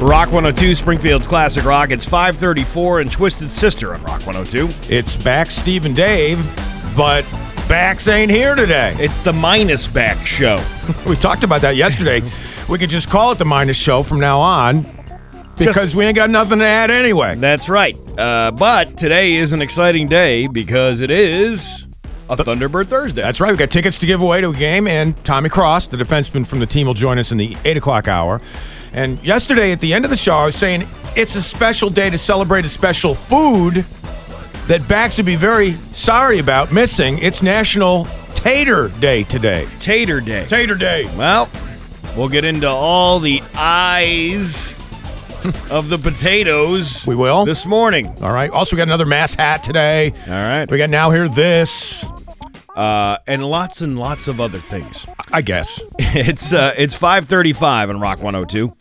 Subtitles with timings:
[0.00, 1.90] Rock 102, Springfield's Classic Rock.
[1.90, 4.68] It's 534 and Twisted Sister on Rock 102.
[4.92, 6.38] It's back, Steve and Dave,
[6.94, 7.22] but
[7.66, 8.94] Bax ain't here today.
[8.98, 10.62] It's the Minus Back Show.
[11.06, 12.22] We talked about that yesterday.
[12.68, 14.86] we could just call it the Minus Show from now on
[15.56, 17.34] because we ain't got nothing to add anyway.
[17.34, 17.96] That's right.
[18.18, 21.86] Uh, but today is an exciting day because it is
[22.28, 23.22] a Thunderbird Thursday.
[23.22, 23.50] That's right.
[23.50, 26.58] We've got tickets to give away to a game, and Tommy Cross, the defenseman from
[26.58, 28.40] the team, will join us in the 8 o'clock hour.
[28.96, 32.08] And yesterday at the end of the show, I was saying it's a special day
[32.08, 33.84] to celebrate a special food
[34.68, 37.18] that Bax would be very sorry about missing.
[37.18, 39.68] It's National Tater Day today.
[39.80, 40.46] Tater Day.
[40.46, 41.04] Tater Day.
[41.14, 41.50] Well,
[42.16, 44.72] we'll get into all the eyes
[45.70, 47.06] of the potatoes.
[47.06, 47.44] We will.
[47.44, 48.06] this morning.
[48.22, 48.50] All right.
[48.50, 50.12] Also, we got another mass hat today.
[50.26, 52.04] All right, We got now here this,
[52.76, 55.06] uh, and lots and lots of other things.
[55.32, 55.80] I guess.
[56.18, 58.74] It's uh, it's 5:35 on Rock 102.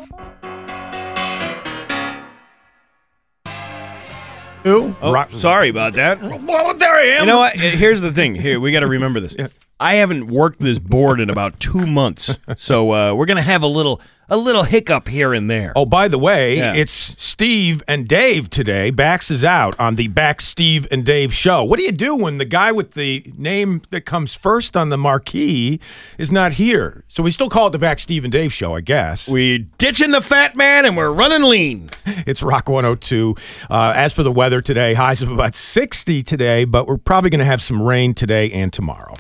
[4.64, 4.96] Who?
[5.02, 6.22] Oh, Rock- sorry about that.
[6.22, 7.22] Well, there I am.
[7.22, 7.54] You know what?
[7.54, 8.34] Here's the thing.
[8.36, 9.36] Here, we got to remember this.
[9.80, 13.68] I haven't worked this board in about two months, so uh, we're gonna have a
[13.68, 15.72] little a little hiccup here and there.
[15.76, 16.74] Oh, by the way, Yeah.
[16.74, 18.90] it's Steve and Dave today.
[18.90, 21.64] Bax is out on the Back Steve and Dave show.
[21.64, 24.98] What do you do when the guy with the name that comes first on the
[24.98, 25.80] marquee
[26.18, 27.04] is not here?
[27.08, 29.28] So we still call it the Back Steve and Dave show, I guess.
[29.30, 31.90] We ditching the fat man and we're running lean.
[32.26, 33.36] It's Rock 102.
[33.70, 37.40] Uh, as for the weather today, highs of about 60 today, but we're probably going
[37.40, 39.14] to have some rain today and tomorrow.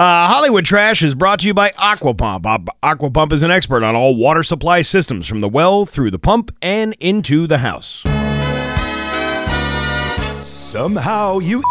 [0.00, 2.44] Uh, Hollywood Trash is brought to you by Aquapump.
[2.44, 6.18] Aqu- Aquapump is an expert on all water supply systems from the well through the
[6.18, 8.02] pump and into the house.
[10.42, 11.62] Somehow you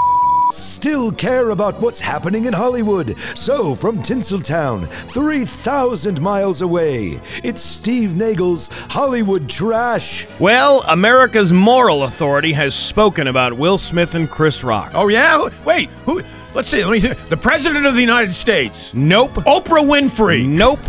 [0.52, 3.18] still care about what's happening in Hollywood.
[3.36, 10.28] So, from Tinseltown, 3,000 miles away, it's Steve Nagel's Hollywood Trash.
[10.40, 14.92] Well, America's moral authority has spoken about Will Smith and Chris Rock.
[14.96, 15.50] Oh, yeah?
[15.66, 16.22] Wait, who?
[16.56, 16.84] Let's see.
[16.84, 17.14] Let me see.
[17.30, 19.34] The President of the United States, Nope.
[19.46, 20.48] Oprah Winfrey.
[20.48, 20.80] Nope.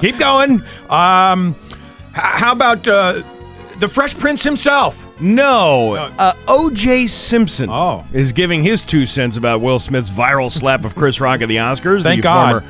[0.00, 0.62] Keep going.
[0.90, 1.54] Um,
[2.10, 3.22] h- how about uh,
[3.78, 5.04] the Fresh Prince himself?
[5.20, 5.94] No.
[5.94, 7.06] Uh, O.J.
[7.06, 8.04] Simpson Oh.
[8.12, 11.56] is giving his two cents about Will Smith's viral slap of Chris Rock at the
[11.56, 12.02] Oscars.
[12.02, 12.62] Thank the God.
[12.62, 12.66] Mm-hmm.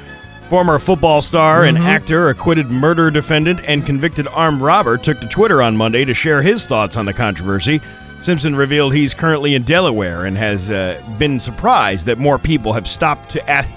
[0.49, 5.29] Former, former football star and actor, acquitted murder defendant, and convicted armed robber took to
[5.29, 7.81] Twitter on Monday to share his thoughts on the controversy.
[8.21, 12.87] Simpson revealed he's currently in Delaware and has uh, been surprised that more people have
[12.89, 13.69] stopped to ask.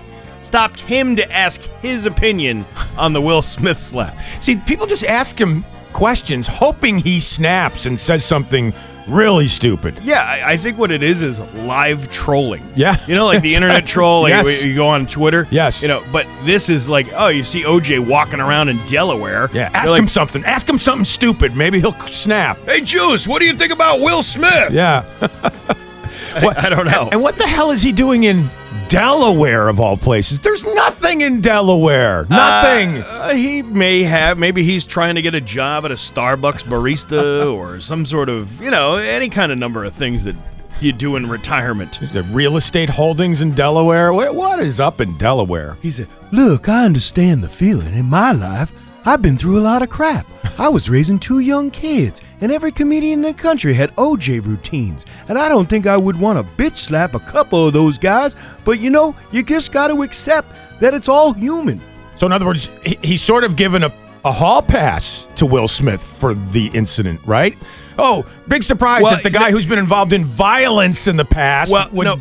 [0.42, 2.66] Stopped him to ask his opinion
[2.98, 4.18] on the Will Smith slap.
[4.40, 5.64] See, people just ask him
[5.94, 8.74] questions, hoping he snaps and says something
[9.08, 9.98] really stupid.
[10.04, 12.64] Yeah, I, I think what it is is live trolling.
[12.76, 12.96] Yeah.
[13.08, 14.22] you know, like the internet troll.
[14.24, 14.64] Like Yes.
[14.64, 15.48] you go on Twitter.
[15.50, 15.82] Yes.
[15.82, 19.50] you know, but this is like, oh, you see OJ walking around in Delaware.
[19.54, 20.46] Yeah, You're ask like, him something.
[20.46, 21.56] Ask him something stupid.
[21.56, 22.58] Maybe he'll snap.
[22.66, 24.72] Hey, Juice, what do you think about Will Smith?
[24.72, 25.04] Yeah.
[26.36, 27.10] I, I don't know.
[27.12, 28.50] And what the hell is he doing in
[28.90, 30.40] Delaware of all places?
[30.40, 32.26] There's nothing in Delaware.
[32.30, 32.98] Nothing.
[32.98, 34.38] Uh, he may have.
[34.38, 38.62] Maybe he's trying to get a job at a Starbucks barista or some sort of,
[38.62, 40.36] you know, any kind of number of things that
[40.82, 42.00] you do in retirement.
[42.12, 44.12] the real estate holdings in Delaware.
[44.14, 45.78] What, what is up in Delaware?
[45.82, 47.94] He said, Look, I understand the feeling.
[47.94, 48.74] In my life,
[49.06, 50.28] I've been through a lot of crap.
[50.60, 55.06] I was raising two young kids, and every comedian in the country had OJ routines.
[55.28, 58.36] And I don't think I would want to bitch slap a couple of those guys,
[58.64, 61.82] but you know, you just got to accept that it's all human.
[62.16, 63.92] So, in other words, he, he's sort of given a,
[64.24, 67.56] a hall pass to Will Smith for the incident, right?
[67.98, 71.72] Oh, big surprise Well, that the guy who's been involved in violence in the past
[71.72, 72.06] Well, would.
[72.06, 72.18] no,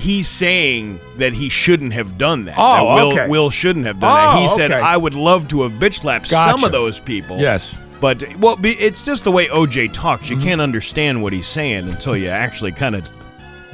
[0.00, 2.54] he's saying that he shouldn't have done that.
[2.58, 3.28] Oh, that Will, okay.
[3.28, 4.36] Will shouldn't have done that.
[4.36, 4.80] Oh, He said, okay.
[4.80, 7.78] "I would love to have bitch slapped some of those people." Yes.
[8.00, 10.24] but well, it's just the way OJ talks.
[10.24, 10.34] Mm-hmm.
[10.34, 13.08] You can't understand what he's saying until you actually kind of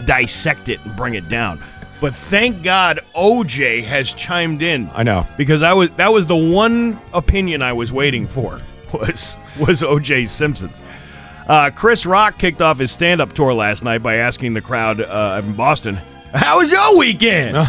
[0.05, 1.63] dissect it and bring it down.
[2.01, 4.91] But thank God OJ has chimed in.
[4.95, 5.27] I know.
[5.39, 8.61] because I was that was the one opinion I was waiting for
[8.93, 10.83] was was OJ Simpson's.
[11.49, 15.41] Uh, Chris Rock kicked off his stand-up tour last night by asking the crowd uh,
[15.45, 15.97] in Boston,
[16.35, 17.57] "How was your weekend?"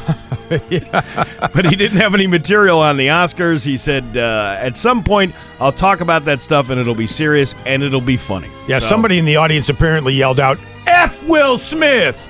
[0.49, 3.65] But he didn't have any material on the Oscars.
[3.65, 7.53] He said, uh, "At some point, I'll talk about that stuff, and it'll be serious
[7.65, 11.57] and it'll be funny." Yeah, So, somebody in the audience apparently yelled out, F Will
[11.57, 12.27] Smith!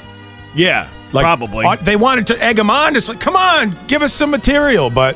[0.55, 1.63] yeah, probably.
[1.65, 2.93] uh, they wanted to egg him on.
[2.95, 4.89] Just like, come on, give us some material.
[4.89, 5.15] But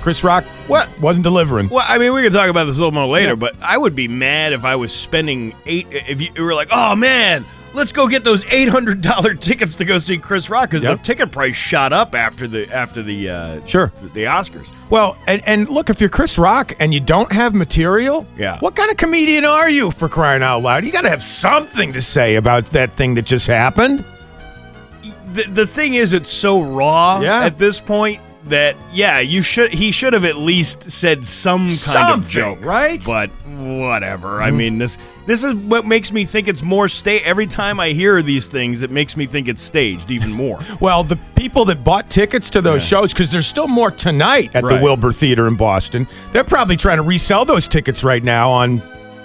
[0.00, 0.88] Chris Rock What?
[1.00, 1.68] wasn't delivering.
[1.68, 3.94] Well, I mean, we can talk about this a little more later, but I would
[3.94, 5.86] be mad if I was spending eight.
[5.90, 7.44] If you were like, "Oh man,
[7.74, 10.98] let's go get those eight hundred dollar tickets to go see Chris Rock because Yep.
[10.98, 13.92] the ticket price shot up after the after the uh, Sure.
[14.14, 14.70] the Oscars.
[14.90, 18.58] Well, and, and look, if you're Chris Rock and you don't have material, Yeah.
[18.60, 20.84] what kind of comedian are you for crying out loud?
[20.84, 24.04] You got to have something to say about that thing that just happened.
[25.32, 27.44] The, the thing is, it's so raw Yeah.
[27.44, 32.20] at this point that yeah, you should he should have at least said some kind
[32.20, 33.02] of joke, right?
[33.04, 34.42] But whatever.
[34.42, 37.90] I mean this this is what makes me think it's more sta Every time I
[37.90, 40.58] hear these things, it makes me think it's staged even more.
[40.80, 44.62] Well, the people that bought tickets to those shows, because there's still more tonight at
[44.64, 44.76] Right.
[44.78, 48.80] the Wilbur Theater in Boston, they're probably trying to resell those tickets right now on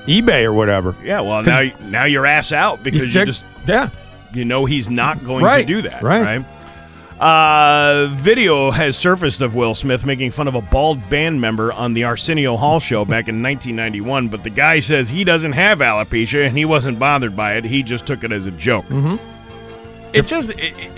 [0.07, 0.95] eBay or whatever.
[1.03, 3.89] yeah, well, now now you're ass out because you, check- just yeah.
[4.33, 6.21] you know he's not going Right, to do that, right.
[6.39, 6.45] right?
[7.19, 11.93] Uh, video has surfaced of Will Smith making fun of a bald band member on
[11.93, 16.45] the Arsenio Hall show back in 1991, but the guy says he doesn't have alopecia
[16.47, 17.63] and he wasn't bothered by it.
[17.63, 18.85] He just took it as a joke.
[18.85, 19.15] Mm-hmm.
[20.13, 20.91] It just, it, it-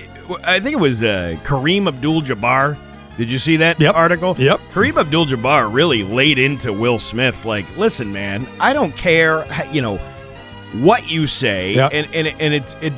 [0.43, 2.75] I think it was uh, Kareem Abdul-Jabbar.
[3.17, 3.93] Did you see that Yep.
[3.93, 4.35] article?
[4.39, 4.59] Yep.
[4.71, 9.97] Kareem Abdul-Jabbar really laid into Will Smith, like, listen, man, I don't care, you know,
[10.81, 11.91] what you say, Yep.
[11.93, 12.91] and and and it's it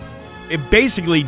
[0.49, 1.27] it basically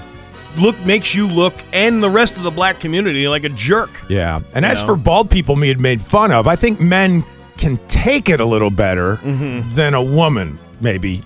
[0.57, 3.89] look makes you look and the rest of the black community like a jerk.
[4.09, 4.41] Yeah.
[4.55, 4.87] And as know?
[4.87, 7.23] for bald people me had made fun of, I think men
[7.57, 9.69] can take it a little better Mm-hmm.
[9.75, 11.21] than a woman, maybe,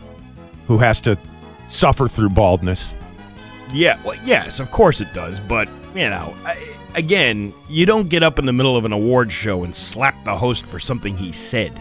[0.68, 1.18] who has to
[1.68, 2.96] suffer through baldness.
[3.72, 6.58] Yeah, well, yes, of course it does, but you know, I,
[6.96, 10.36] again, you don't get up in the middle of an award show and slap the
[10.36, 11.72] host for something he said.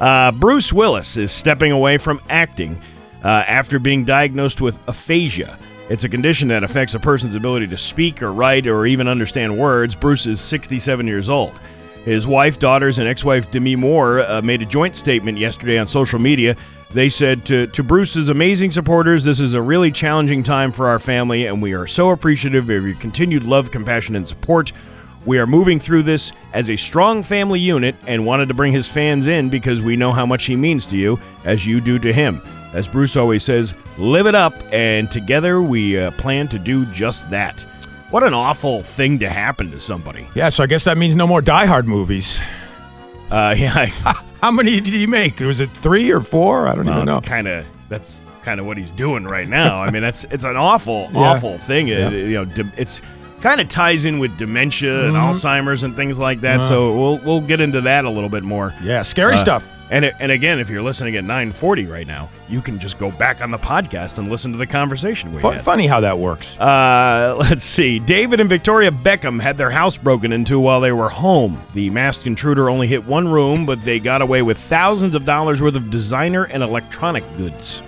[0.00, 2.80] Uh, Bruce Willis is stepping away from acting
[3.24, 5.58] uh, after being diagnosed with aphasia.
[5.88, 9.56] It's a condition that affects a person's ability to speak or write or even understand
[9.58, 9.94] words.
[9.94, 11.58] Bruce is 67 years old.
[12.04, 15.86] His wife, daughters, and ex wife Demi Moore uh, made a joint statement yesterday on
[15.86, 16.56] social media.
[16.92, 20.98] They said to, to Bruce's amazing supporters, This is a really challenging time for our
[20.98, 24.72] family, and we are so appreciative of your continued love, compassion, and support.
[25.24, 28.90] We are moving through this as a strong family unit and wanted to bring his
[28.90, 32.12] fans in because we know how much he means to you, as you do to
[32.12, 32.40] him.
[32.78, 37.28] As Bruce always says, live it up, and together we uh, plan to do just
[37.30, 37.62] that.
[38.10, 40.28] What an awful thing to happen to somebody.
[40.36, 42.38] Yeah, so I guess that means no more Die Hard movies.
[43.32, 43.86] Uh, yeah,
[44.40, 45.40] How many did he make?
[45.40, 46.68] Was it three or four?
[46.68, 47.20] I don't well, even know.
[47.20, 49.82] kind of that's kind of what he's doing right now.
[49.82, 51.18] I mean, that's it's an awful, Yeah.
[51.32, 51.88] awful thing.
[51.90, 52.08] Uh, Yeah.
[52.10, 53.02] you know, it's
[53.40, 55.30] kind of ties in with dementia and Mm-hmm.
[55.30, 56.64] Alzheimer's and things like that.
[56.64, 58.74] So we'll we'll get into that a little bit more.
[58.82, 59.74] yeah, scary Uh, stuff.
[59.90, 63.10] And it, and again, if you're listening at 9:40 right now, you can just go
[63.10, 65.62] back on the podcast and listen to the conversation we Fu- had.
[65.62, 66.60] funny how that works.
[66.60, 67.98] Uh, let's see.
[67.98, 71.58] David and Victoria Beckham had their house broken into while they were home.
[71.72, 75.62] The masked intruder only hit one room, but they got away with thousands of dollars
[75.62, 77.82] worth of designer and electronic goods.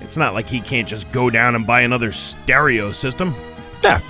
[0.00, 3.34] It's not like he can't just go down and buy another stereo system.
[3.82, 4.00] Yeah.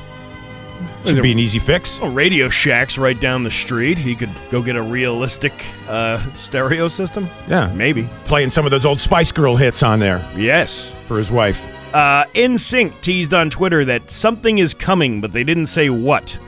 [1.04, 2.00] Should be an easy fix.
[2.00, 3.98] Well, Radio Shack's right down the street.
[3.98, 5.52] He could go get a realistic
[5.88, 7.26] uh, stereo system.
[7.48, 7.72] Yeah.
[7.74, 8.08] Maybe.
[8.24, 10.94] Playing some of those old Spice Girl hits on there Yes.
[11.06, 11.60] for his wife.
[11.92, 16.38] Uh, NSYNC teased on Twitter that something is coming, but they didn't say what.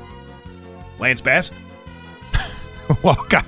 [1.00, 1.50] Lance Bass?
[3.02, 3.44] Well, God.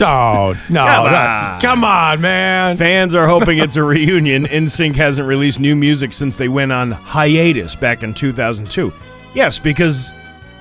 [0.00, 0.84] Oh, no.
[0.84, 1.60] Come on.
[1.60, 2.76] come on, man.
[2.76, 4.46] Fans are hoping it's a reunion.
[4.46, 8.92] NSYNC hasn't released new music since they went on hiatus back in 2002.
[9.34, 10.12] Yes, because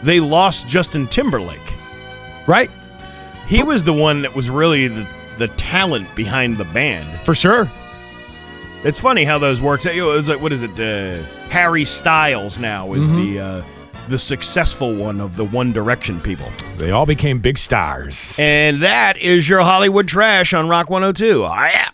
[0.04, 1.60] they lost Justin Timberlake.
[2.48, 2.72] Right?
[3.48, 7.08] He was the one that was really the, the talent behind the band.
[7.20, 7.70] For sure.
[8.84, 9.86] It's funny how those works.
[9.86, 10.72] Know, It's like what is it?
[10.80, 13.64] Uh, Harry Styles now is the uh,
[14.08, 16.48] the successful one of the One Direction people.
[16.78, 18.36] They all became big stars.
[18.40, 21.46] And that is your Hollywood trash on Rock 102.
[21.46, 21.90] Oh, yeah.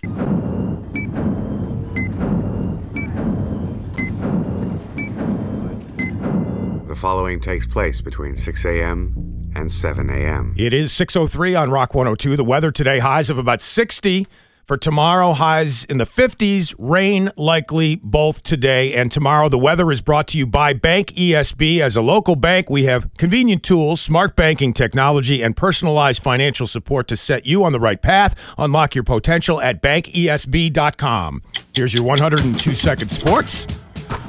[6.87, 9.51] The following takes place between 6 a.m.
[9.55, 10.53] and 7 a.m.
[10.57, 12.35] It is 603 on Rock 102.
[12.35, 14.27] The weather today, highs of about 60.
[14.65, 16.73] For tomorrow, highs in the 50s.
[16.77, 19.49] Rain likely both today and tomorrow.
[19.49, 21.81] The weather is brought to you by Bank ESB.
[21.81, 27.09] As a local bank, we have convenient tools, smart banking technology, and personalized financial support
[27.09, 28.53] to set you on the right path.
[28.57, 31.41] Unlock your potential at bankesb.com.
[31.73, 33.67] Here's your 102 second sports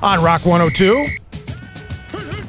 [0.02, 1.06] on Rock 102.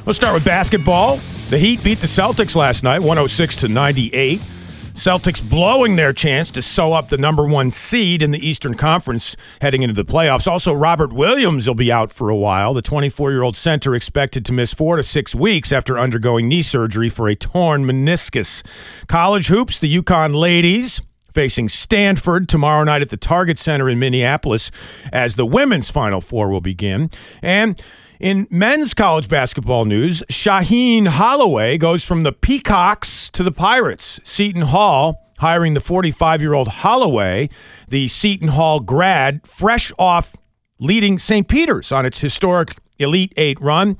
[0.08, 1.20] Let's start with basketball.
[1.52, 4.42] The Heat beat the Celtics last night, 106 to 98.
[4.96, 9.36] Celtics blowing their chance to sew up the number one seed in the Eastern Conference
[9.60, 10.48] heading into the playoffs.
[10.48, 12.74] Also, Robert Williams will be out for a while.
[12.74, 16.62] The 24 year old center expected to miss four to six weeks after undergoing knee
[16.62, 18.66] surgery for a torn meniscus.
[19.08, 21.02] College hoops, the UConn ladies
[21.34, 24.72] facing Stanford tomorrow night at the Target Center in Minneapolis
[25.12, 27.10] as the women's Final Four will begin.
[27.42, 27.78] And
[28.26, 34.20] in men's college basketball news, Shaheen Holloway goes from the Peacocks to the Pirates.
[34.24, 37.52] Seton Hall hiring the 45 year old Holloway,
[37.88, 40.36] the Seton Hall grad, fresh off
[40.80, 41.48] leading St.
[41.48, 43.96] Peter's on its historic Elite Eight run.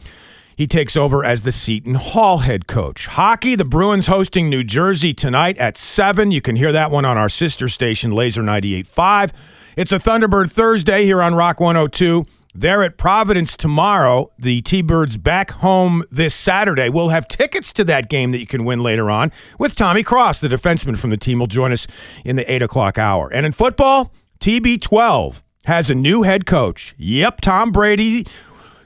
[0.56, 3.06] He takes over as the Seton Hall head coach.
[3.06, 6.32] Hockey, the Bruins hosting New Jersey tonight at 7.
[6.32, 9.34] You can hear that one on our sister station, Laser 98.5.
[9.78, 12.26] It's a Thunderbird Thursday here on Rock 102.
[12.58, 14.32] They're at Providence tomorrow.
[14.40, 16.88] The T Birds back home this Saturday.
[16.88, 20.40] We'll have tickets to that game that you can win later on with Tommy Cross,
[20.40, 21.86] the defenseman from the team, will join us
[22.24, 23.30] in the 8 o'clock hour.
[23.34, 26.96] And in football, TB12 has a new head coach.
[26.98, 28.26] Yep, Tom Brady.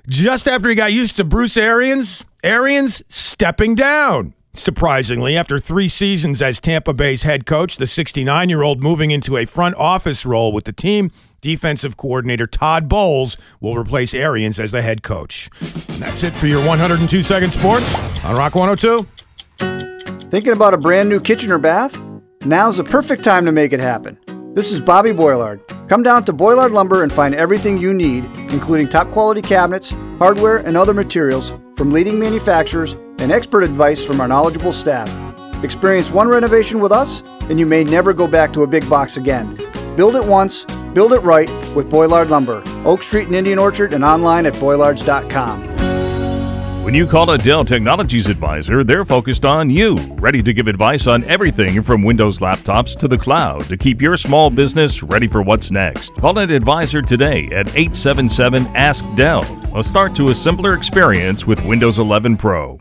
[0.07, 4.33] Just after he got used to Bruce Arians, Arians stepping down.
[4.55, 9.37] Surprisingly, after three seasons as Tampa Bay's head coach, the 69 year old moving into
[9.37, 14.71] a front office role with the team, defensive coordinator Todd Bowles will replace Arians as
[14.71, 15.49] the head coach.
[15.61, 19.07] And that's it for your 102 second sports on Rock 102.
[20.29, 21.99] Thinking about a brand new kitchen or bath?
[22.45, 24.17] Now's the perfect time to make it happen.
[24.53, 25.61] This is Bobby Boylard.
[25.87, 30.57] Come down to Boylard Lumber and find everything you need, including top quality cabinets, hardware,
[30.57, 35.09] and other materials from leading manufacturers and expert advice from our knowledgeable staff.
[35.63, 39.17] Experience one renovation with us, and you may never go back to a big box
[39.17, 39.55] again.
[39.95, 40.65] Build it once,
[40.99, 45.63] build it right with Boylard Lumber, Oak Street and Indian Orchard, and online at boylards.com.
[46.83, 51.07] When you call a Dell Technologies advisor, they're focused on you, ready to give advice
[51.07, 55.41] on everything from Windows laptops to the cloud to keep your small business ready for
[55.41, 56.13] what's next.
[56.15, 59.45] Call an advisor today at 877 Ask Dell.
[59.77, 62.77] A start to a simpler experience with Windows 11 Pro.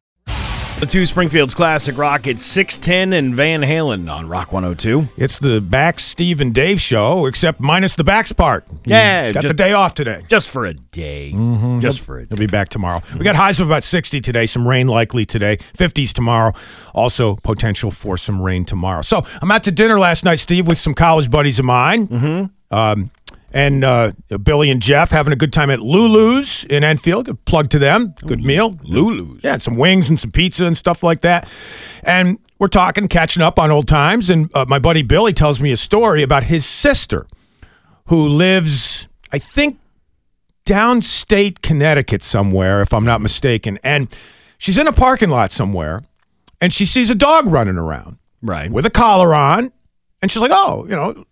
[0.81, 2.29] The two Springfield's classic rock.
[2.29, 5.09] It's 610 and Van Halen on Rock 102.
[5.17, 8.65] It's the Bax, Steve, and Dave show, except minus the Bax part.
[8.85, 10.23] Yeah, got just- the day off today.
[10.29, 11.33] Just for a day.
[11.81, 12.29] Just for a day.
[12.29, 13.01] He'll be back tomorrow.
[13.19, 16.53] We got highs of about 60 today, some rain likely today, 50s tomorrow.
[16.95, 19.03] Also, potential for some rain tomorrow.
[19.03, 22.07] So, I'm out to dinner last night, Steve, with some college buddies of mine.
[22.07, 22.77] Mm-hmm.
[22.77, 23.11] Um,
[23.53, 24.13] and uh,
[24.43, 27.27] Billy and Jeff having a good time at Lulu's in Enfield.
[27.27, 28.15] Good plug to them.
[28.27, 28.79] Good meal.
[28.83, 29.41] Lulu's.
[29.43, 31.49] Yeah, some wings and some pizza and stuff like that.
[32.03, 34.29] And we're talking, catching up on old times.
[34.31, 37.27] And uh, my buddy Billy tells me a story about his sister
[38.09, 39.79] who lives, I think,
[40.65, 43.79] downstate Connecticut somewhere, if I'm not mistaken.
[43.83, 44.15] And
[44.59, 46.03] she's in a parking lot somewhere
[46.61, 48.71] and she sees a dog running around Right.
[48.71, 49.73] with a collar on.
[50.21, 51.25] And she's like, oh, you know,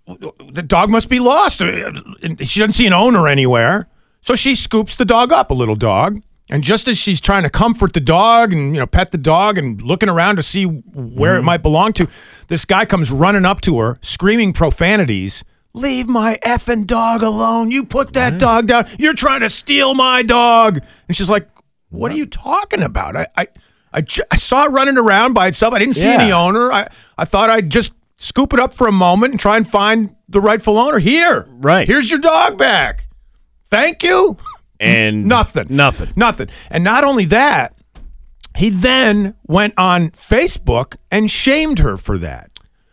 [0.52, 1.60] the dog must be lost.
[1.60, 3.88] And She doesn't see an owner anywhere.
[4.20, 6.20] So she scoops the dog up, a little dog.
[6.48, 9.58] And just as she's trying to comfort the dog and, you know, pet the dog
[9.58, 11.46] and looking around to see where it mm-hmm.
[11.46, 12.08] might belong to,
[12.46, 15.44] this guy comes running up to her, screaming profanities.
[15.72, 17.72] Leave my effing dog alone.
[17.72, 18.88] You put that dog down.
[18.98, 20.78] You're trying to steal my dog.
[21.08, 21.48] And she's like,
[21.90, 23.16] What are you talking about?
[23.16, 23.48] I, I,
[23.92, 25.74] I, ju- I saw it running around by itself.
[25.74, 26.70] I didn't see any owner.
[26.72, 26.88] I,
[27.18, 30.40] I thought I'd just scoop it up for a moment and try and find the
[30.40, 30.98] rightful owner.
[30.98, 31.46] Here.
[31.50, 31.86] Right.
[31.86, 33.08] Here's your dog back.
[33.66, 34.36] Thank you.
[34.78, 35.68] And Nothing.
[35.70, 36.10] Nothing.
[36.16, 36.48] Nothing.
[36.70, 37.74] And not only that,
[38.56, 42.50] he then went on Facebook and shamed her for that.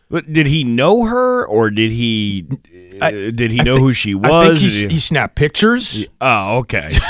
[0.09, 2.47] But did he know her or did he
[3.01, 4.31] uh, did he I know think- who she was?
[4.31, 6.07] I think he, he snapped pictures.
[6.21, 6.93] oh, okay.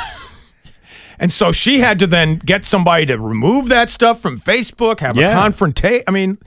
[1.19, 5.15] And so she had to then get somebody to remove that stuff from Facebook, have
[5.17, 5.33] a Yeah.
[5.33, 6.03] confrontation.
[6.07, 6.39] I mean,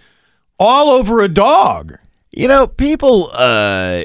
[0.58, 1.96] all over a dog.
[2.30, 3.30] You know, people.
[3.32, 4.04] Uh,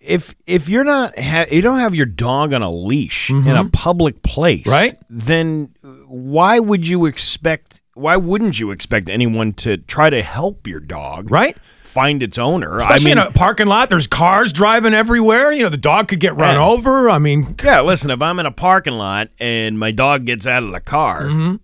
[0.00, 3.68] if if you're not ha- you don't have your dog on a leash in a
[3.68, 4.70] public place, Mm-hmm.
[4.70, 4.98] Right.
[5.10, 5.74] Then
[6.06, 7.82] why would you expect?
[7.94, 11.30] Why wouldn't you expect anyone to try to help your dog?
[11.30, 11.56] Right.
[11.82, 12.76] Find its owner.
[12.76, 15.52] Especially I mean, in a parking lot, there's cars driving everywhere.
[15.52, 16.64] You know, the dog could get run Yeah.
[16.64, 17.10] over.
[17.10, 17.80] I mean, yeah.
[17.80, 21.22] Listen, if I'm in a parking lot and my dog gets out of the car
[21.22, 21.56] Mm-hmm.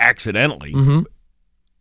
[0.00, 0.72] accidentally,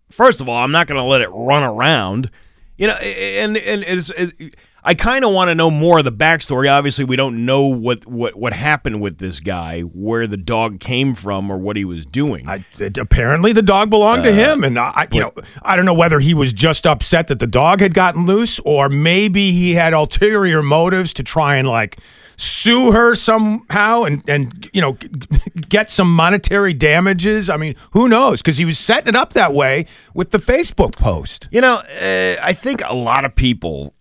[0.09, 2.31] first of all, I'm not going to let it run around.
[2.77, 4.09] You know, and and it's.
[4.11, 6.71] It, I kind of want to know more of the backstory.
[6.71, 11.13] Obviously, we don't know what, what, what happened with this guy, where the dog came
[11.13, 12.47] from, or what he was doing.
[12.47, 15.85] I, it- apparently the dog belonged to him, and I, I- you know, I don't
[15.85, 19.73] know whether he was just upset that the dog had gotten loose, or maybe he
[19.73, 21.97] had ulterior motives to try and like
[22.39, 24.95] sue her somehow and and you know
[25.69, 27.49] get some monetary damages.
[27.49, 28.41] I mean, who knows?
[28.41, 31.47] Because he was setting it up that way with the Facebook post.
[31.51, 33.93] You know, uh, I think a lot of people,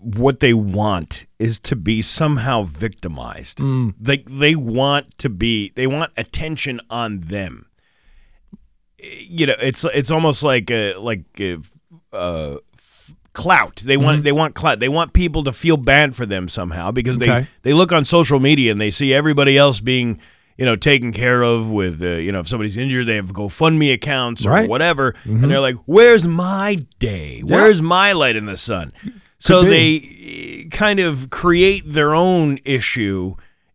[0.00, 3.60] what they want is to be somehow victimized.
[4.00, 7.66] They they want to be, they want attention on them.
[8.98, 11.56] You know, it's it's almost like uh like uh,
[12.12, 13.76] uh, f- clout.
[13.84, 14.78] They want they want clout.
[14.78, 17.46] They want people to feel bad for them somehow because they Okay.
[17.62, 20.20] they look on social media and they see everybody else being
[20.56, 23.92] you know taken care of with uh, you know if somebody's injured they have GoFundMe
[23.92, 24.60] accounts or Right.
[24.62, 24.70] Mm-hmm.
[24.70, 28.92] whatever and they're like where's my day where's my light in the sun
[29.42, 29.68] so be.
[29.70, 33.34] they uh, kind of create their own issue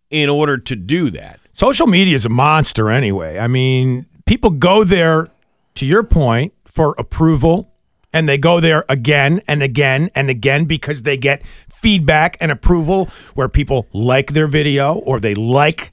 [0.10, 3.40] in order to do that Social media is a monster anyway.
[3.40, 5.30] I mean, people go there,
[5.74, 7.74] to your point, for approval,
[8.14, 13.10] and they go there again and again and again because they get feedback and approval
[13.34, 15.90] where people like their video or they like,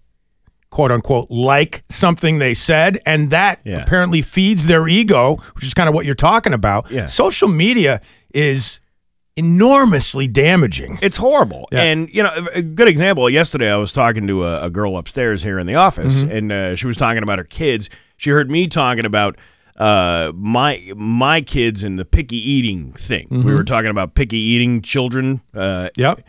[0.69, 3.01] quote unquote, like something they said.
[3.07, 3.83] And that Yeah.
[3.83, 6.91] apparently feeds their ego, which is kind of what you're talking about.
[6.91, 7.07] Yeah.
[7.07, 8.03] Social media
[8.35, 8.81] is
[9.37, 10.99] enormously damaging.
[11.03, 11.69] It's horrible.
[11.73, 11.83] Yeah.
[11.83, 14.97] And, you know, a a good example yesterday, I was talking to a, a girl
[14.97, 16.31] upstairs here in the office, Mm-hmm.
[16.37, 17.91] and uh, she was talking about her kids.
[18.17, 19.37] She heard me talking about
[19.77, 23.27] uh, my my kids and the picky eating thing.
[23.31, 23.55] We Mm-hmm.
[23.55, 25.41] were talking about picky eating children.
[25.53, 26.21] Uh, Yep.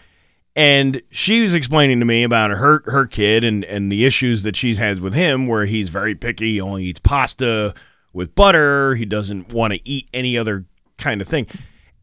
[0.55, 4.55] and she was explaining to me about her her kid and and the issues that
[4.55, 7.73] she's had with him where he's very picky he only eats pasta
[8.13, 10.63] with butter he doesn't want to eat any other
[10.97, 11.45] kind of thing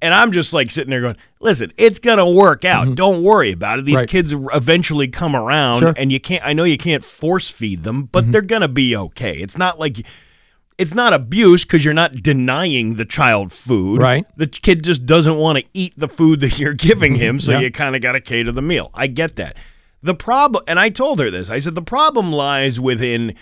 [0.03, 3.79] and i'm just like sitting there going listen it's gonna work out don't worry about
[3.79, 4.01] it these Mm-hmm.
[4.03, 4.09] Right.
[4.11, 5.89] kids eventually come around Sure.
[5.93, 6.01] Mm-hmm.
[6.03, 9.35] and you can't i know you can't force feed them but they're gonna be okay
[9.39, 10.05] it's not like
[10.79, 14.01] it's not abuse because you're not denying the child food.
[14.01, 14.25] Right.
[14.37, 17.61] The kid just doesn't want to eat the food that you're giving him, so Yeah.
[17.61, 18.91] you kind of got to cater the meal.
[18.95, 19.57] I get that.
[20.03, 23.35] The problem, and I told her this, I said, the problem lies within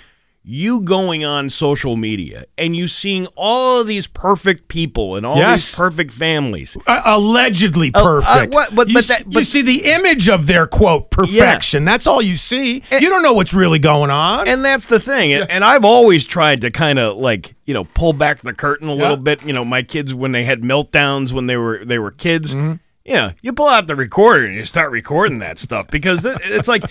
[0.50, 5.36] you going on social media and you seeing all of these perfect people and all
[5.36, 5.68] Yes.
[5.70, 6.76] these perfect families.
[6.86, 8.52] Uh, allegedly uh, perfect.
[8.54, 11.84] what- but- you, but that- you see the image of their quote perfection.
[11.84, 12.82] That's all you see.
[12.90, 14.48] you don't know what's really going on.
[14.48, 15.32] And that's the thing.
[15.32, 18.88] And, and I've always tried to kind of like, you know, pull back the curtain
[18.88, 19.44] a little bit.
[19.44, 22.54] You know, my kids when they had meltdowns when they were they were kids.
[22.54, 22.74] Mm-hmm.
[23.04, 26.68] You know, you pull out the recorder and you start recording that stuff because it's
[26.68, 26.82] like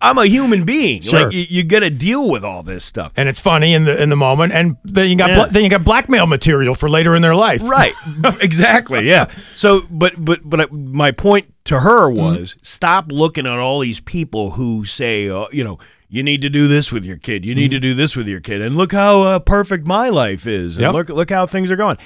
[0.00, 1.02] I'm a human being.
[1.02, 1.24] Sure.
[1.24, 3.12] Like you, you got to deal with all this stuff.
[3.16, 5.34] and it's funny in the in the moment, and then you got Yeah.
[5.36, 7.62] bla- then you got blackmail material for later in their life.
[7.62, 7.92] Right.
[8.40, 9.06] exactly.
[9.08, 9.26] Yeah.
[9.54, 14.52] So, but but but my point to her was stop looking at all these people
[14.52, 17.44] who say, uh, you know, you need to do this with your kid.
[17.44, 20.46] You need to do this with your kid, and look how uh, perfect my life
[20.46, 20.76] is.
[20.78, 20.92] And Yep.
[20.94, 21.96] look look how things are going.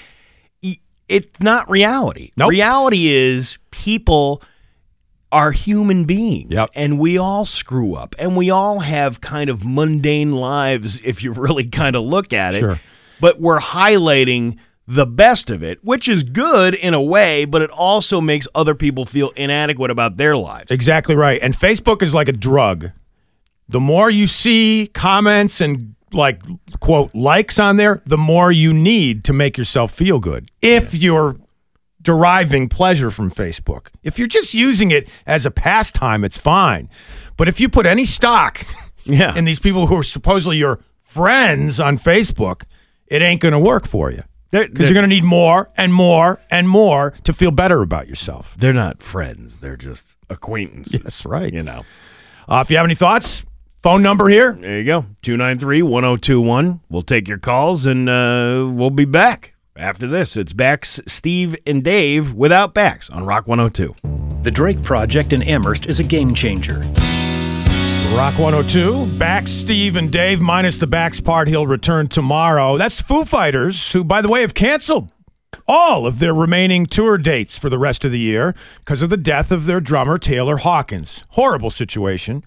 [1.08, 2.30] It's not reality.
[2.38, 2.50] Nope.
[2.52, 4.42] Reality is people
[5.32, 6.70] are human beings Yep.
[6.74, 11.32] and we all screw up and we all have kind of mundane lives if you
[11.46, 12.78] really kind of look at it Sure.
[13.20, 17.70] but we're highlighting the best of it which is good in a way but it
[17.70, 21.40] also makes other people feel inadequate about their lives Exactly right.
[21.42, 22.90] And Facebook is like a drug.
[23.68, 26.42] The more you see comments and like
[26.80, 30.50] quote likes on there, the more you need to make yourself feel good.
[30.60, 31.36] If you're
[32.02, 33.88] deriving pleasure from Facebook.
[34.02, 36.88] If you're just using it as a pastime, it's fine.
[37.36, 38.64] But if you put any stock
[39.04, 39.34] Yeah.
[39.36, 42.62] in these people who are supposedly your friends on Facebook,
[43.06, 44.22] it ain't going to work for you.
[44.50, 48.54] Because you're going to need more and more and more to feel better about yourself.
[48.58, 51.50] they're not friends they're just acquaintances That's right.
[51.52, 51.84] you know
[52.46, 53.46] Uh, if you have any thoughts,
[53.82, 54.52] phone number here.
[54.60, 60.36] there you go 293-1021 we'll take your calls and uh, we'll be back after this
[60.36, 63.94] it's Bax, Steve, and Dave without Bax on Rock 102.
[64.42, 66.78] The Drake Project in Amherst is a game changer.
[68.14, 69.06] Rock 102.
[69.18, 71.48] Bax, Steve, and Dave, minus the Bax part.
[71.48, 72.76] He'll return tomorrow.
[72.76, 75.10] That's Foo Fighters, who, by the way, have canceled
[75.66, 79.16] all of their remaining tour dates for the rest of the year because of the
[79.16, 81.24] death of their drummer, Taylor Hawkins.
[81.30, 82.44] Horrible situation.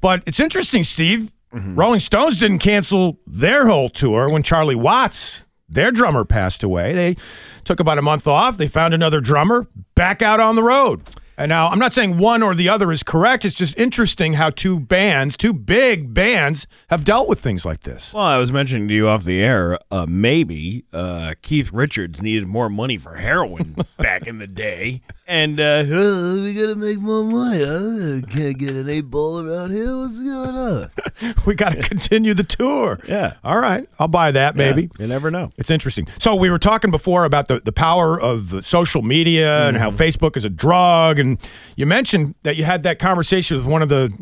[0.00, 1.32] But it's interesting, Steve.
[1.52, 1.74] Mm-hmm.
[1.74, 6.92] Rolling Stones didn't cancel their whole tour when Charlie Watts, their drummer, passed away.
[6.92, 7.16] They
[7.64, 8.56] took about a month off.
[8.56, 11.02] They found another drummer, back out on the road.
[11.40, 13.46] And now I'm not saying one or the other is correct.
[13.46, 18.12] It's just interesting how two bands, two big bands, have dealt with things like this.
[18.12, 22.46] Well, I was mentioning to you off the air, uh, maybe uh, Keith Richards needed
[22.46, 25.00] more money for heroin back in the day.
[25.26, 27.62] And uh, "Oh, we got to make more money.
[27.64, 29.96] I can't get an eight ball around here.
[29.96, 30.90] What's going on?
[31.46, 32.98] We got to continue the tour.
[33.10, 33.34] Yeah.
[33.42, 33.88] All right.
[33.98, 34.82] I'll buy that, maybe.
[34.82, 35.50] Yeah, you never know.
[35.56, 36.06] It's interesting.
[36.18, 40.36] So we were talking before about the, the power of social media and how Facebook
[40.36, 41.29] is a drug, and
[41.76, 44.12] you mentioned that you had that conversation with one of the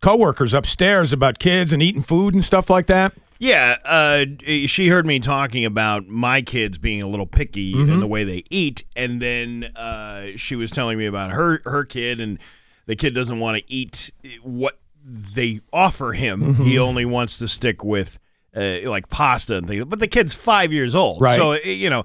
[0.00, 3.12] coworkers upstairs about kids and eating food and stuff like that.
[3.38, 4.24] Yeah, uh,
[4.66, 8.44] she heard me talking about my kids being a little picky in the way they
[8.48, 12.38] eat, and then uh, she was telling me about her her kid, and
[12.86, 14.10] the kid doesn't want to eat
[14.42, 16.54] what they offer him.
[16.54, 18.18] He only wants to stick with
[18.56, 19.84] uh, like pasta and things.
[19.84, 21.36] But the kid's five years old, Right.
[21.36, 22.04] so you know.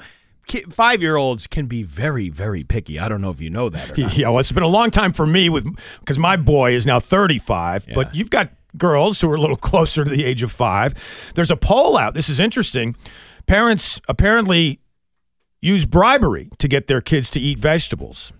[0.69, 2.99] Five year olds can be very, very picky.
[2.99, 3.97] I don't know if you know that.
[4.17, 5.65] Yeah, well, it's been a long time for me with
[5.99, 7.95] because my boy is now 35, Yeah.
[7.95, 11.31] but you've got girls who are a little closer to the age of five.
[11.35, 12.13] There's a poll out.
[12.13, 12.95] This is interesting.
[13.45, 14.79] Parents apparently
[15.61, 18.33] use bribery to get their kids to eat vegetables.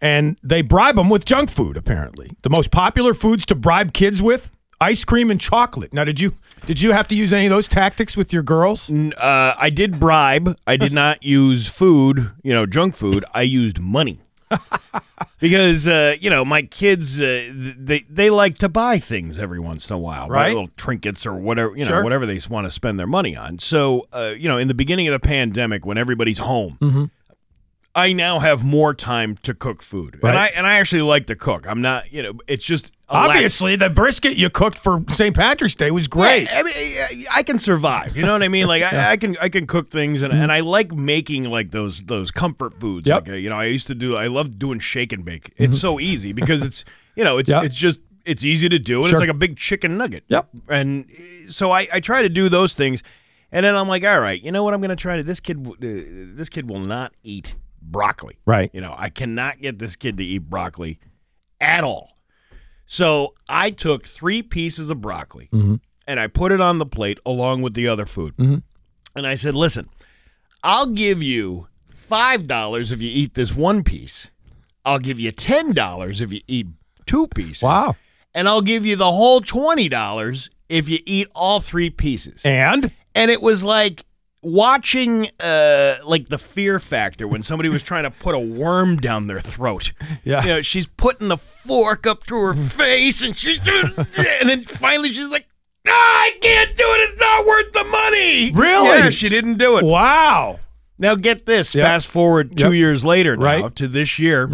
[0.00, 2.32] And they bribe them with junk food, apparently.
[2.42, 5.92] The most popular foods to bribe kids with ice cream and chocolate.
[5.92, 6.34] Now, did you
[6.66, 8.90] did you have to use any of those tactics with your girls?
[8.90, 10.56] Uh, I did bribe.
[10.66, 13.24] I did not use food, you know, junk food.
[13.34, 14.20] I used money.
[15.40, 19.90] because uh, you know my kids, uh, they they like to buy things every once
[19.90, 20.48] in a while, Right.
[20.48, 22.04] Little trinkets or whatever, you know, Sure.
[22.04, 23.58] whatever they want to spend their money on.
[23.58, 27.04] So, uh, you know, in the beginning of the pandemic, when everybody's home, Mm-hmm.
[27.94, 30.30] I now have more time to cook food, Right.
[30.30, 31.66] and I and I actually like to cook.
[31.66, 35.34] I'm not, you know, it's just Obviously, the brisket you cooked for St.
[35.34, 36.48] Patrick's Day was great.
[36.50, 38.16] Yeah, I mean, I- can survive.
[38.16, 38.66] You know what I mean?
[38.66, 42.02] Like I, I can, I can cook things, and, and I like making like those
[42.02, 43.06] those comfort foods.
[43.06, 43.22] Yep.
[43.22, 44.16] Like, uh, you know, I used to do.
[44.16, 45.52] I love doing shake and bake.
[45.56, 47.62] It's so easy because it's you know it's Yep.
[47.64, 49.14] it's just it's easy to do, and Sure.
[49.16, 50.24] it's like a big chicken nugget.
[50.26, 50.48] Yep.
[50.68, 53.04] And uh, so I I try to do those things,
[53.52, 54.74] and then I'm like, all right, you know what?
[54.74, 55.22] I'm going to try to.
[55.22, 58.38] This kid, uh, this kid will not eat broccoli.
[58.44, 58.68] Right.
[58.74, 60.98] You know, I cannot get this kid to eat broccoli
[61.60, 62.15] at all.
[62.86, 65.76] So I took three pieces of broccoli mm-hmm.
[66.06, 68.36] and I put it on the plate along with the other food.
[68.36, 68.58] Mm-hmm.
[69.16, 69.88] And I said, listen,
[70.62, 74.30] I'll give you $5 if you eat this one piece.
[74.84, 76.68] I'll give you $10 if you eat
[77.06, 77.62] two pieces.
[77.62, 77.96] Wow.
[78.34, 83.30] And I'll give you the whole $20 if you eat all three pieces And and
[83.30, 84.04] it was like
[84.52, 89.26] watching uh like the fear factor when somebody was trying to put a worm down
[89.26, 90.42] their throat Yeah.
[90.42, 94.64] you know she's putting the fork up to her face and she's doing and then
[94.64, 95.48] finally she's like
[95.88, 98.98] "Ah, i can't do it it's not worth the money Really?
[98.98, 100.60] yeah she didn't do it wow.
[100.96, 101.84] now get this Yep.
[101.84, 102.74] fast forward two Yep.
[102.74, 103.64] years later now Right.
[103.64, 103.74] Mm-hmm.
[103.74, 104.48] to this year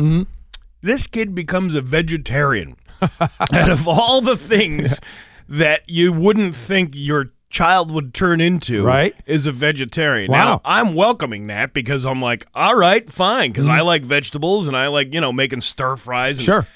[0.81, 2.77] this kid becomes a vegetarian
[3.21, 4.99] out of all the things
[5.51, 9.15] that you wouldn't think your child would turn into Right.
[9.27, 10.33] is a vegetarian.
[10.33, 10.45] Wow.
[10.45, 14.77] Now, I'm welcoming that because I'm like, all right, fine, because I like vegetables and
[14.77, 16.53] I like, you know, making stir fries and Mm-hmm.
[16.63, 16.67] Sure.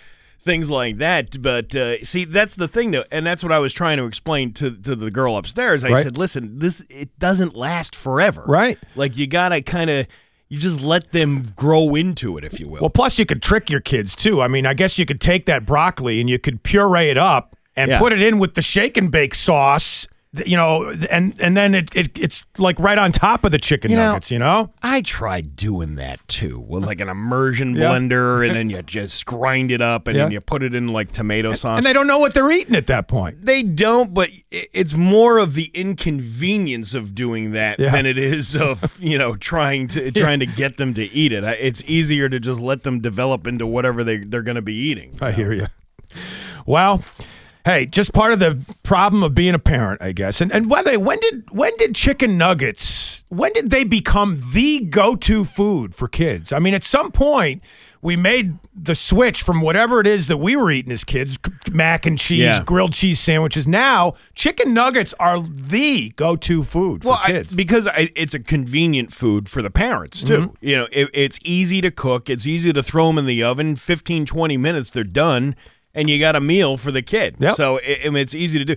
[0.40, 1.42] things like that.
[1.42, 4.52] But uh, see, that's the thing, though, and that's what I was trying to explain
[4.54, 5.84] to, to the girl upstairs.
[5.84, 6.02] I Right.
[6.04, 8.44] said, listen, this it doesn't last forever.
[8.46, 8.78] Right.
[8.94, 10.06] Like you gotta kind of.
[10.48, 12.80] You just let them grow into it, if you will.
[12.80, 14.40] Well, plus you could trick your kids too.
[14.40, 17.56] I mean, I guess you could take that broccoli and you could puree it up
[17.74, 17.98] and Yeah.
[17.98, 20.06] put it in with the shake and bake sauce.
[20.44, 23.90] You know, and and then it, it it's like right on top of the chicken
[23.90, 24.30] You know, nuggets.
[24.30, 27.90] You know, I tried doing that too, with like an immersion Yeah.
[27.90, 31.12] blender, and then you just grind it up, and then you put it in like
[31.12, 31.78] tomato sauce.
[31.78, 33.44] and they don't know what they're eating at that point.
[33.44, 37.90] They don't, but it's more of the inconvenience of doing that Yeah.
[37.92, 41.44] than it is of you know trying to trying to get them to eat it.
[41.44, 45.16] It's easier to just let them develop into whatever they they're going to be eating.
[45.20, 45.66] I hear you.
[46.66, 47.04] Well,
[47.66, 50.40] hey, just part of the problem of being a parent, I guess.
[50.40, 53.24] And and by the way, when did when did chicken nuggets?
[53.28, 56.52] When did they become the go-to food for kids?
[56.52, 57.60] I mean, at some point
[58.00, 61.36] we made the switch from whatever it is that we were eating as kids,
[61.72, 62.62] mac and cheese, Yeah.
[62.64, 63.66] grilled cheese sandwiches.
[63.66, 67.52] Now, chicken nuggets are the go-to food for well, I- kids.
[67.52, 70.38] because I, it's a convenient food for the parents too.
[70.38, 70.54] Mm-hmm.
[70.66, 72.30] You know, it, it's easy to cook.
[72.30, 73.74] It's easy to throw them in the oven.
[73.74, 75.56] 15, 20 minutes, they're done,
[75.96, 77.34] and you got a meal for the kid.
[77.40, 77.54] Yep.
[77.56, 78.76] So it, it's easy to do.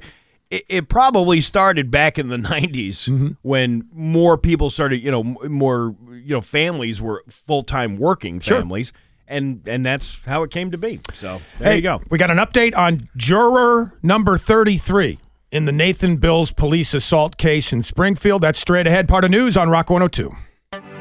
[0.49, 3.27] It, it probably started back in the 90s Mm-hmm.
[3.43, 5.03] when more people started.
[5.03, 8.57] You know, more you know families were full time working Sure.
[8.57, 8.91] families.
[9.31, 11.01] And, and that's how it came to be.
[11.13, 12.01] So there Hey, you go.
[12.09, 15.19] We got an update on juror number 33
[15.51, 18.41] in the Nathan Bills police assault case in Springfield.
[18.41, 19.07] That's straight ahead.
[19.07, 20.35] Part of news on Rock 102.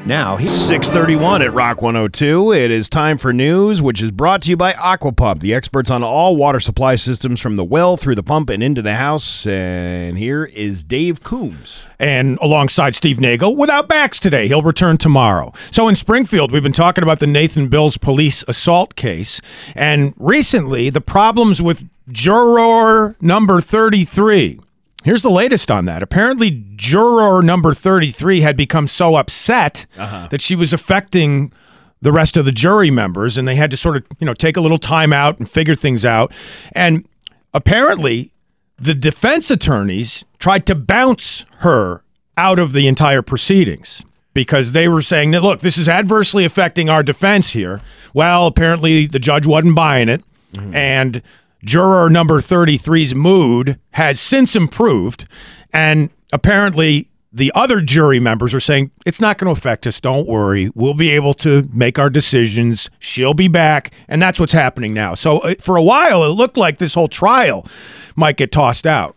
[0.05, 2.51] Now he's 631 at Rock 102.
[2.51, 6.03] It is time for news, which is brought to you by Aquapump, the experts on
[6.03, 9.45] all water supply systems from the well through the pump and into the house.
[9.45, 11.85] And here is Dave Coombs.
[11.99, 14.47] and alongside Steve Nagel without Bax today.
[14.47, 15.53] He'll return tomorrow.
[15.69, 19.41] So in Springfield, we've been talking about the Nathan Bills police assault case,
[19.75, 24.59] and recently the problems with juror number 33.
[25.03, 26.03] Here's the latest on that.
[26.03, 30.27] Apparently, juror number 33 had become so upset uh-huh.
[30.29, 31.53] that she was affecting
[32.01, 34.57] the rest of the jury members, and they had to sort of, you know, take
[34.57, 36.33] a little time out and figure things out.
[36.73, 37.07] And
[37.53, 38.31] apparently,
[38.77, 42.03] the defense attorneys tried to bounce her
[42.37, 46.89] out of the entire proceedings because they were saying that look this is adversely affecting
[46.89, 47.81] our defense here
[48.13, 50.73] well apparently the judge wasn't buying it mm-hmm.
[50.73, 51.21] and
[51.63, 55.27] juror number 33's mood has since improved
[55.73, 60.01] and apparently the other jury members are saying it's not going to affect us.
[60.01, 60.71] Don't worry.
[60.73, 62.89] We'll be able to make our decisions.
[62.97, 63.91] She'll be back.
[64.07, 65.13] And that's what's happening now.
[65.13, 67.67] So uh, for a while, it looked like this whole trial
[68.15, 69.15] might get tossed out.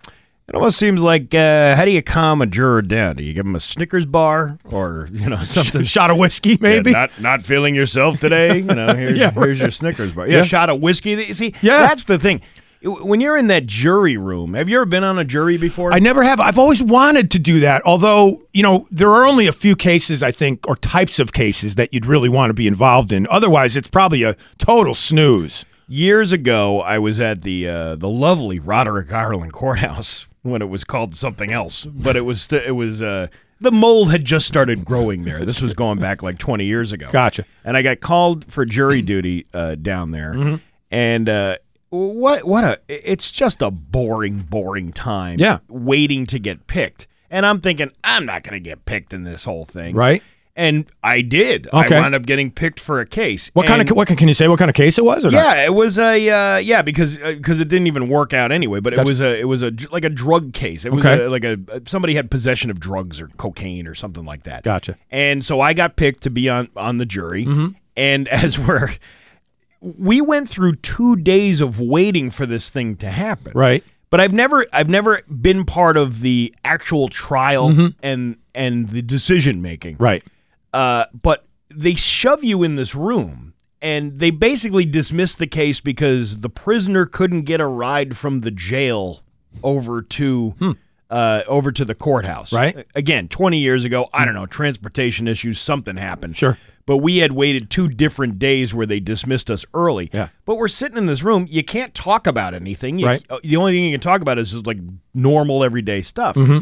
[0.53, 3.17] It almost seems like uh, how do you calm a juror down?
[3.17, 5.83] Do you give him a Snickers bar or you know something?
[5.83, 6.91] Shot of whiskey, maybe?
[6.91, 8.57] Yeah, not not feeling yourself today.
[8.59, 9.71] You know, here's Yeah, here's your.
[9.71, 10.27] Snickers bar.
[10.29, 10.43] Yeah, Yeah.
[10.43, 11.15] shot of whiskey.
[11.15, 11.79] That You See, Yeah.
[11.79, 12.43] that's the thing.
[12.85, 15.95] When you're in that jury room, have you ever been on a jury before?
[15.95, 16.39] I never have.
[16.41, 17.81] I've always wanted to do that.
[17.87, 21.77] Although, you know, there are only a few cases, I think, or types of cases
[21.77, 23.27] that you'd really want to be involved in.
[23.31, 25.65] Otherwise, it's probably a total snooze.
[25.89, 30.85] Years ago, I was at the uh, the lovely Roderick Ireland courthouse when it was
[30.85, 33.29] called something else, but it was st- it was uh,
[33.61, 35.45] the mold had just started growing there.
[35.45, 37.09] This was going back like 20 years ago.
[37.13, 37.45] Gotcha.
[37.65, 40.57] And I got called for jury duty uh, down there, Mm-hmm.
[40.91, 41.57] and uh,
[41.91, 45.39] what what a it's just a boring boring time.
[45.39, 45.59] Yeah.
[45.69, 49.45] waiting to get picked, and I'm thinking I'm not going to get picked in this
[49.45, 50.23] whole thing, Right?
[50.55, 51.67] And I did.
[51.73, 51.97] Okay.
[51.97, 53.51] I wound up getting picked for a case.
[53.55, 54.49] What kind of what can, you say?
[54.49, 55.25] What kind of case it was?
[55.25, 55.39] Or not?
[55.39, 58.81] yeah, it was a uh, yeah because because it didn't even work out anyway.
[58.81, 60.85] But it was a it was a like a drug case.
[60.85, 61.25] It was Okay.
[61.25, 64.63] a, like a somebody had possession of drugs or cocaine or something like that.
[64.63, 64.99] Gotcha.
[65.11, 67.47] And so I got picked to be on on the jury.
[67.47, 67.69] Mm-hmm.
[67.97, 68.91] And as we're
[69.81, 73.53] we went through two days of waiting for this thing to happen.
[73.55, 73.83] Right.
[74.11, 79.63] But I've never I've never been part of the actual trial and and the decision
[79.63, 79.95] making.
[79.95, 80.05] Mm-hmm.
[80.05, 80.25] Right.
[80.73, 86.41] Uh, but they shove you in this room and they basically dismiss the case because
[86.41, 89.21] the prisoner couldn't get a ride from the jail
[89.63, 90.77] over to
[91.11, 92.51] uh, over to the courthouse.
[92.51, 92.57] Hmm.
[92.57, 92.87] Right.
[92.95, 96.37] Again, 20 years ago, I don't know, transportation issues, something happened.
[96.37, 96.57] Sure.
[96.87, 100.11] But we had waited two different days where they dismissed us early.
[100.13, 100.29] Yeah.
[100.47, 101.45] But we're sitting in this room.
[101.49, 102.99] You can't talk about anything.
[102.99, 103.23] You- Right.
[103.45, 104.79] The only thing you can talk about is just like
[105.15, 106.59] normal everyday stuff Mm-hmm.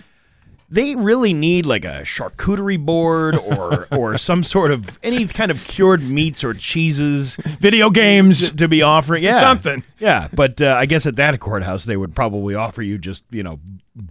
[0.73, 5.65] They really need like a charcuterie board or or some sort of any kind of
[5.65, 8.51] cured meats or cheeses Video games.
[8.51, 9.23] to, to be offering.
[9.25, 9.83] Yeah, Something.
[9.99, 13.43] Yeah, but uh, I guess at that courthouse they would probably offer you just you
[13.43, 13.59] know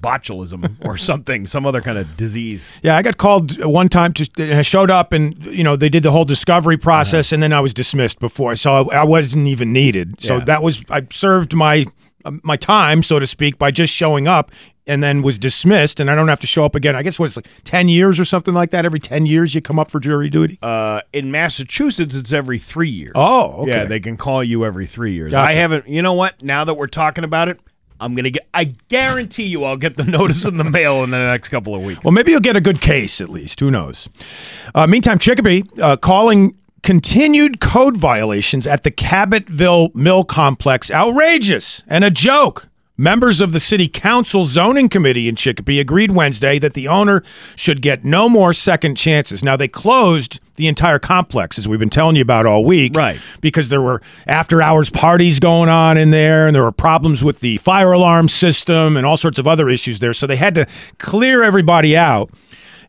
[0.03, 2.69] botulism or something, some other kind of disease.
[2.83, 5.89] Yeah, I got called one time to and I showed up and you know they
[5.89, 9.47] did the whole discovery process and then I was dismissed before, so I, I wasn't
[9.47, 10.21] even needed.
[10.21, 10.45] So Yeah.
[10.45, 11.85] that was I served my
[12.25, 14.51] um, my time, so to speak, by just showing up
[14.89, 16.95] and then was dismissed, and I don't have to show up again.
[16.95, 18.85] I guess what it's like ten years or something like that.
[18.85, 20.57] Every ten years you come up for jury duty.
[20.61, 23.13] Uh, in Massachusetts, it's every three years.
[23.15, 23.71] Oh, okay.
[23.71, 25.31] Yeah, they can call you every three years.
[25.31, 25.51] Gotcha.
[25.51, 25.87] I haven't.
[25.87, 26.41] You know what?
[26.41, 27.59] Now that we're talking about it.
[28.01, 28.47] I'm gonna get.
[28.53, 31.83] I guarantee you, I'll get the notice in the mail in the next couple of
[31.83, 32.03] weeks.
[32.03, 33.59] Well, maybe you'll get a good case at least.
[33.59, 34.09] Who knows?
[34.73, 42.03] Uh, meantime, Chicopee uh, calling continued code violations at the Cabotville Mill Complex outrageous and
[42.05, 42.68] a joke.
[42.99, 47.23] Members of the City Council Zoning Committee in Chicopee agreed Wednesday that the owner
[47.55, 49.41] should get no more second chances.
[49.41, 52.93] Now, they closed the entire complex, as we've been telling you about all week.
[52.97, 53.17] Right.
[53.39, 57.39] Because there were after hours parties going on in there, and there were problems with
[57.39, 60.11] the fire alarm system and all sorts of other issues there.
[60.11, 62.29] So they had to clear everybody out.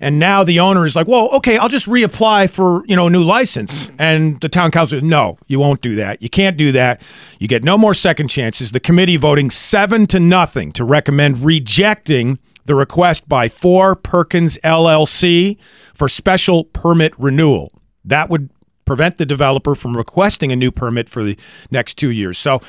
[0.00, 3.10] And now the owner is like, well, okay, I'll just reapply for, you know, a
[3.10, 3.90] new license.
[3.98, 6.22] And the town council, says, no, you won't do that.
[6.22, 7.02] You can't do that.
[7.38, 8.72] You get no more second chances.
[8.72, 15.58] The committee voting seven to nothing to recommend rejecting the request by Four Perkins LLC
[15.94, 17.72] for special permit renewal.
[18.04, 18.48] That would
[18.86, 21.36] prevent the developer from requesting a new permit for the
[21.70, 22.38] next two years.
[22.38, 22.60] So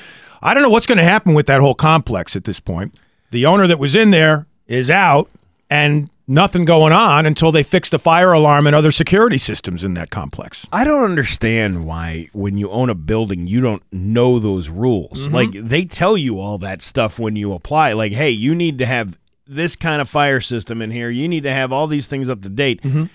[0.42, 2.96] I don't know what's going to happen with that whole complex at this point.
[3.32, 5.30] The owner that was in there is out
[5.70, 9.94] and nothing going on until they fix the fire alarm and other security systems in
[9.96, 10.68] that complex.
[10.72, 15.26] I don't understand why when you own a building you don't know those rules.
[15.26, 15.36] Mm-hmm.
[15.36, 17.94] Like they tell you all that stuff when you apply.
[17.94, 21.10] Like, hey, you need to have this kind of fire system in here.
[21.10, 22.82] You need to have all these things up to date.
[22.82, 23.06] Mm-hmm.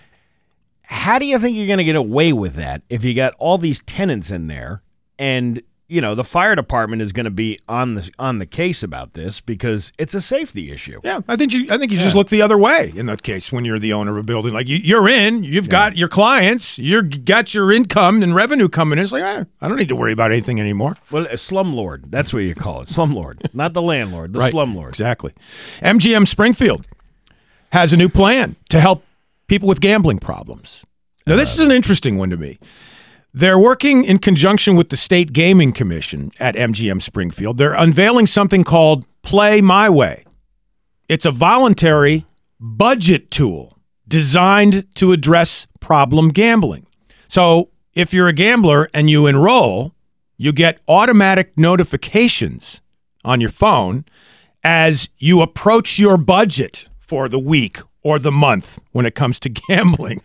[0.82, 3.58] How do you think you're going to get away with that if you got all
[3.58, 4.82] these tenants in there
[5.18, 8.82] and you know the fire department is going to be on the on the case
[8.82, 11.00] about this because it's a safety issue.
[11.04, 11.66] Yeah, I think you.
[11.70, 14.12] I think you just look the other way in that case when you're the owner
[14.12, 14.52] of a building.
[14.52, 18.98] Like you, you're in, you've got your clients, you've got your income and revenue coming
[18.98, 19.04] in.
[19.04, 20.96] It's like eh, I don't need to worry about anything anymore.
[21.10, 22.88] Well, a slumlord, that's what you call it.
[22.88, 24.88] Slumlord, not the landlord, the slumlord.
[24.88, 25.32] Exactly.
[25.80, 26.86] MGM Springfield
[27.70, 29.04] has a new plan to help
[29.46, 30.84] people with gambling problems.
[31.26, 32.58] Now, this is an interesting one to me.
[33.38, 37.58] They're working in conjunction with the State Gaming Commission at MGM Springfield.
[37.58, 40.22] They're unveiling something called Play My Way.
[41.06, 42.24] It's a voluntary
[42.58, 43.76] budget tool
[44.08, 46.86] designed to address problem gambling.
[47.28, 49.92] So, if you're a gambler and you enroll,
[50.38, 52.80] you get automatic notifications
[53.22, 54.06] on your phone
[54.64, 59.48] as you approach your budget for the week or the month when it comes to
[59.68, 60.22] gambling.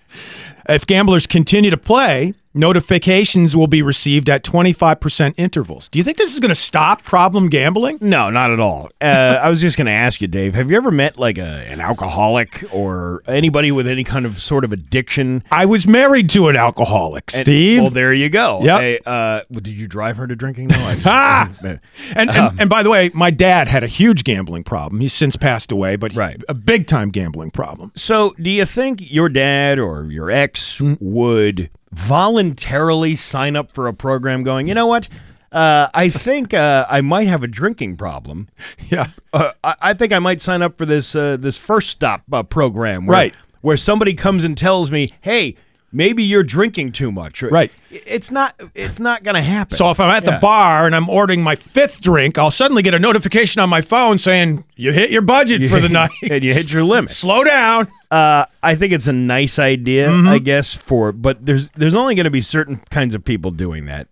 [0.73, 5.88] If gamblers continue to play, notifications will be received at 25% intervals.
[5.89, 7.97] Do you think this is going to stop problem gambling?
[8.01, 8.89] No, not at all.
[8.99, 9.05] Uh,
[9.41, 10.53] I was just going to ask you, Dave.
[10.55, 14.63] Have you ever met like a, an alcoholic or anybody with any kind of sort
[14.65, 15.43] of addiction?
[15.51, 17.81] I was married to an alcoholic, And- Steve.
[17.81, 18.60] well, there you go.
[18.63, 18.79] Yep.
[18.81, 20.67] Hey, uh, well, did you drive her to drinking?
[20.67, 20.77] No.
[20.77, 21.49] I, Ah!
[22.15, 24.99] And, and and by the way, my dad had a huge gambling problem.
[25.01, 26.41] He's since passed away, but Right.
[26.49, 27.91] a big time gambling problem.
[27.95, 30.93] So, do you think your dad or your ex Hmm.
[31.00, 35.08] would voluntarily sign up for a program going, you know what?
[35.52, 38.47] Uh, I think uh, I might have a drinking problem.
[38.89, 39.08] Yeah.
[39.34, 42.43] Uh, I, I think I might sign up for this uh, this first stop uh,
[42.43, 43.34] program, where, Right.
[43.62, 45.56] Where somebody comes and tells me, "Hey,
[45.91, 47.71] maybe you're drinking too much." Right.
[47.89, 48.60] It's not.
[48.75, 49.75] It's not going to happen.
[49.77, 52.93] So if I'm at the bar and I'm ordering my fifth drink, I'll suddenly get
[52.93, 56.54] a notification on my phone saying you hit your budget for the night and you
[56.54, 57.12] hit your limit.
[57.12, 57.88] Slow down.
[58.10, 60.27] Uh, I think it's a nice idea, Mm-hmm.
[60.27, 63.86] I guess, for but there's there's only going to be certain kinds of people doing
[63.86, 64.08] that.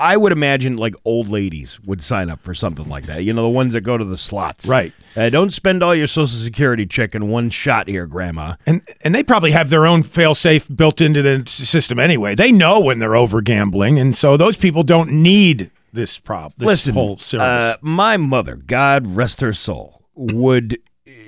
[0.00, 3.24] I- would imagine like old ladies would sign up for something like that.
[3.24, 4.66] You know, the ones that go to the slots.
[4.66, 4.92] Right.
[5.16, 8.56] Uh, don't spend all your social security check in one shot here, Grandma.
[8.66, 12.34] And and they probably have their own fail-safe built into the system anyway.
[12.34, 16.54] They know when they're over gambling, and so those people don't need this prop.
[16.56, 17.42] This Listen, whole service.
[17.44, 20.78] uh, my mother, God rest her soul, would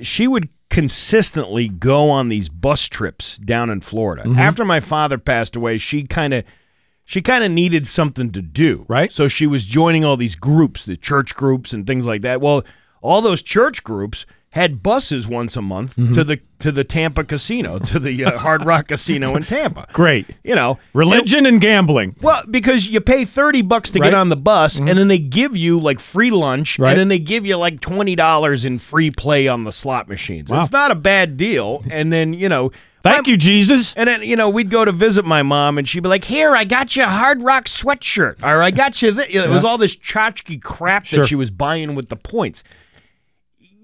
[0.01, 4.23] she would consistently go on these bus trips down in Florida.
[4.23, 4.39] Mm-hmm.
[4.39, 6.45] After my father passed away, she kind of
[7.13, 9.13] she kind of needed something to do, Right.
[9.13, 12.41] So she was joining all these groups, the church groups and things like that.
[12.41, 12.65] Well,
[13.03, 16.13] all those church groups had buses once a month Mm-hmm.
[16.13, 19.87] to the to the Tampa casino, to the uh, Hard Rock Casino in Tampa.
[19.93, 20.27] Great.
[20.45, 22.15] You know, Religion and gambling.
[22.23, 24.09] well, because you pay thirty bucks to Right.
[24.11, 26.91] get on the bus, and then they give you like free lunch, Right.
[26.93, 30.49] and then they give you like twenty dollars in free play on the slot machines.
[30.51, 30.61] Wow.
[30.63, 31.83] It's not a bad deal.
[31.91, 32.71] And then you know,
[33.03, 33.95] Thank you, Jesus.
[33.95, 36.55] and then you know we'd go to visit my mom, and she'd be like, "Here,
[36.57, 39.29] I got you a Hard Rock sweatshirt, or I got you." This.
[39.29, 41.21] It was all this tchotchke crap Sure.
[41.23, 42.63] that she was buying with the points.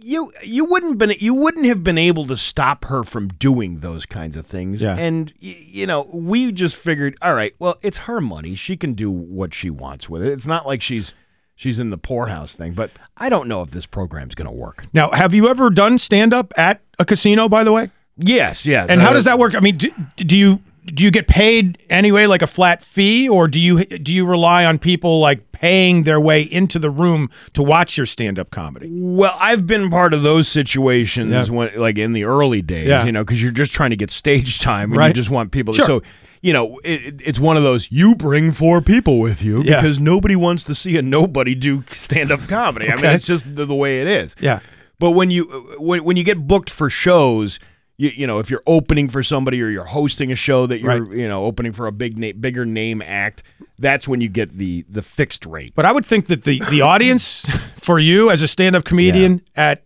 [0.00, 4.07] You you wouldn't been you wouldn't have been able to stop her from doing those
[4.07, 4.81] kinds of things.
[4.83, 4.96] Yeah.
[4.96, 8.54] And y- you know, we just figured, all right, well, it's her money.
[8.54, 10.33] She can do what she wants with it.
[10.33, 11.12] It's not like she's
[11.57, 12.72] she's in the poorhouse thing.
[12.74, 14.87] But I don't know if this program's going to work.
[14.94, 17.48] Now, have you ever done stand-up at a casino?
[17.48, 18.90] By the way, Yes, yes.
[18.90, 19.54] and how Uh, does that work?
[19.54, 23.46] I mean, do, do you do you get paid anyway, like a flat fee, or
[23.46, 27.62] do you do you rely on people like paying their way into the room to
[27.62, 28.88] watch your stand-up comedy?
[28.90, 31.44] Well, I've been part of those situations Yeah.
[31.54, 33.04] when, like in the early days, Yeah.
[33.04, 35.74] you know, because you're just trying to get stage time and you just want people.
[35.74, 35.85] Sure.
[35.85, 36.02] So,
[36.42, 39.76] you know, it, it- it's one of those you bring four people with you Yeah.
[39.83, 42.90] because nobody wants to see a nobody do stand up comedy.
[42.90, 44.35] I mean, it's just the, the way it is.
[44.40, 44.61] Yeah.
[45.00, 45.44] But when you
[45.78, 47.59] when, when you get booked for shows,
[47.99, 51.03] you, you know, if you're opening for somebody or you're hosting a show that you're
[51.05, 51.19] Right.
[51.19, 53.43] you know opening for a big na- bigger name act,
[53.79, 55.73] that's when you get the the fixed rate.
[55.75, 57.45] But I would think that the the audience
[57.77, 59.85] for you as a stand-up comedian at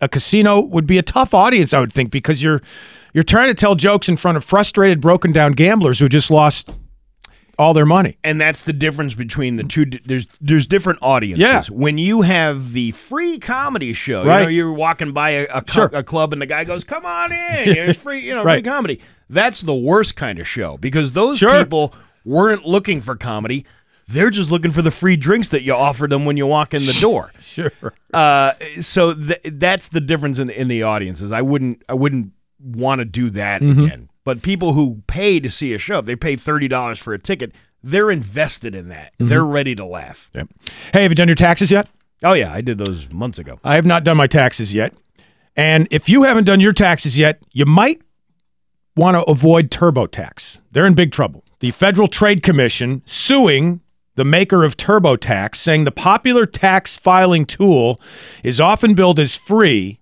[0.00, 1.72] a casino would be a tough audience.
[1.74, 2.60] I would think because you're
[3.12, 6.70] you're trying to tell jokes in front of frustrated, broken down gamblers who just lost
[7.58, 8.18] all their money.
[8.22, 9.86] and that's the difference between the two.
[10.04, 11.42] There's there's different audiences.
[11.42, 11.62] Yeah.
[11.74, 14.42] When you have the free comedy show, you Right.
[14.42, 15.90] know, you're walking by a, a, Sure.
[15.92, 18.62] a club and the guy goes, "Come on in, it's free." You know, Right.
[18.62, 19.00] free comedy.
[19.30, 21.58] That's the worst kind of show because those Sure.
[21.58, 23.64] people weren't looking for comedy.
[24.08, 26.84] They're just looking for the free drinks that you offered them when you walk in
[26.86, 27.32] the door.
[27.40, 27.72] Sure.
[28.14, 31.32] Uh, so th- that's the difference in in the audiences.
[31.32, 33.84] I wouldn't I wouldn't want to do that Mm-hmm.
[33.84, 34.08] again.
[34.26, 37.18] But people who pay to see a show, if they pay thirty dollars for a
[37.18, 39.12] ticket, they're invested in that.
[39.14, 39.28] Mm-hmm.
[39.28, 40.28] They're ready to laugh.
[40.92, 41.88] Hey, have you done your taxes yet?
[42.24, 43.60] Oh yeah, I did those months ago.
[43.62, 44.94] I have not done my taxes yet.
[45.54, 48.02] And if you haven't done your taxes yet, you might
[48.96, 50.58] want to avoid TurboTax.
[50.72, 51.44] They're in big trouble.
[51.60, 53.80] The Federal Trade Commission suing
[54.16, 58.00] the maker of TurboTax, saying the popular tax filing tool
[58.42, 60.00] is often billed as free,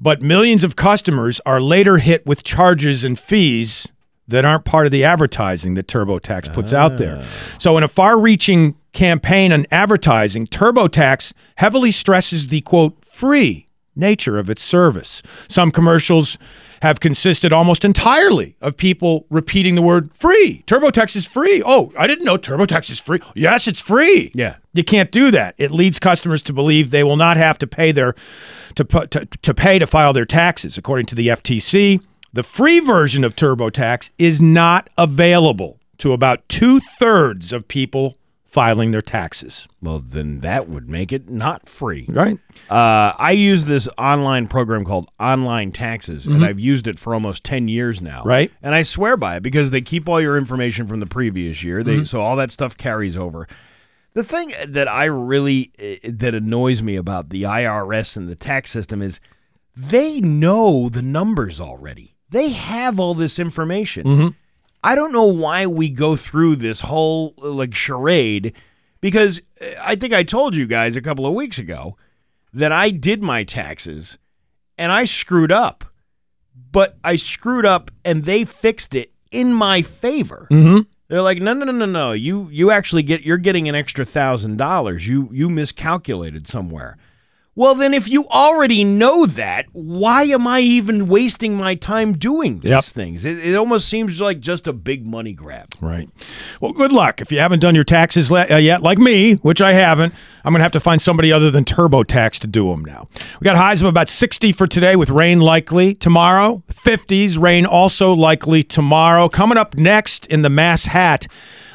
[0.00, 3.92] but millions of customers are later hit with charges and fees
[4.26, 7.18] that aren't part of the advertising that TurboTax puts out there.
[7.20, 7.56] Ah.
[7.58, 13.66] So, in a far reaching campaign on advertising, TurboTax heavily stresses the quote, free
[14.00, 15.22] nature of its service.
[15.48, 16.38] Some commercials
[16.82, 20.64] have consisted almost entirely of people repeating the word free.
[20.66, 21.62] TurboTax is free.
[21.64, 23.20] Oh, I didn't know TurboTax is free.
[23.34, 24.32] Yes, it's free.
[24.34, 24.56] Yeah.
[24.72, 25.54] You can't do that.
[25.58, 28.14] It leads customers to believe they will not have to pay their
[28.76, 30.78] to put to, to pay to file their taxes.
[30.78, 36.80] According to the FTC, the free version of TurboTax is not available to about two
[36.80, 38.16] thirds of people
[38.50, 39.68] filing their taxes.
[39.80, 42.06] Well, then that would make it not free.
[42.08, 42.36] Right.
[42.68, 47.44] Uh, I use this online program called Online Taxes, and I've used it for almost
[47.44, 48.20] ten years now.
[48.20, 48.28] Mm-hmm.
[48.28, 48.50] Right.
[48.60, 51.78] and I swear by it because they keep all your information from the previous year.
[51.82, 51.98] Mm-hmm.
[51.98, 53.46] They so all that stuff carries over.
[54.14, 58.72] The thing that I really uh, that annoys me about the IRS and the tax
[58.72, 59.20] system is
[59.76, 62.16] they know the numbers already.
[62.30, 64.04] They have all this information.
[64.04, 64.28] Mm-hmm.
[64.82, 68.54] I don't know why we go through this whole like charade
[69.00, 71.96] because uh, I think I told you guys a couple of weeks ago
[72.54, 74.18] that I did my taxes
[74.78, 75.84] and I screwed up.
[76.72, 80.46] But I screwed up and they fixed it in my favor.
[80.50, 80.80] Mm-hmm.
[81.08, 82.12] They're like, no, no, no, no, no.
[82.12, 85.06] You you actually get you're getting an extra thousand dollars.
[85.08, 86.96] You you miscalculated somewhere.
[87.60, 92.60] Well, then if you already know that, why am I even wasting my time doing
[92.60, 92.84] these Yep.
[92.84, 93.26] things?
[93.26, 95.68] It, it almost seems like just a big money grab.
[95.78, 96.08] Right.
[96.62, 97.20] Well, good luck.
[97.20, 100.54] If you haven't done your taxes le- uh, yet, like me, which I haven't, I'm
[100.54, 103.08] going to have to find somebody other than TurboTax to do them now.
[103.40, 106.62] We got highs of about 60 for today with rain likely tomorrow.
[106.72, 109.28] 50s, rain also likely tomorrow.
[109.28, 111.26] Coming up next in the Mass Hat,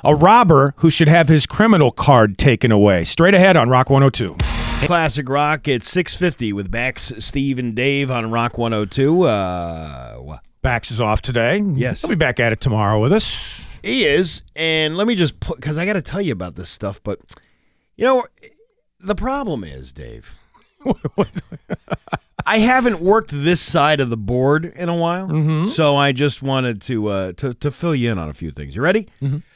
[0.03, 3.03] a robber who should have his criminal card taken away.
[3.03, 4.35] Straight ahead on Rock 102.
[4.83, 9.23] Classic Rock at 650 with Bax, Steve, and Dave on Rock 102.
[9.23, 11.57] Uh, Bax is off today.
[11.59, 12.01] Yes.
[12.01, 13.79] He'll be back at it tomorrow with us.
[13.81, 16.69] He is, and let me just put because I got to tell you about this
[16.69, 17.01] stuff.
[17.03, 17.19] But
[17.95, 18.25] you know,
[18.99, 20.39] the problem is, Dave.
[22.47, 26.81] I haven't worked this side of the board in a while, so I just wanted
[26.83, 28.75] to uh, to to fill you in on a few things.
[28.75, 29.07] You ready?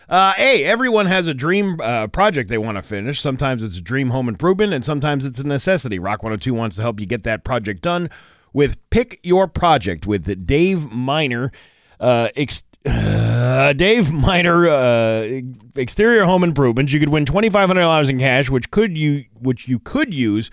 [0.09, 3.21] Uh, hey, everyone has a dream uh, project they want to finish.
[3.21, 5.99] Sometimes it's a dream home improvement, and sometimes it's a necessity.
[5.99, 8.09] Rock 102 wants to help you get that project done
[8.51, 11.51] with Pick Your Project with Dave Miner.
[11.99, 15.41] Uh, ex- uh, Dave Miner, uh,
[15.75, 16.91] exterior home improvements.
[16.91, 20.11] You could win twenty five hundred dollars in cash, which could you which you could
[20.11, 20.49] use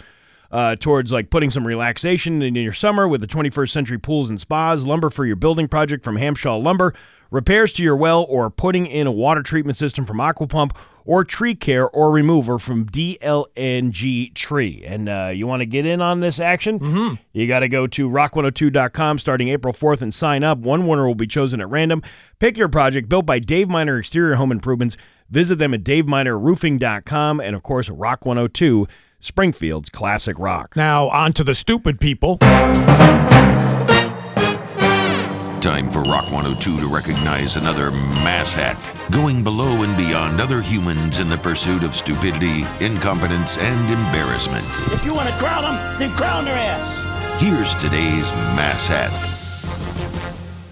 [0.50, 4.40] uh, towards like putting some relaxation in your summer with the 21st century pools and
[4.40, 6.94] spas, lumber for your building project from Hamshaw Lumber,
[7.37, 11.55] repairs to your well, or putting in a water treatment system from Aquapump, or tree
[11.55, 14.82] care or remover from DLNG Tree.
[14.84, 16.80] And uh, you want to get in on this action?
[16.80, 17.14] Mm-hmm.
[17.32, 20.59] You got to go to rock102.com starting April 4th and sign up.
[20.59, 22.03] One winner will be chosen at random.
[22.41, 24.97] Pick your project built by Dave Miner Exterior Home Improvements.
[25.30, 28.89] Visit them at daveminerroofing.com and, of course, Rock 102,
[29.20, 30.76] Springfield's classic rock.
[30.76, 32.39] Now, on to the stupid people.
[35.61, 38.76] Time for Rock 102 to recognize another mass hat,
[39.11, 44.66] going below and beyond other humans in the pursuit of stupidity, incompetence, and embarrassment.
[44.92, 47.42] If you want to crown them, then crown their ass.
[47.42, 49.11] Here's today's mass hat.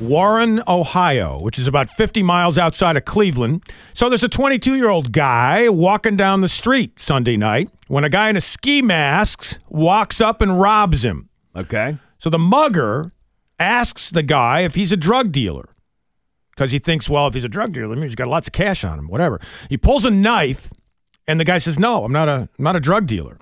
[0.00, 3.62] Warren, Ohio, which is about 50 miles outside of Cleveland.
[3.94, 8.10] So there's a 22 year old guy walking down the street Sunday night when a
[8.10, 11.30] guy in a ski mask walks up and robs him.
[11.56, 11.96] Okay.
[12.18, 13.12] So the mugger
[13.58, 15.64] asks the guy if he's a drug dealer
[16.50, 18.98] because he thinks, well, if he's a drug dealer, he's got lots of cash on
[18.98, 19.40] him, whatever.
[19.68, 20.72] He pulls a knife,
[21.26, 23.38] and the guy says, no, I'm not a, I'm not a drug dealer.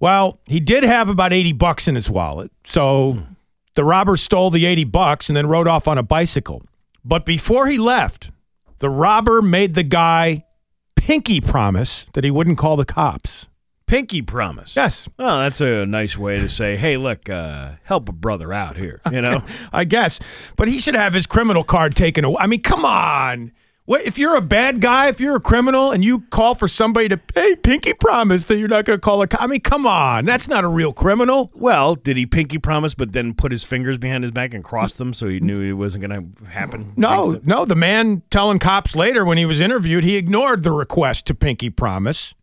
[0.00, 2.50] Well, he did have about 80 bucks in his wallet.
[2.64, 3.18] So
[3.74, 6.62] the robber stole the 80 bucks and then rode off on a bicycle.
[7.04, 8.32] But before he left,
[8.78, 10.44] the robber made the guy
[10.96, 13.48] pinky promise that he wouldn't call the cops.
[13.92, 14.74] Pinky promise.
[14.74, 15.06] Yes.
[15.18, 19.02] Oh, that's a nice way to say, hey, look, uh, help a brother out here.
[19.12, 19.44] You know?
[19.72, 20.18] I guess.
[20.56, 22.38] But he should have his criminal card taken away.
[22.40, 23.52] I mean, come on.
[23.84, 27.06] What if you're a bad guy, if you're a criminal and you call for somebody
[27.08, 29.42] to hey, pinky promise that you're not going to call a cop?
[29.42, 30.24] I mean, come on.
[30.24, 31.50] That's not a real criminal.
[31.54, 34.94] well, did he pinky promise, but then put his fingers behind his back and cross
[34.94, 36.94] them so he knew it wasn't going to happen?
[36.96, 41.26] No, no, the man telling cops later when he was interviewed, he ignored the request
[41.26, 42.34] to pinky promise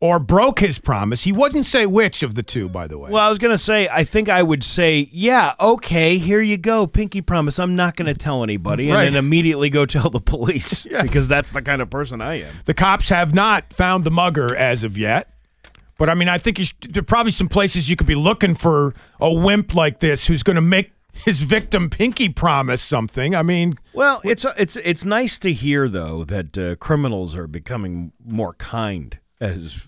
[0.00, 1.22] or broke his promise.
[1.24, 3.10] He wouldn't say which of the two, by the way.
[3.10, 6.58] Well, I was going to say, I think I would say, yeah, okay, here you
[6.58, 7.58] go, pinky promise.
[7.58, 8.90] I'm not going to tell anybody.
[8.90, 9.04] Right.
[9.04, 11.02] And then immediately go tell the police Yes.
[11.02, 12.54] because that's the kind of person I am.
[12.66, 15.30] The cops have not found the mugger as of yet.
[15.98, 18.14] But I mean, I think you should, there are probably some places you could be
[18.14, 20.92] looking for a wimp like this who's going to make
[21.24, 23.34] his victim pinky promise something.
[23.34, 28.12] I mean, Well, it's it's it's nice to hear though that uh, criminals are becoming
[28.22, 29.82] more kind as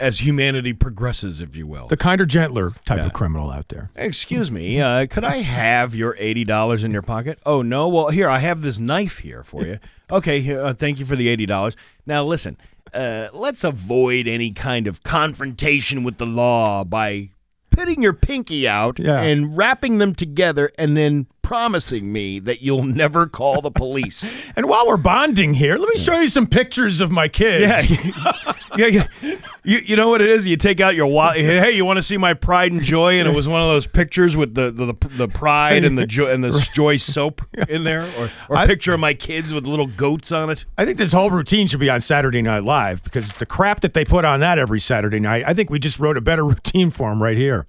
[0.00, 1.86] as humanity progresses, if you will.
[1.88, 3.06] the kinder, gentler type Yeah.
[3.06, 3.90] of criminal out there.
[3.94, 7.38] Excuse me, uh, could I have your eighty dollars in your pocket?
[7.44, 9.78] Oh no, well here I have this knife here for you.
[10.08, 11.76] Okay, here, uh, thank you for the eighty dollars.
[12.06, 12.56] Now listen,
[12.94, 17.30] uh, let's avoid any kind of confrontation with the law by
[17.70, 19.20] putting your pinky out Yeah.
[19.20, 24.44] and wrapping them together and then promising me that you'll never call the police.
[24.56, 27.90] And while we're bonding here, let me show you some pictures of my kids.
[27.90, 29.36] Yeah, yeah, yeah.
[29.64, 30.48] You, you know what it is?
[30.48, 31.36] You take out your wallet.
[31.36, 33.18] Hey, you want to see my pride and joy?
[33.18, 36.32] And it was one of those pictures with the the, the pride and the joy
[36.32, 39.88] and the joy soap in there, or, or a picture of my kids with little
[39.88, 40.64] goats on it.
[40.78, 43.92] I think this whole routine should be on Saturday Night Live because the crap that
[43.92, 46.88] they put on that every Saturday night, I think we just wrote a better routine
[46.88, 47.66] for them right here.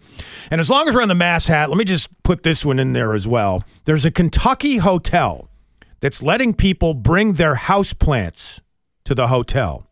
[0.51, 2.79] And as long as we're on the mass hat, let me just put this one
[2.79, 3.63] in there as well.
[3.85, 5.49] There's a Kentucky hotel
[5.99, 8.61] that's letting people bring their house plants
[9.05, 9.87] to the hotel.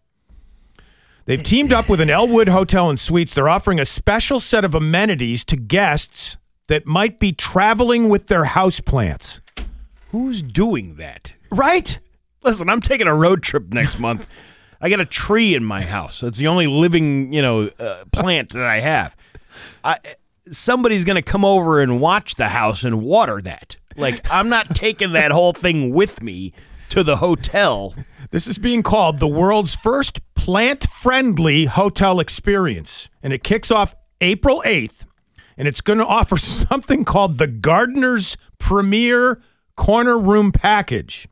[1.26, 3.34] They've teamed up with an Elwood Hotel and Suites.
[3.34, 8.46] They're offering a special set of amenities to guests that might be traveling with their
[8.46, 9.42] house plants.
[10.12, 11.34] Who's doing that?
[11.50, 12.00] Right?
[12.44, 14.32] Listen, I'm taking a road trip next month.
[14.80, 16.22] I got a tree in my house.
[16.22, 19.16] It's the only living, you know, uh, plant that I have.
[19.84, 19.98] I,
[20.52, 23.78] somebody's going to come over and watch the house and water that.
[23.96, 26.54] Like, I'm not taking that whole thing with me
[26.89, 27.96] to the hotel.
[28.32, 33.10] This is being called the world's first plant friendly hotel experience.
[33.24, 35.06] And it kicks off April 8th.
[35.58, 39.41] And it's going to offer something called the Gardener's Premier
[39.76, 41.28] Corner Room Package,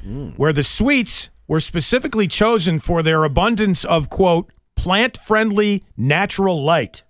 [0.00, 0.30] hmm.
[0.30, 7.02] where the suites were specifically chosen for their abundance of, quote, plant friendly natural light.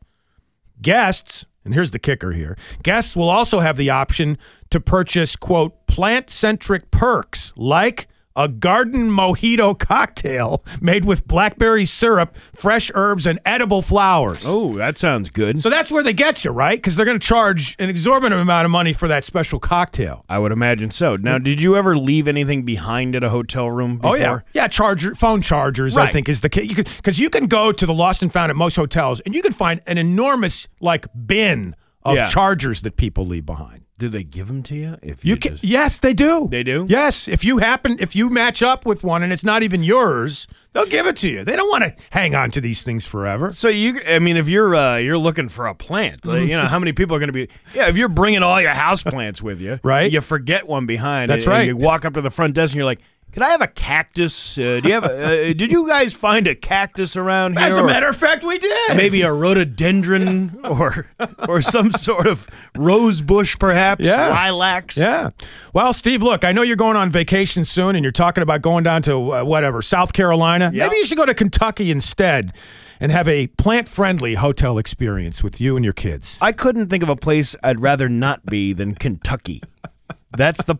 [0.81, 2.57] Guests, and here's the kicker here.
[2.83, 4.39] Guests will also have the option
[4.71, 8.09] to purchase, quote, plant centric perks like
[8.39, 14.45] a garden mojito cocktail made with blackberry syrup, fresh herbs, and edible flowers.
[14.47, 15.61] Oh, that sounds good.
[15.61, 16.79] So that's where they get you, right?
[16.79, 20.25] Because they're going to charge an exorbitant amount of money for that special cocktail.
[20.29, 21.17] I would imagine so.
[21.17, 21.45] Now, mm.
[21.45, 24.17] did you ever leave anything behind at a hotel room before?
[24.17, 24.69] Oh yeah, yeah.
[24.69, 25.97] Charger, phone chargers.
[25.97, 26.63] I think is the key.
[26.63, 29.43] You because you can go to the lost and found at most hotels, and you
[29.43, 31.75] can find an enormous like bin
[32.05, 32.23] of Yeah.
[32.23, 33.83] chargers that people leave behind.
[33.99, 34.97] Do they give them to you?
[35.03, 36.47] If You you, can, just- yes, they do.
[36.49, 36.87] They do?
[36.89, 40.47] Yes, if you happen, if you match up with one and it's not even yours,
[40.73, 41.43] they'll give it to you.
[41.45, 43.53] They don't want to hang on to these things forever.
[43.53, 46.67] So you, I mean, if you're uh, you're looking for a plant, like, you know,
[46.67, 47.49] how many people are going to be?
[47.75, 50.13] Yeah, if you're bringing all your house plants with you, Right.
[50.13, 51.29] You forget one behind.
[51.31, 51.67] That's and- and right.
[51.67, 53.01] You walk up to the front desk and you're like,
[53.33, 54.57] "Can I have a cactus?
[54.59, 55.05] Uh, do you have?
[55.05, 55.07] A,
[55.51, 57.67] uh, did you guys find a cactus around here?
[57.69, 58.97] As a matter of fact, we did.
[58.97, 61.07] maybe a rhododendron or
[61.49, 64.29] or some sort of rose bush, perhaps Yeah.
[64.29, 64.97] lilacs.
[64.97, 65.31] Yeah.
[65.73, 68.85] Well, Steve, look, I know you're going on vacation soon and you're talking about going
[68.85, 70.71] down to uh, whatever, South Carolina.
[70.73, 70.87] Yeah.
[70.87, 72.53] Maybe you should go to Kentucky instead
[73.01, 76.37] and have a plant friendly hotel experience with you and your kids.
[76.41, 79.63] I couldn't think of a place I'd rather not be than Kentucky.
[80.37, 80.77] That's the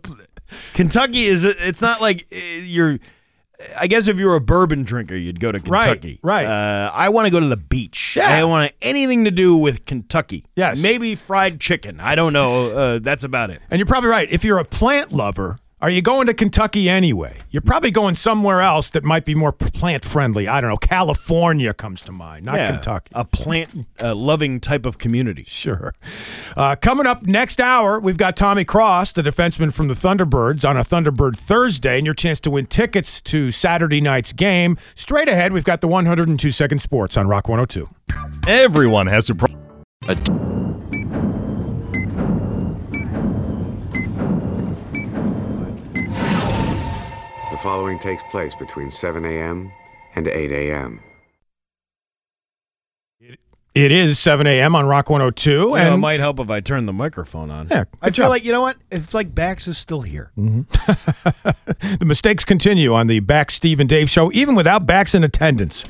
[0.75, 1.45] Kentucky is.
[1.45, 2.99] It's not like uh, you're.
[3.77, 6.21] I guess if you're a bourbon drinker, you'd go to Right, Kentucky.
[6.23, 6.47] right.
[6.47, 8.15] Uh, I want to go to the beach.
[8.17, 8.33] Yeah.
[8.33, 10.45] I don't want anything to do with Kentucky.
[10.55, 10.81] Yes.
[10.81, 11.99] Maybe fried chicken.
[11.99, 12.71] I don't know.
[12.71, 13.61] Uh, that's about it.
[13.69, 14.31] And you're probably right.
[14.31, 17.39] If you're a plant lover, are you going to Kentucky anyway?
[17.51, 20.49] You're probably going somewhere else that might be more plant friendly.
[20.49, 20.77] I don't know.
[20.77, 23.13] California comes to mind, not Yeah, Kentucky.
[23.15, 25.45] A plant uh, loving type of community.
[25.45, 25.95] Sure.
[26.57, 30.77] Uh, coming up next hour, we've got Tommy Cross, the defenseman from the Thunderbirds, on
[30.77, 34.77] a Thunderbird Thursday, and your chance to win tickets to Saturday night's game.
[34.97, 37.89] Straight ahead, we've got the 102 Second Sports on Rock 102.
[38.49, 40.58] Everyone has a problem.
[47.59, 49.73] The following takes place between 7 a.m.
[50.15, 51.01] and 8 a.m.
[53.75, 54.77] It is 7 a.m.
[54.77, 55.51] on Rock 102.
[55.51, 57.67] You know, it might help if I turn the microphone on.
[57.69, 58.31] Yeah, I good feel job.
[58.31, 58.77] like you know what?
[58.93, 60.31] It's like Bax is still here.
[60.39, 61.97] Mm-hmm.
[61.99, 65.85] the mistakes continue on the Bax, Steve and Dave show, even without Bax in attendance.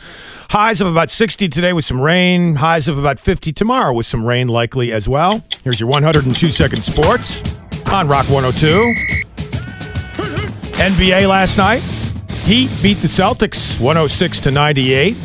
[0.49, 2.55] Highs of about 60 today with some rain.
[2.57, 5.45] Highs of about 50 tomorrow with some rain likely as well.
[5.63, 7.43] Here's your 102 second sports
[7.93, 9.27] on Rock 102.
[10.79, 11.81] NBA last night.
[12.45, 15.17] Heat beat the Celtics 106 to 98.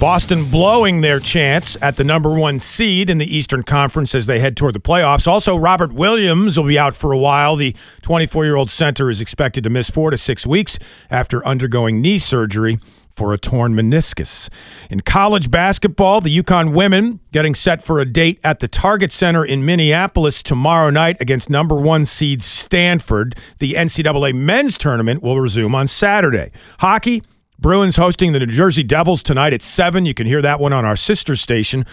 [0.00, 4.38] Boston blowing their chance at the number one seed in the Eastern Conference as they
[4.38, 5.26] head toward the playoffs.
[5.26, 7.56] Also, Robert Williams will be out for a while.
[7.56, 10.78] The 24 year old center is expected to miss four to six weeks
[11.10, 12.78] after undergoing knee surgery
[13.16, 14.48] for a torn meniscus.
[14.90, 19.44] In college basketball, the UConn women getting set for a date at the Target Center
[19.44, 23.34] in Minneapolis tomorrow night against number one seed Stanford.
[23.58, 26.52] The NCAA men's tournament will resume on Saturday.
[26.80, 27.22] Hockey.
[27.58, 30.04] Bruins hosting the New Jersey Devils tonight at 7.
[30.04, 31.86] You can hear that one on our sister station,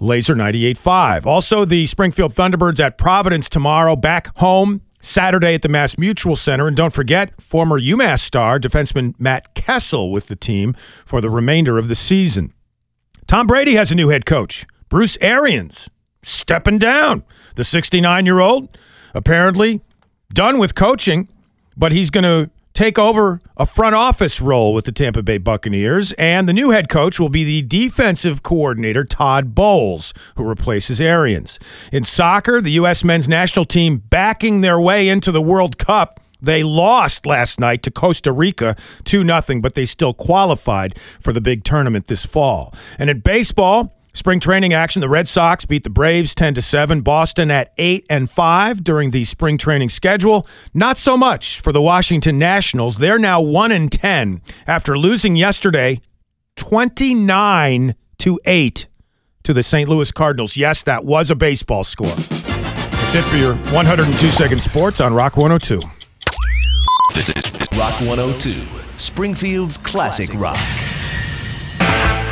[0.00, 1.26] Laser 98.5.
[1.26, 6.66] Also, the Springfield Thunderbirds at Providence tomorrow, back home Saturday at the MassMutual Center.
[6.66, 11.78] And don't forget, former UMass star, defenseman Matt Kessel with the team for the remainder
[11.78, 12.52] of the season.
[13.28, 15.88] Tom Brady has a new head coach, Bruce Arians,
[16.22, 17.22] stepping down.
[17.54, 18.76] The 69 year old
[19.14, 19.80] apparently
[20.34, 21.28] done with coaching,
[21.76, 26.12] but he's going to take over a front office role with the Tampa Bay Buccaneers.
[26.12, 31.58] And the new head coach will be the defensive coordinator, Todd Bowles, who replaces Arians.
[31.90, 33.02] In soccer, the U.S.
[33.02, 36.20] men's national team backing their way into the World Cup.
[36.40, 41.40] They lost last night to Costa Rica 2 0, but they still qualified for the
[41.40, 42.74] big tournament this fall.
[42.98, 47.02] And in baseball, Spring training action: The Red Sox beat the Braves ten to seven.
[47.02, 50.46] Boston at eight and five during the spring training schedule.
[50.72, 52.96] Not so much for the Washington Nationals.
[52.96, 56.00] They're now one and ten after losing yesterday,
[56.56, 58.86] twenty nine to eight
[59.42, 59.86] to the St.
[59.86, 60.56] Louis Cardinals.
[60.56, 62.06] Yes, that was a baseball score.
[62.06, 65.76] That's it for your 102 second sports on Rock 102.
[67.78, 68.50] Rock 102,
[68.96, 70.58] Springfield's classic rock.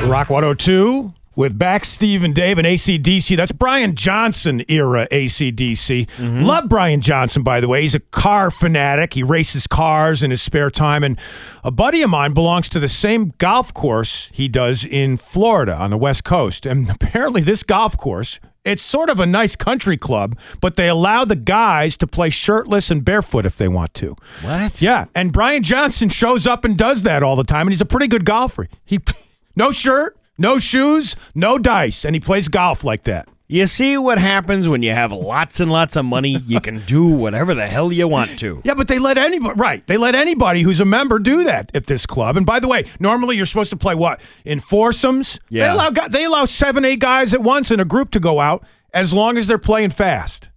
[0.08, 3.36] Rock 102 with Bax Steve and Dave and AC/DC.
[3.36, 6.06] That's Brian Johnson era AC/DC.
[6.06, 6.40] Mm-hmm.
[6.40, 7.82] Love Brian Johnson, by the way.
[7.82, 9.14] He's a car fanatic.
[9.14, 11.02] He races cars in his spare time.
[11.02, 11.18] And
[11.62, 15.90] a buddy of mine belongs to the same golf course he does in Florida on
[15.90, 16.66] the West Coast.
[16.66, 18.40] And apparently, this golf course.
[18.64, 22.90] It's sort of a nice country club, but they allow the guys to play shirtless
[22.90, 24.16] and barefoot if they want to.
[24.40, 24.80] What?
[24.80, 27.84] Yeah, and Brian Johnson shows up and does that all the time, and he's a
[27.84, 28.68] pretty good golfer.
[28.82, 29.00] He
[29.54, 33.28] no shirt, no shoes, no dice, and he plays golf like that.
[33.46, 36.38] You see what happens when you have lots and lots of money?
[36.46, 38.62] You can do whatever the hell you want to.
[38.64, 39.86] Yeah, but they let anybody right.
[39.86, 42.38] They let anybody who's a member do that at this club.
[42.38, 45.38] And by the way, normally you're supposed to play what in foursomes.
[45.50, 45.66] Yeah.
[45.66, 48.64] They allow they allow seven, eight guys at once in a group to go out
[48.94, 50.48] as long as they're playing fast.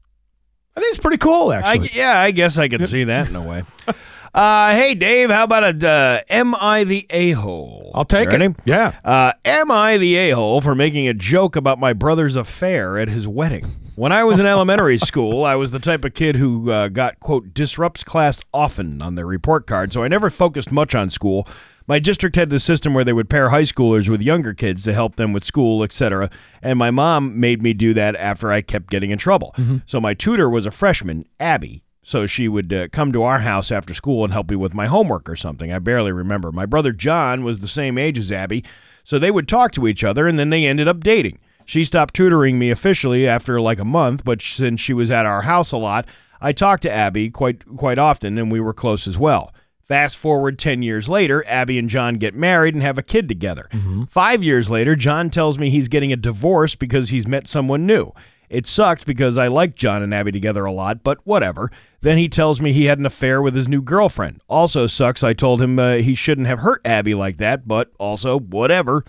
[0.76, 1.90] I think it's pretty cool, I, actually.
[1.94, 3.64] yeah, I guess I can see that in a way.
[4.38, 7.90] Uh, hey, Dave, how about a uh, Am I the A hole?
[7.96, 8.56] I'll take it.
[8.66, 8.94] Yeah.
[9.04, 13.08] Uh, am I the a hole for making a joke about my brother's affair at
[13.08, 13.66] his wedding?
[13.96, 17.20] When I was in elementary school, I was the type of kid who uh, got,
[17.20, 21.48] quote, disrupts class often on their report card, so I never focused much on school.
[21.88, 24.94] My district had the system where they would pair high schoolers with younger kids to
[24.94, 26.30] help them with school, etc.
[26.62, 29.56] And my mom made me do that after I kept getting in trouble.
[29.88, 31.86] So my tutor was a freshman, Abby.
[32.08, 34.86] So she would uh, come to our house after school and help me with my
[34.88, 35.74] homework or something.
[35.74, 36.54] I barely remember.
[36.54, 38.64] My brother John was the same age as Abby,
[39.04, 41.38] so they would talk to each other and then they ended up dating.
[41.66, 45.42] She stopped tutoring me officially after like a month, but since she was at our
[45.42, 46.08] house a lot,
[46.40, 49.54] I talked to Abby quite quite often and we were close as well.
[49.82, 53.68] Fast forward 10 years later, Abby and John get married and have a kid together.
[54.08, 58.14] Five years later, John tells me he's getting a divorce because he's met someone new.
[58.50, 61.70] It sucked because I liked John and Abby together a lot, but whatever.
[62.02, 64.42] Then he tells me he had an affair with his new girlfriend.
[64.48, 65.24] Also sucks.
[65.24, 69.04] I told him uh, he shouldn't have hurt Abby like that, but also whatever.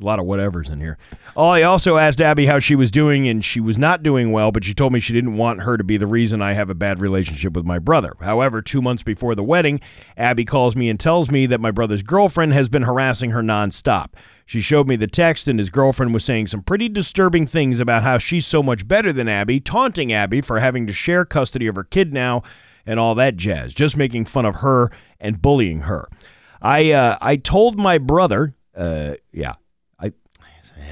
[0.00, 0.96] A lot of whatevers in here.
[1.36, 4.52] Oh, I also asked Abby how she was doing, and she was not doing well,
[4.52, 6.74] but she told me she didn't want her to be the reason I have a
[6.74, 8.14] bad relationship with my brother.
[8.20, 9.80] However, two months before the wedding,
[10.16, 14.10] Abby calls me and tells me that my brother's girlfriend has been harassing her nonstop.
[14.48, 18.02] She showed me the text, and his girlfriend was saying some pretty disturbing things about
[18.02, 21.76] how she's so much better than Abby, taunting Abby for having to share custody of
[21.76, 22.42] her kid now,
[22.86, 24.90] and all that jazz, just making fun of her
[25.20, 26.08] and bullying her.
[26.62, 29.56] I uh, I told my brother, uh, yeah,
[30.00, 30.14] I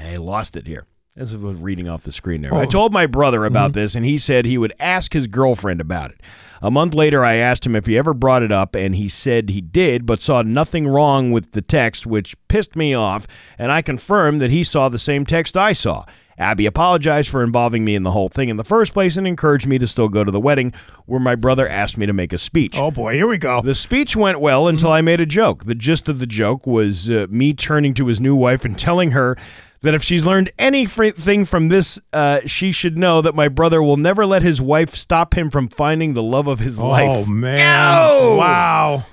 [0.05, 0.85] I lost it here.
[1.15, 2.53] This was reading off the screen there.
[2.53, 6.11] I told my brother about this, and he said he would ask his girlfriend about
[6.11, 6.21] it.
[6.61, 9.49] A month later, I asked him if he ever brought it up, and he said
[9.49, 13.27] he did, but saw nothing wrong with the text, which pissed me off.
[13.57, 16.05] And I confirmed that he saw the same text I saw.
[16.39, 19.65] Abby apologized for involving me in the whole thing in the first place and encouraged
[19.65, 20.71] me to still go to the wedding,
[21.05, 22.75] where my brother asked me to make a speech.
[22.77, 23.61] Oh boy, here we go.
[23.61, 25.65] The speech went well until I made a joke.
[25.65, 29.11] The gist of the joke was uh, me turning to his new wife and telling
[29.11, 29.35] her
[29.81, 33.97] that if she's learned anything from this, uh, she should know that my brother will
[33.97, 37.07] never let his wife stop him from finding the love of his life.
[37.07, 37.57] Oh man.
[38.37, 39.05] Wow.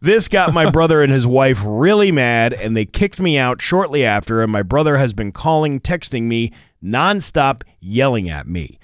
[0.00, 4.04] This got my brother and his wife really mad, and they kicked me out shortly
[4.04, 4.42] after.
[4.42, 6.52] And my brother has been calling, texting me
[6.82, 8.78] nonstop, yelling at me.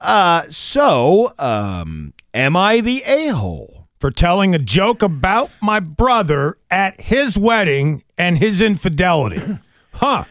[0.00, 3.78] Uh, so, um, am I the a hole?
[3.98, 9.58] for telling a joke about my brother at his wedding and his infidelity.
[9.94, 10.24] huh.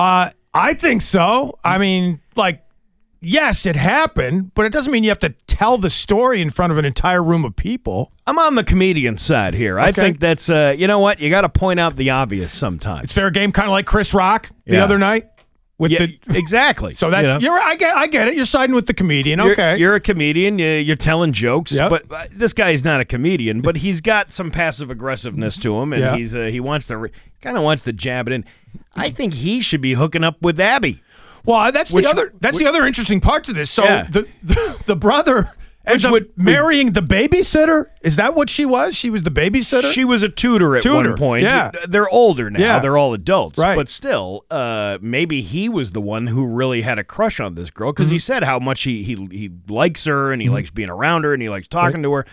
[0.00, 1.58] Uh, I think so.
[1.62, 2.62] I mean, like,
[3.20, 6.72] yes, it happened, but it doesn't mean you have to tell the story in front
[6.72, 8.10] of an entire room of people.
[8.26, 9.78] I'm on the comedian side here.
[9.78, 10.00] I Okay.
[10.02, 11.20] think that's, uh, you know what?
[11.20, 13.04] You got to point out the obvious sometimes.
[13.04, 14.84] It's fair game, kind of like Chris Rock the Yeah.
[14.84, 15.26] other night
[15.80, 16.36] with Yeah, the.
[16.38, 16.92] exactly.
[16.94, 17.40] So that's You know?
[17.40, 18.34] you're I get I get it.
[18.36, 19.38] You're siding with the comedian.
[19.40, 19.78] You're- Okay.
[19.78, 20.58] You're, a comedian.
[20.58, 21.90] you- You're telling jokes, Yep.
[21.90, 23.62] but uh, this guy's not a comedian.
[23.62, 26.16] But he's got some passive aggressiveness to him, and Yeah.
[26.16, 27.08] he's uh, he wants to
[27.40, 28.44] kind of wants to jab it in.
[28.94, 31.02] I think he should be hooking up with Abby.
[31.46, 32.32] Well, that's Which- the other.
[32.38, 33.70] That's the other interesting part to this.
[33.70, 34.06] So Yeah.
[34.10, 35.48] the, the the brother
[35.90, 37.86] ends up marrying the babysitter.
[38.02, 38.96] Is that what she was?
[38.96, 39.92] She was the babysitter.
[39.92, 41.42] She was a tutor at Tutor, one point.
[41.42, 41.70] yeah.
[41.88, 42.60] They're older now.
[42.60, 42.78] Yeah.
[42.80, 43.58] They're all adults.
[43.58, 43.74] Right.
[43.76, 47.70] But still, uh, maybe he was the one who really had a crush on this
[47.70, 48.20] girl because he Mm-hmm.
[48.20, 51.42] said how much he, he he likes her and he likes being around her and
[51.42, 52.26] he likes talking to her.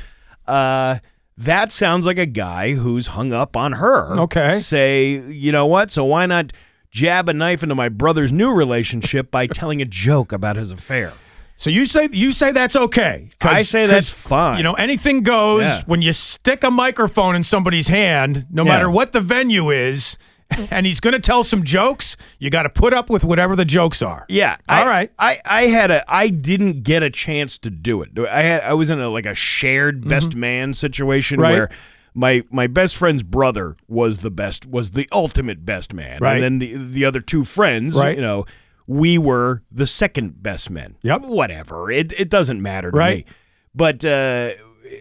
[0.45, 0.99] Uh,
[1.37, 4.19] that sounds like a guy who's hung up on her.
[4.21, 4.55] Okay.
[4.55, 5.91] Say, you know what?
[5.91, 6.51] So why not
[6.89, 11.13] jab a knife into my brother's new relationship by telling a joke about his affair?
[11.57, 13.29] So you say you say that's okay?
[13.41, 14.57] I say that's fine.
[14.57, 15.81] You know, anything goes Yeah.
[15.87, 18.71] when you stick a microphone in somebody's hand, no Yeah.
[18.71, 20.17] matter what the venue is,
[20.71, 22.15] and he's going to tell some jokes.
[22.39, 24.25] You got to put up with whatever the jokes are.
[24.29, 24.55] Yeah.
[24.69, 25.11] All I, right.
[25.19, 28.11] I, I had a I didn't get a chance to do it.
[28.31, 31.43] I had I was in a like a shared best man situation Mm-hmm.
[31.43, 31.51] Right.
[31.57, 31.69] where
[32.13, 36.19] my my best friend's brother was the best was the ultimate best man.
[36.21, 36.35] Right.
[36.41, 38.15] And then the the other two friends, Right.
[38.15, 38.45] you know,
[38.87, 40.95] we were the second best men.
[41.03, 41.23] Yep.
[41.23, 41.91] Whatever.
[41.91, 43.25] It it doesn't matter to Right.
[43.27, 43.33] me.
[43.75, 44.51] But uh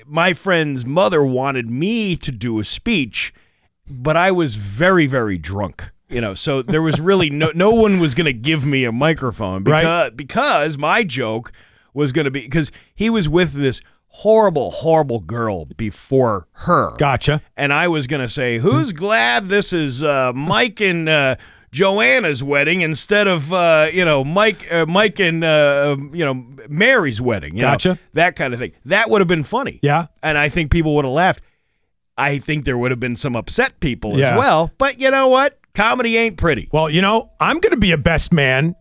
[0.07, 3.33] my friend's mother wanted me to do a speech
[3.89, 5.93] but I was very, very drunk.
[6.09, 8.91] You know, so there was really no no one was going to give me a
[8.93, 9.83] microphone Right.
[9.83, 11.53] because because my joke
[11.95, 16.95] was going to be because he was with this horrible, horrible girl before her.
[16.99, 17.43] Gotcha.
[17.57, 21.37] And I was going to say, "Who's glad this is uh, Mike and uh,
[21.77, 27.21] Joanna's wedding instead of uh, you know Mike, uh, Mike and uh, you know Mary's
[27.21, 27.99] wedding?" You know, Gotcha.
[28.15, 28.73] that kind of thing.
[28.87, 29.79] That would have been funny.
[29.83, 30.07] Yeah.
[30.23, 31.43] and I think people would have laughed.
[32.17, 34.31] I think there would have been some upset people Yeah.
[34.33, 34.71] as well.
[34.79, 35.59] But you know what?
[35.75, 36.71] Comedy ain't pretty.
[36.73, 38.75] Well, you know, I'm going to be a best man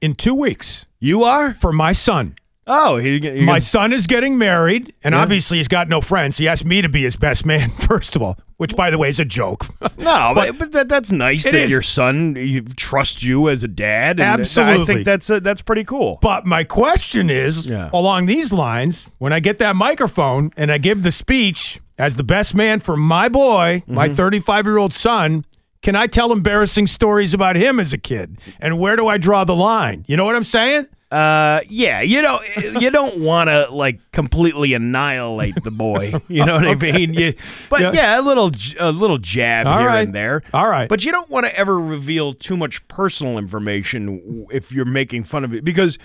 [0.00, 1.52] in two weeks You are?
[1.54, 2.34] for my son.
[2.66, 5.22] Oh, he, you're My son is getting married, and Yeah.
[5.22, 6.36] obviously he's got no friends.
[6.36, 9.08] He asked me to be his best man, first of all, which, by the way,
[9.08, 9.66] is a joke.
[9.98, 11.70] no, but, but that, that's nice that is.
[11.70, 14.20] your son you, trusts you as a dad.
[14.20, 16.18] And I think that's uh, that's pretty cool.
[16.22, 17.90] But my question is Yeah.
[17.92, 22.24] along these lines when I get that microphone and I give the speech as the
[22.24, 24.16] best man for my boy, my Mm-hmm.
[24.16, 25.44] 35 year old son,
[25.82, 28.38] can I tell embarrassing stories about him as a kid?
[28.60, 30.04] And where do I draw the line?
[30.06, 30.86] You know what I'm saying?
[31.10, 32.42] Uh, yeah, you don't
[32.80, 36.14] you don't want to like completely annihilate the boy.
[36.28, 37.14] You know what I mean?
[37.14, 37.34] You,
[37.68, 37.92] but Yeah.
[37.92, 38.20] yeah.
[38.20, 40.06] a little a little jab All here right.
[40.06, 40.42] and there.
[40.54, 40.88] All right.
[40.88, 45.42] But you don't want to ever reveal too much personal information if you're making fun
[45.42, 45.98] of it because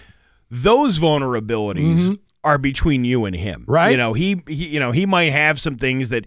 [0.50, 3.62] those vulnerabilities are between you and him.
[3.62, 3.72] Mm-hmm.
[3.72, 3.92] Right.
[3.92, 6.26] You know, he, he you know, he might have some things that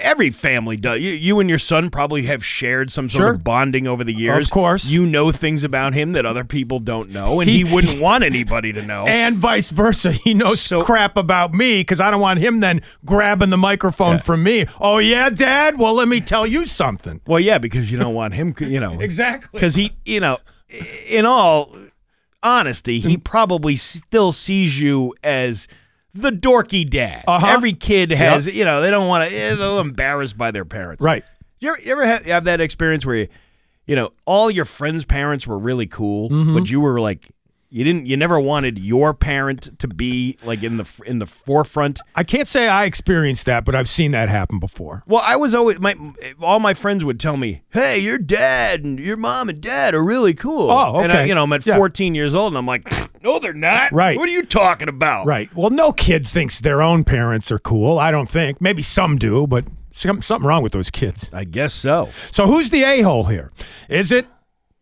[0.00, 1.00] every family does.
[1.00, 3.30] You, you and your son probably have shared some sort Sure.
[3.34, 4.46] of bonding over the years.
[4.46, 4.86] Of course.
[4.86, 8.22] You know things about him that other people don't know, and he, He- wouldn't want
[8.24, 9.04] anybody to know.
[9.06, 10.12] And vice versa.
[10.12, 14.18] He knows So- crap about me because I don't want him then grabbing the microphone
[14.20, 14.66] from me.
[14.80, 15.78] Oh, yeah, Dad?
[15.78, 17.20] Well, let me tell you something.
[17.26, 19.00] well, yeah, because you don't want him, you know.
[19.00, 19.50] Exactly.
[19.52, 20.38] Because he, you know,
[21.08, 21.74] in all
[22.42, 23.08] honesty, Mm.
[23.08, 25.66] he probably still sees you as
[26.16, 27.24] the dorky dad.
[27.26, 27.46] Uh-huh.
[27.46, 31.02] Every kid has, you know, they don't want to, they're embarrassed by their parents.
[31.02, 31.24] Right.
[31.60, 33.28] You ever, you ever have, have that experience where you,
[33.86, 36.54] you know, all your friends' parents were really cool, Mm-hmm.
[36.54, 37.28] but you were like,
[37.68, 42.00] you didn't, you never wanted your parent to be like in the in the forefront.
[42.14, 45.02] I can't say I experienced that, but I've seen that happen before.
[45.06, 45.96] Well, I was always my
[46.40, 50.02] all my friends would tell me, "Hey, your dad and your mom and dad are
[50.04, 51.28] really cool." Oh, And I, okay.
[51.28, 51.76] you know, I'm at Yeah.
[51.76, 52.88] 14 years old, and I'm like,
[53.22, 54.16] "No, they're not." Right.
[54.16, 55.26] What are you talking about?
[55.26, 55.48] Right.
[55.54, 57.98] Well, no kid thinks their own parents are cool.
[57.98, 58.60] I don't think.
[58.60, 61.28] Maybe some do, but some, something wrong with those kids.
[61.32, 62.10] I guess so.
[62.30, 63.50] So who's the a hole here?
[63.88, 64.26] Is it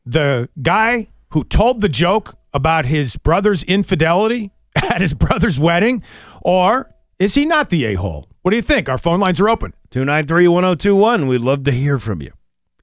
[0.05, 6.03] the guy who told the joke about his brother's infidelity at his brother's wedding,
[6.43, 8.29] or is he not the a hole?
[8.43, 8.89] What do you think?
[8.89, 9.73] Our phone lines are open.
[9.91, 11.27] 293 1021.
[11.27, 12.33] We'd love to hear from you.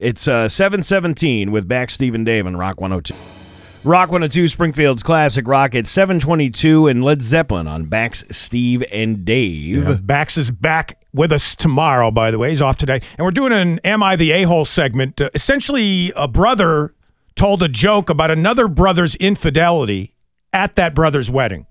[0.00, 3.14] It's uh, 717 with Bax Steve and Dave and Rock 102.
[3.84, 9.82] Rock 102, Springfield's classic rock at 722 and Led Zeppelin on Bax Steve and Dave.
[9.82, 12.50] Yeah, Bax is back with us tomorrow, by the way.
[12.50, 13.00] He's off today.
[13.18, 15.20] And we're doing an Am I the A hole segment.
[15.20, 16.94] Uh, essentially, a brother
[17.34, 20.14] told a joke about another brother's infidelity
[20.52, 21.66] at that brother's wedding.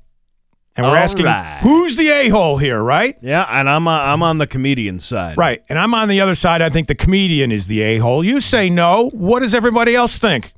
[0.76, 1.60] And we're All asking, right.
[1.62, 3.18] who's the a hole here, right?
[3.22, 5.38] Yeah, and I'm uh, I'm on the comedian side.
[5.38, 5.62] Right.
[5.68, 6.62] And I'm on the other side.
[6.62, 8.24] I think the comedian is the a hole.
[8.24, 9.10] You say no.
[9.14, 10.54] What does everybody else think?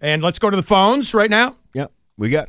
[0.00, 1.56] And let's go to the phones right now.
[1.74, 1.88] Yeah.
[2.16, 2.48] We got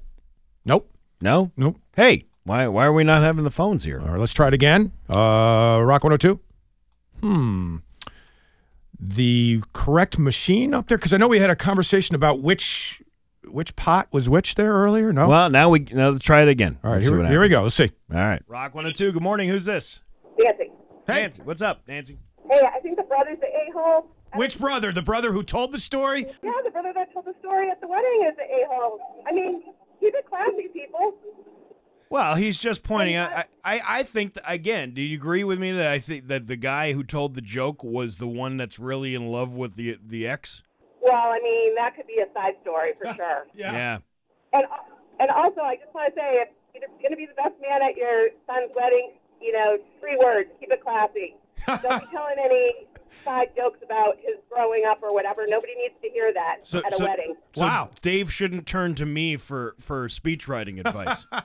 [0.66, 0.90] Nope.
[1.20, 1.52] no.
[1.58, 1.82] Nope.
[1.98, 4.00] Hey, why why are we not having the phones here?
[4.00, 4.94] All right, let's try it again.
[5.10, 6.40] Uh, Rock 102.
[7.20, 7.78] Hmm.
[9.04, 10.98] The correct machine up there?
[10.98, 13.02] Because I know we had a conversation about which
[13.46, 15.12] which pot was which there earlier.
[15.12, 15.28] No.
[15.28, 16.78] Well, now we now let's try it again.
[16.84, 17.64] All right, here, here we go.
[17.64, 17.92] Let's see.
[18.14, 18.44] All right.
[18.48, 19.12] Rock 102.
[19.12, 19.50] Good morning.
[19.50, 20.02] Who's this?
[20.38, 20.72] Nancy.
[21.08, 21.42] Nancy.
[21.44, 22.20] What's up, Nancy?
[22.50, 24.08] Hey, I think the brother's the a-hole.
[24.36, 24.92] Which brother?
[24.92, 26.26] The brother who told the story?
[26.44, 29.00] Yeah, the brother that told the story at the wedding is the a-hole.
[29.28, 29.64] I mean,
[30.00, 31.16] he's a classy, people.
[32.12, 33.32] Well, he's just pointing out.
[33.32, 34.94] I, I, I think that, again.
[34.94, 37.86] Do you agree with me that I think that the guy who told the joke
[37.86, 40.62] was the one that's really in love with the the ex?
[41.02, 43.48] Well, I mean, that could be a side story for sure.
[43.56, 44.00] Yeah.
[44.52, 44.66] And
[45.22, 47.82] and also, I just want to say, if you're going to be the best man
[47.82, 51.36] at your son's wedding, you know, three words: keep it classy.
[51.66, 52.88] Don't be telling any
[53.24, 55.46] side jokes about his growing up or whatever.
[55.48, 57.36] Nobody needs to hear that So, at a so- wedding.
[57.56, 61.26] so Dave shouldn't turn to me for for speech writing advice.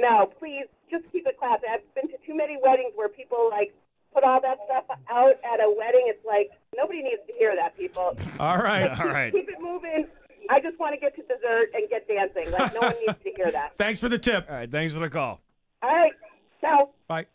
[0.00, 1.64] No, please, just keep it classy.
[1.70, 3.74] I've been to too many weddings where people like
[4.14, 6.04] put all that stuff out at a wedding.
[6.06, 7.76] It's like nobody needs to hear that.
[7.76, 8.16] People.
[8.40, 8.90] All right.
[8.98, 10.06] Like, keep- Keep it moving.
[10.48, 12.50] I just want to get to dessert and get dancing.
[12.50, 13.72] Like no one needs to hear that.
[13.78, 14.46] Thanks for the tip.
[14.48, 15.40] All right, thanks for the call.
[15.82, 16.12] All right.
[16.60, 16.90] Ciao.
[17.06, 17.26] Bye.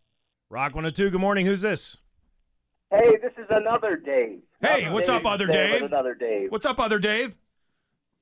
[0.49, 1.11] Rock 102.
[1.11, 1.45] Good morning.
[1.45, 1.97] Who's this?
[2.91, 4.39] Hey, this is another Dave.
[4.61, 5.83] Hey, Another what's up, other today Dave?
[5.83, 6.51] Another Dave.
[6.51, 7.35] What's up, other Dave?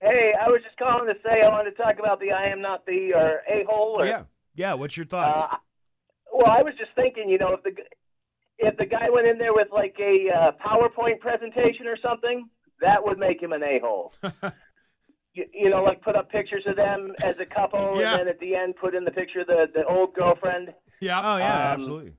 [0.01, 2.61] Hey, I was just calling to say I wanted to talk about the I am
[2.61, 3.95] not the or a hole.
[4.01, 4.23] Or, Yeah.
[4.55, 4.73] Yeah.
[4.73, 5.39] What's your thoughts?
[5.39, 5.57] Uh,
[6.33, 7.71] well, I was just thinking, you know, if the
[8.59, 12.47] if the guy went in there with like a uh, PowerPoint presentation or something,
[12.81, 14.13] that would make him an a hole.
[15.33, 18.11] you, you know, like put up pictures of them as a couple, Yeah.
[18.11, 20.73] and then at the end put in the picture of the the old girlfriend.
[20.99, 21.19] Yeah.
[21.19, 22.13] oh yeah, um, absolutely.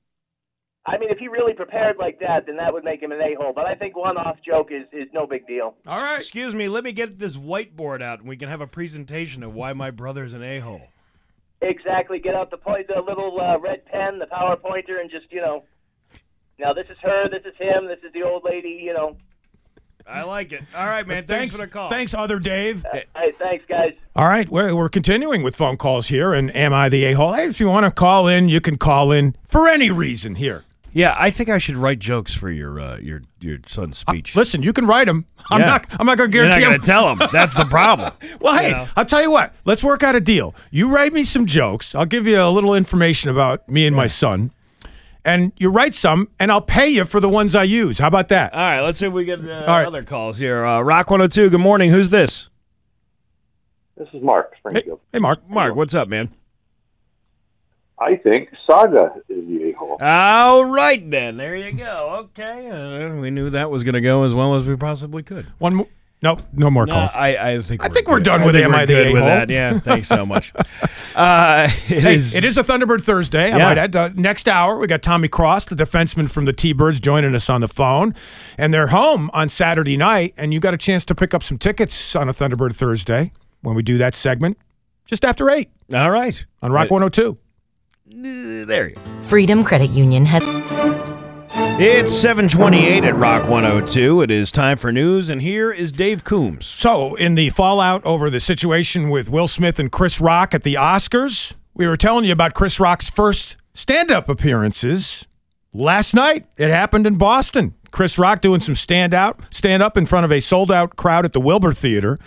[0.87, 3.35] I mean, if he really prepared like that, then that would make him an a
[3.41, 3.53] hole.
[3.55, 5.75] But I think one off joke is is no big deal.
[5.87, 6.19] All right.
[6.19, 6.69] Excuse me.
[6.69, 9.91] Let me get this whiteboard out, and we can have a presentation of why my
[9.91, 10.83] brother's an a hole.
[11.63, 12.19] Exactly.
[12.19, 15.41] Get out the point, the little uh, red pen, the power pointer, and just you
[15.41, 15.65] know.
[16.59, 17.29] Now this is her.
[17.29, 17.87] This is him.
[17.87, 18.81] This is the old lady.
[18.83, 19.17] You know.
[20.07, 20.63] I like it.
[20.77, 21.25] All right, man.
[21.25, 21.89] Thanks, for the call.
[21.89, 22.85] Thanks, other Dave.
[22.93, 23.95] Hey, thanks, guys.
[24.15, 27.33] All right, we're, we're continuing with phone calls here, and am I the a hole?
[27.33, 30.65] Hey, if you want to call in, you can call in for any reason here.
[30.97, 34.37] Yeah, I think I should write jokes for your uh, your your son's speech.
[34.37, 35.27] Listen, you can write them.
[35.51, 35.67] I'm Yeah.
[35.67, 35.87] not.
[35.99, 36.65] I'm not going to You're not guarantee.
[36.65, 37.31] going I'm- to tell him.
[37.33, 38.13] That's the problem.
[38.41, 38.87] Well, hey, You know?
[38.97, 39.53] I'll tell you what.
[39.65, 40.55] Let's work out a deal.
[40.71, 41.95] You write me some jokes.
[41.95, 44.53] I'll give you a little information about me and my son,
[45.25, 47.99] and you write some, and I'll pay you for the ones I use.
[47.99, 48.53] How about that?
[48.55, 49.87] All right, let's see if we get uh, right.
[49.87, 50.65] other calls here.
[50.65, 51.51] Uh, Rock 102.
[51.51, 51.91] Good morning.
[51.91, 52.49] Who's this?
[53.97, 55.01] This is Mark Hey, Springfield.
[55.13, 55.49] hey, Mark.
[55.49, 56.29] Mark, what's up, man?
[57.99, 59.99] I think Saga is the a-hole.
[60.01, 61.37] All right, then.
[61.37, 62.29] There you go.
[62.39, 62.69] Okay.
[62.69, 65.47] Uh, we knew that was going to go as well as we possibly could.
[65.59, 65.87] One more.
[66.23, 67.11] No, no more No, calls.
[67.15, 68.25] I, I think I we're think we're good.
[68.25, 69.27] done I with think Am we're I the with A-hole?
[69.27, 69.51] that.
[69.51, 70.53] Yeah, thanks so much.
[71.15, 73.53] Uh, it Hey, is- it is a Thunderbird Thursday.
[73.53, 73.65] I Yeah.
[73.69, 73.95] might add.
[73.95, 77.61] Uh, next hour, we got Tommy Cross, the defenseman from the T-Birds, joining us on
[77.61, 78.15] the phone,
[78.59, 80.35] and they're home on Saturday night.
[80.37, 83.31] And you got a chance to pick up some tickets on a Thunderbird Thursday
[83.63, 84.59] when we do that segment,
[85.07, 86.45] just after eight All right.
[86.63, 87.31] on Rock 102.
[87.31, 87.35] Uh,
[88.07, 89.23] Uh, there you go.
[89.23, 90.43] Freedom Credit Union has.
[91.81, 94.21] It's 728 at Rock 102.
[94.21, 96.67] It is time for news, and here is Dave Coombs.
[96.67, 100.75] So, in the fallout over the situation with Will Smith and Chris Rock at the
[100.75, 105.27] Oscars, we were telling you about Chris Rock's first stand up appearances
[105.73, 106.47] last night.
[106.59, 107.75] It happened in Boston.
[107.91, 111.25] Chris Rock doing some stand out, stand up in front of a sold out crowd
[111.25, 112.19] at the Wilbur Theater,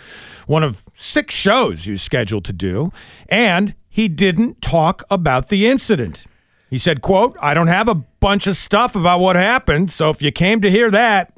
[0.46, 2.90] one of six shows he was scheduled to do,
[3.28, 6.24] and he didn't talk about the incident.
[6.70, 10.22] He said, quote, I don't have a bunch of stuff about what happened, so if
[10.22, 11.32] you came to hear that,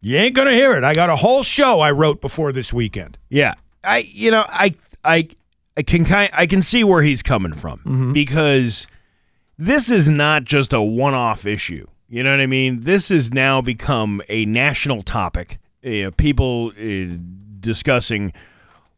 [0.00, 0.84] you ain't gonna hear it.
[0.84, 3.16] I got a whole show I wrote before this weekend.
[3.30, 3.54] Yeah,
[3.84, 5.28] I you know I I
[5.76, 8.12] I can kind I can see where he's coming from Mm-hmm.
[8.12, 8.86] because
[9.58, 11.86] this is not just a one-off issue.
[12.08, 12.80] You know what I mean?
[12.80, 15.58] This has now become a national topic.
[15.82, 17.14] You know, people uh,
[17.60, 18.32] discussing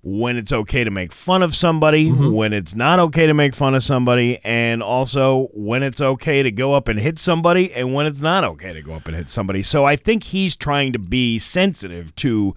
[0.07, 2.33] when it's okay to make fun of somebody, Mm-hmm.
[2.33, 6.51] when it's not okay to make fun of somebody, and also when it's okay to
[6.51, 9.31] go up and hit somebody and when it's not okay to go up and hit
[9.31, 9.63] somebody.
[9.63, 12.55] So I think he's trying to be sensitive to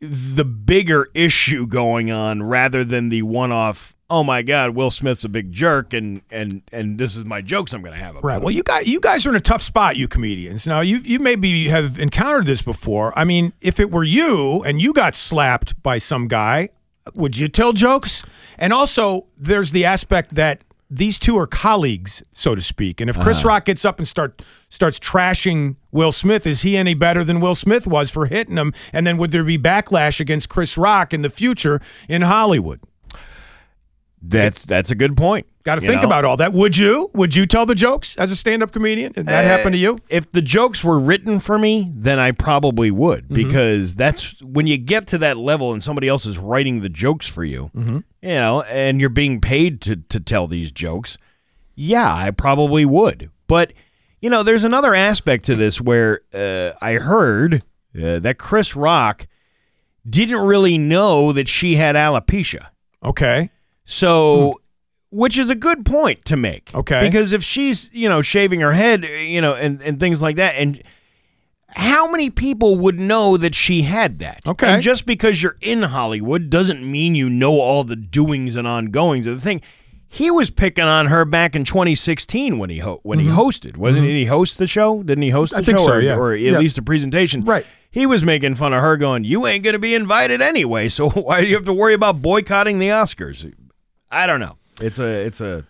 [0.00, 5.28] the bigger issue going on rather than the one-off oh my god will smith's a
[5.28, 8.40] big jerk and and and this is my jokes i'm gonna have about Right.
[8.42, 10.66] Well, you got you guys are in a tough spot, you comedians.
[10.66, 13.16] Now, you you maybe have encountered this before.
[13.18, 16.70] I mean, if it were you and you got slapped by some guy,
[17.14, 18.24] would you tell jokes?
[18.58, 23.00] And also, there's the aspect that these two are colleagues, so to speak.
[23.00, 23.48] And if Chris Uh-huh.
[23.48, 27.54] Rock gets up and start starts trashing Will Smith, is he any better than Will
[27.54, 28.72] Smith was for hitting him?
[28.92, 32.80] And then would there be backlash against Chris Rock in the future in Hollywood?
[34.22, 36.06] That's that's a good point Got to think know?
[36.08, 36.52] about all that.
[36.54, 37.10] Would you?
[37.12, 39.12] Would you tell the jokes as a stand-up comedian?
[39.12, 39.98] Did that Uh, happen to you?
[40.08, 43.34] if the jokes were written for me then i probably would Mm-hmm.
[43.34, 47.26] because that's when you get to that level and somebody else is writing the jokes
[47.28, 47.96] for you Mm-hmm.
[48.22, 51.18] you know and you're being paid to to tell these jokes
[51.74, 53.72] yeah i probably would but
[54.20, 57.62] you know there's another aspect to this where uh, i heard
[58.02, 59.26] uh, that chris rock
[60.08, 62.68] didn't really know that she had alopecia
[63.04, 63.50] Okay.
[63.90, 64.60] So
[65.10, 66.70] which is a good point to make.
[66.74, 67.00] Okay.
[67.00, 70.54] Because if she's, you know, shaving her head, you know, and, and things like that,
[70.56, 70.82] and
[71.70, 74.40] how many people would know that she had that?
[74.46, 74.66] Okay.
[74.74, 79.26] And just because you're in Hollywood doesn't mean you know all the doings and ongoings
[79.26, 79.62] of the thing.
[80.10, 84.04] He was picking on her back in 2016 when he ho- when he hosted, wasn't
[84.06, 84.12] he?
[84.12, 85.02] Did he host the show?
[85.02, 85.62] Didn't he host the Mm-hmm.
[85.62, 86.16] I think show, so, or, yeah.
[86.16, 86.58] or at Yeah.
[86.58, 87.44] least a presentation?
[87.44, 87.66] Right.
[87.90, 91.08] He was making fun of her, going, "You ain't going to be invited anyway, so
[91.10, 93.50] why do you have to worry about boycotting the Oscars?"
[94.10, 94.56] I don't know.
[94.80, 95.66] It's a it's a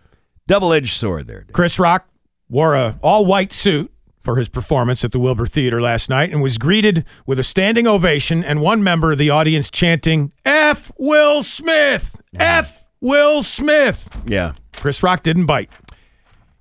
[0.47, 1.47] double edged sword there.
[1.53, 2.09] Chris Rock
[2.49, 6.43] wore a all white suit for his performance at the Wilbur Theater last night and
[6.43, 11.43] was greeted with a standing ovation and one member of the audience chanting F Will
[11.43, 12.20] Smith.
[12.39, 14.09] F Will Smith.
[14.26, 14.53] Yeah.
[14.76, 15.70] Chris Rock didn't bite.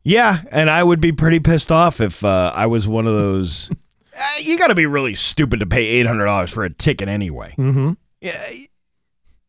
[0.04, 3.70] Yeah, and I would be pretty pissed off if uh, I was one of those.
[4.16, 7.10] Uh, you got to be really stupid to pay eight hundred dollars for a ticket
[7.10, 7.54] anyway.
[7.58, 7.92] Mm-hmm.
[8.22, 8.50] Yeah,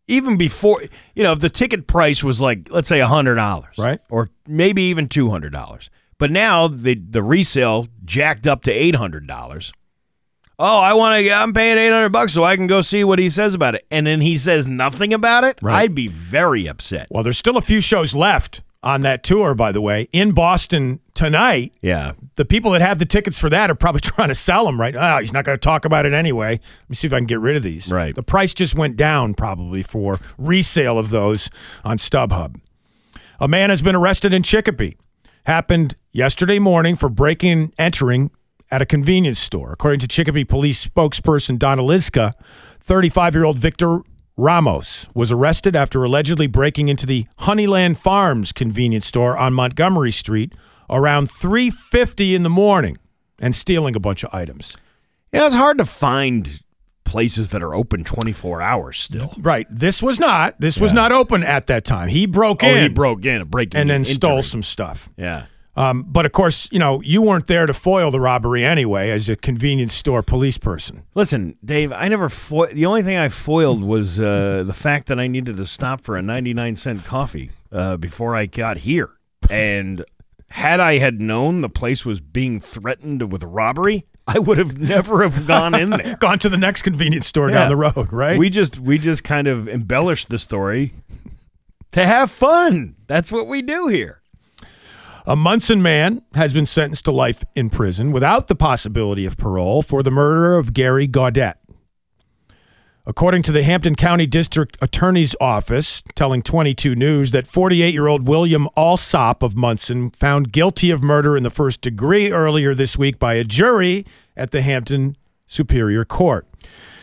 [0.09, 0.83] even before
[1.15, 4.01] you know, if the ticket price was like, let's say hundred dollars, Right.
[4.11, 8.97] or maybe even two hundred dollars, but now the the resale jacked up to eight
[8.97, 9.73] hundred dollars.
[10.61, 11.31] Oh, I want to.
[11.33, 13.87] I'm paying eight hundred bucks so I can go see what he says about it,
[13.93, 15.59] and then he says nothing about it.
[15.63, 15.83] Right.
[15.83, 17.07] I'd be very upset.
[17.13, 21.01] Well, there's still a few shows left on that tour, by the way, in Boston
[21.15, 21.73] tonight.
[21.83, 22.13] Yeah.
[22.37, 24.95] The people that have the tickets for that are probably trying to sell them right
[24.95, 25.19] now.
[25.19, 26.53] he's not going to talk about it anyway.
[26.53, 27.91] Let me see if I can get rid of these.
[27.91, 28.15] Right.
[28.15, 31.51] The price just went down probably for resale of those
[31.85, 32.61] on StubHub.
[33.41, 34.97] A man has been arrested in Chicopee.
[35.47, 38.31] Happened yesterday morning for breaking and entering
[38.71, 39.73] at a convenience store.
[39.73, 42.33] According to Chicopee police spokesperson Donna Liska,
[42.81, 44.03] 35 year old Victor
[44.41, 50.53] Ramos was arrested after allegedly breaking into the Honeyland Farms convenience store on Montgomery Street
[50.89, 52.99] around 3:50 in the morning
[53.41, 54.77] and stealing a bunch of items.
[55.33, 56.63] Yeah, it's hard to find
[57.05, 59.35] places that are open 24 hours still.
[59.39, 59.67] Right.
[59.71, 60.61] This was not.
[60.61, 62.09] This was not open at that time.
[62.09, 62.83] He broke Oh, in.
[62.83, 65.11] he broke in, breaking and then stole some stuff.
[65.17, 65.47] Yeah.
[65.79, 69.29] Um, but of course, you know, you weren't there to foil the robbery anyway as
[69.29, 71.05] a convenience store police person.
[71.15, 75.21] Listen, Dave, I never fo- the only thing I foiled was uh, the fact that
[75.21, 79.11] I needed to stop for a 99 cent coffee uh, before I got here.
[79.49, 80.05] And
[80.51, 85.23] had I had known the place was being threatened with robbery, I would have never
[85.23, 86.17] have gone in there.
[86.21, 87.59] Gone to the next convenience store Yeah.
[87.59, 88.37] down the road, right?
[88.39, 90.93] We just we just kind of embellished the story
[91.93, 92.97] to have fun.
[93.07, 94.18] That's what we do here.
[95.29, 99.83] A Monson man has been sentenced to life in prison without the possibility of parole
[99.83, 101.57] for the murder of Gary Gaudette.
[103.05, 108.27] According to the Hampden County District Attorney's Office, telling 22 News that 48 year old
[108.27, 113.19] William Alsop of Monson found guilty of murder in the first degree earlier this week
[113.19, 115.15] by a jury at the Hampden
[115.47, 116.49] Superior Court.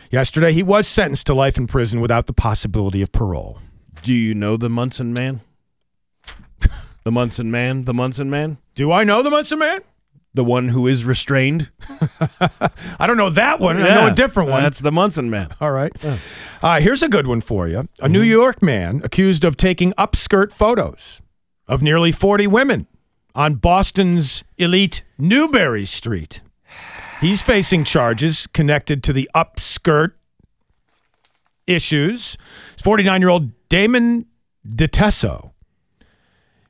[0.10, 3.60] Yesterday, he was sentenced to life in prison without the possibility of parole.
[4.02, 5.42] Do you know the Monson man?
[7.06, 7.84] The Monson man?
[7.84, 8.58] The Monson man?
[8.74, 9.82] Do I know the Monson man?
[10.34, 11.70] The one who is restrained?
[13.00, 13.78] I don't know that one.
[13.78, 14.64] I know a different one.
[14.64, 15.50] That's the Monson man.
[15.62, 15.94] All right.
[16.64, 17.88] Uh, here's a good one for you.
[18.00, 21.22] A New York man accused of taking upskirt photos
[21.68, 22.88] of nearly 40 women
[23.36, 26.42] on Boston's elite Newbury Street.
[27.22, 30.14] He's facing charges connected to the upskirt
[31.68, 32.36] issues.
[32.82, 34.26] 49 year old Damon
[34.68, 35.52] DeTesso.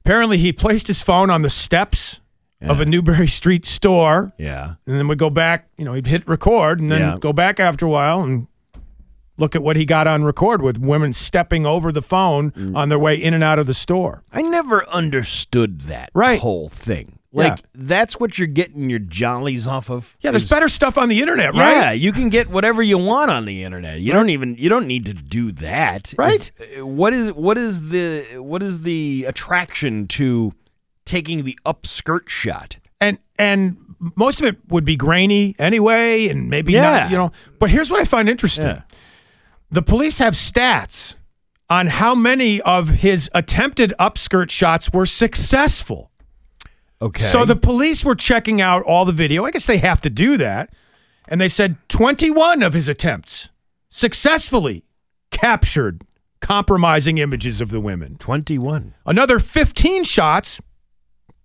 [0.05, 2.21] Apparently, he placed his phone on the steps
[2.61, 4.33] of a Newbury Street store.
[4.37, 4.75] Yeah.
[4.85, 7.17] And then would go back, you know, he'd hit record and then Yeah.
[7.19, 8.45] go back after a while and
[9.39, 12.75] look at what he got on record with women stepping over the phone Mm.
[12.75, 14.23] on their way in and out of the store.
[14.31, 16.39] I never understood that Right.
[16.39, 17.14] whole thing.
[17.35, 17.65] Like Yeah.
[17.75, 20.15] that's what you're getting your jollies off of.
[20.21, 21.71] Yeah, there's better stuff on the internet, right?
[21.71, 23.99] Yeah, you can get whatever you want on the internet.
[23.99, 26.13] You don't even you don't need to do that.
[26.17, 26.49] Right.
[26.79, 30.53] Uh, what is what is the what is the attraction to
[31.05, 32.77] taking the upskirt shot?
[33.01, 33.75] And and
[34.15, 36.99] most of it would be grainy anyway, and maybe Yeah.
[37.01, 37.31] not, you know.
[37.59, 38.81] But here's what I find interesting: Yeah.
[39.69, 41.15] the police have stats
[41.69, 46.11] on how many of his attempted upskirt shots were successful.
[47.01, 47.23] Okay.
[47.23, 49.45] So the police were checking out all the video.
[49.45, 50.73] I guess they have to do that.
[51.27, 53.49] And they said 21 of his attempts
[53.89, 54.85] successfully
[55.31, 56.03] captured
[56.39, 58.17] compromising images of the women.
[58.17, 58.93] 21.
[59.05, 60.61] Another 15 shots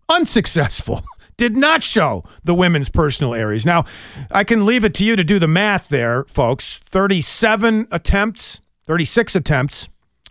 [0.09, 1.03] unsuccessful.
[1.37, 3.65] Did not show the women's personal areas.
[3.65, 3.87] Now,
[4.31, 6.79] I can leave it to you to do the math there, folks.
[6.81, 9.89] 37 attempts, 36 attempts,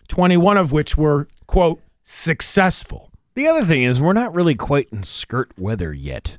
[0.07, 3.08] 21 of which were, quote, successful.
[3.39, 6.37] The other thing is we're not really quite in skirt weather yet.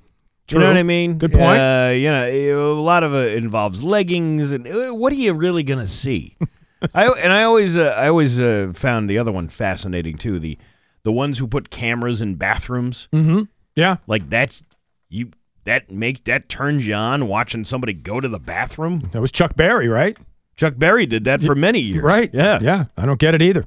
[0.51, 1.17] You know what I mean?
[1.17, 1.59] Good point.
[1.59, 5.63] Uh, you know, a lot of it involves leggings, and uh, what are you really
[5.63, 6.37] going to see?
[6.95, 10.39] I and I always uh, I always uh, found the other one fascinating too.
[10.39, 10.59] The
[11.03, 13.09] the ones who put cameras in bathrooms.
[13.15, 13.45] Mm-hmm.
[13.77, 13.97] Yeah.
[14.07, 14.63] Like that's
[15.09, 15.31] you
[15.65, 19.01] that make that turns you on watching somebody go to the bathroom.
[19.13, 20.19] That was Chuck Berry, right?
[20.55, 22.05] Chuck Berry did that for many years.
[22.05, 22.29] Right.
[22.35, 22.59] Yeah.
[22.61, 22.85] Yeah.
[22.99, 23.65] I don't get it either.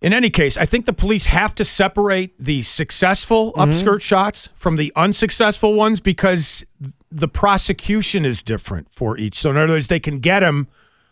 [0.00, 3.70] In any case, I think the police have to separate the successful Mm-hmm.
[3.70, 6.64] upskirt shots from the unsuccessful ones because
[7.10, 9.34] the prosecution is different for each.
[9.36, 10.68] So, in other words, they can get him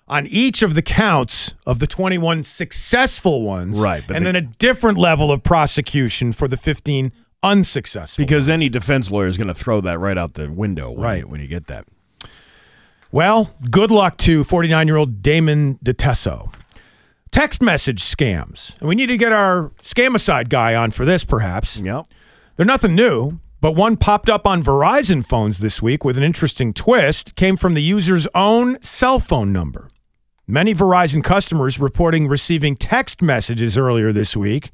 [0.08, 3.78] on each of the counts of the 21 successful ones.
[3.78, 7.12] Right, but And they- then a different level of prosecution for the 15
[7.42, 8.24] unsuccessful.
[8.24, 11.20] Because any defense lawyer is going to throw that right out the window when, Right.
[11.20, 11.84] you, when you get that.
[13.12, 16.52] Well, good luck to 49 year old Damon DeTesso.
[17.30, 18.78] Text message scams.
[18.80, 21.78] And we need to get our scam aside guy on for this, perhaps.
[21.78, 22.06] Yep.
[22.56, 26.72] They're nothing new, but one popped up on Verizon phones this week with an interesting
[26.72, 27.36] twist.
[27.36, 29.88] Came from the user's own cell phone number.
[30.46, 34.70] Many Verizon customers reporting receiving text messages earlier this week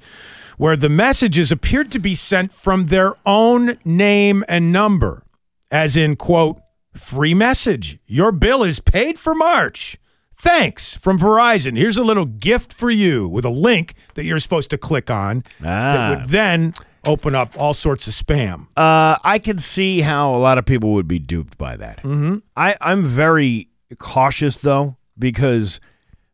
[0.56, 5.24] where the messages appeared to be sent from their own name and number,
[5.70, 6.60] as in, quote,
[6.94, 7.98] free message.
[8.06, 9.98] Your bill is paid for March.
[10.44, 11.74] Thanks from Verizon.
[11.74, 15.42] Here's a little gift for you with a link that you're supposed to click on
[15.60, 15.62] ah.
[15.62, 16.08] that Ah.
[16.10, 16.74] would then
[17.06, 18.66] open up all sorts of spam.
[18.76, 21.98] Uh, I can see how a lot of people would be duped by that.
[22.02, 22.36] Mm-hmm.
[22.56, 25.80] I, I'm very cautious though because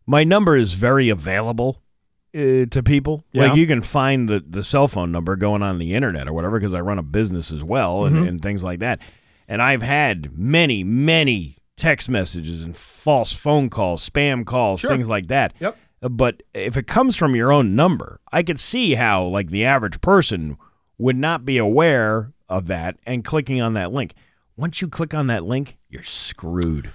[0.07, 1.81] my number is very available
[2.35, 3.25] uh, to people.
[3.33, 3.47] Yeah.
[3.47, 6.59] Like you can find the, the cell phone number going on the internet or whatever
[6.59, 8.29] because I run a business as well and, Mhm.
[8.29, 8.99] and things like that.
[9.47, 14.91] And I've had many, many text messages and false phone calls, spam calls, Sure.
[14.91, 15.55] things like that.
[15.59, 15.76] Yep.
[16.03, 20.01] But if it comes from your own number, I could see how like the average
[20.01, 20.57] person
[20.99, 24.14] would not be aware of that and clicking on that link.
[24.57, 26.91] Once you click on that link, you're screwed.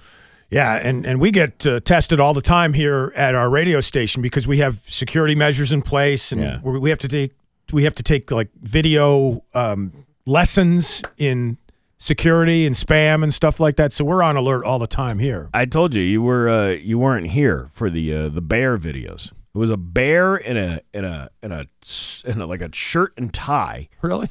[0.50, 4.22] Yeah, and, and we get uh, tested all the time here at our radio station
[4.22, 6.60] because we have security measures in place, and Yeah.
[6.62, 7.32] we we have to take
[7.72, 11.58] we have to take like video um, lessons in
[11.98, 13.92] security and spam and stuff like that.
[13.92, 15.48] So we're on alert all the time here.
[15.54, 19.32] I told you you were uh, you weren't here for the uh, the bear videos.
[19.54, 21.66] It was a bear in a in a in a,
[22.24, 23.88] in a like a shirt and tie.
[24.02, 24.28] Really?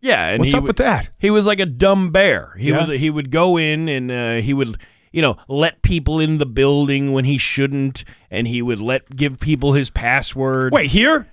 [0.00, 1.08] Yeah, and What's up would- with that?
[1.18, 2.54] He was like a dumb bear.
[2.58, 2.86] He Yeah?
[2.86, 4.76] would he would go in and uh, he would
[5.10, 9.40] you know let people in the building when he shouldn't, and he would let give
[9.40, 10.72] people his password.
[10.72, 11.26] Wait, here?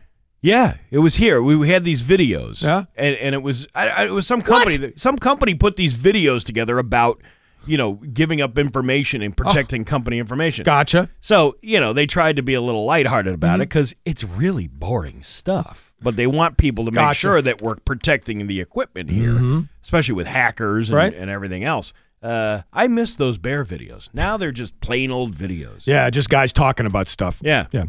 [0.44, 1.42] Yeah, it was here.
[1.42, 2.62] We, we had these videos.
[2.62, 2.84] Yeah?
[2.96, 5.98] and and it was I, I, it was some company that, some company put these
[5.98, 7.22] videos together about
[7.66, 10.66] you know giving up information and protecting company information.
[10.66, 11.10] Gotcha.
[11.22, 13.62] So you know they tried to be a little lighthearted about Mm-hmm.
[13.62, 15.94] it because it's really boring stuff.
[16.02, 19.70] But they want people to make sure that we're protecting the equipment here, Mhm.
[19.82, 21.16] especially with hackers and, Right.
[21.16, 21.94] and everything else.
[22.24, 24.10] Uh, I miss those bear videos.
[24.14, 25.86] Now they're just plain old videos.
[25.86, 27.42] Yeah, just guys talking about stuff.
[27.44, 27.68] Yeah.
[27.72, 27.86] Yeah.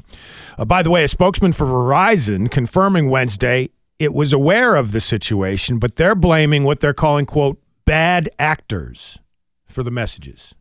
[0.59, 5.01] Uh, by the way, a spokesman for Verizon confirming Wednesday it was aware of the
[5.01, 9.21] situation, but they're blaming what they're calling, quote, bad actors
[9.67, 10.55] for the messages.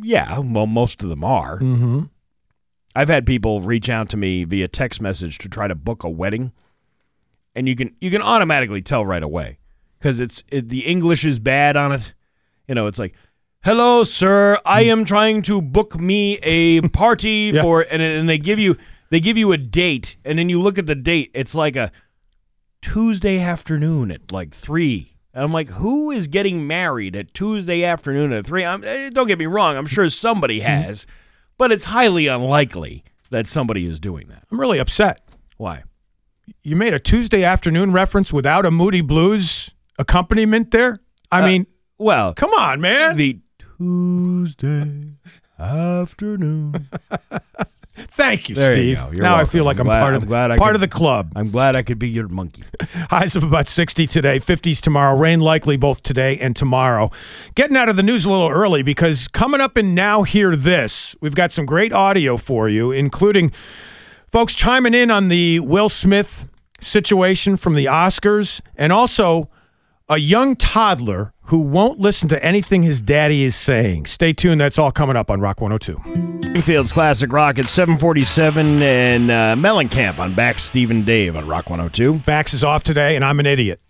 [0.00, 1.58] Yeah, well, most of them are.
[1.58, 2.02] Mm-hmm.
[2.96, 6.08] I've had people reach out to me via text message to try to book a
[6.08, 6.52] wedding,
[7.54, 9.58] and you can you can automatically tell right away
[9.98, 12.14] because it's it, the English is bad on it.
[12.68, 13.14] You know, it's like,
[13.64, 17.62] "Hello, sir, I am trying to book me a party Yeah.
[17.62, 18.76] for," and and they give you
[19.10, 21.30] they give you a date, and then you look at the date.
[21.34, 21.92] It's like a
[22.82, 25.10] Tuesday afternoon at like three.
[25.32, 28.64] And I'm like, who is getting married at Tuesday afternoon at three?
[28.64, 29.76] I'm, eh, don't get me wrong.
[29.76, 31.06] I'm sure somebody has,
[31.58, 34.44] but it's highly unlikely that somebody is doing that.
[34.52, 35.26] I'm really upset.
[35.56, 35.82] Why?
[36.62, 41.00] You made a Tuesday afternoon reference without a Moody Blues accompaniment there?
[41.32, 41.66] I Uh, mean,
[41.98, 43.16] Well, come on, man.
[43.16, 43.38] the
[43.78, 45.12] Tuesday
[45.58, 46.88] afternoon.
[47.96, 48.86] Thank you, There Steve.
[48.88, 49.10] you go.
[49.12, 49.50] You're now I welcome.
[49.52, 51.32] feel like I'm, glad- part of the, glad I part could- of the club.
[51.36, 52.64] I'm glad I could be your monkey.
[53.10, 55.16] Highs of about 60 today, 50s tomorrow.
[55.16, 57.12] Rain likely both today and tomorrow.
[57.54, 61.14] Getting out of the news a little early because coming up in Now Hear This,
[61.20, 63.50] we've got some great audio for you, including
[64.30, 66.48] folks chiming in on the Will Smith
[66.80, 69.46] situation from the Oscars and also
[70.08, 74.06] a young toddler who won't listen to anything his daddy is saying.
[74.06, 74.60] Stay tuned.
[74.60, 76.40] That's all coming up on Rock 102.
[76.42, 81.68] Springfield's Classic Rock at 747 and uh, Mellencamp on Bax Steve and Dave on Rock
[81.68, 82.20] 102.
[82.20, 83.80] Bax is off today, and I'm an idiot.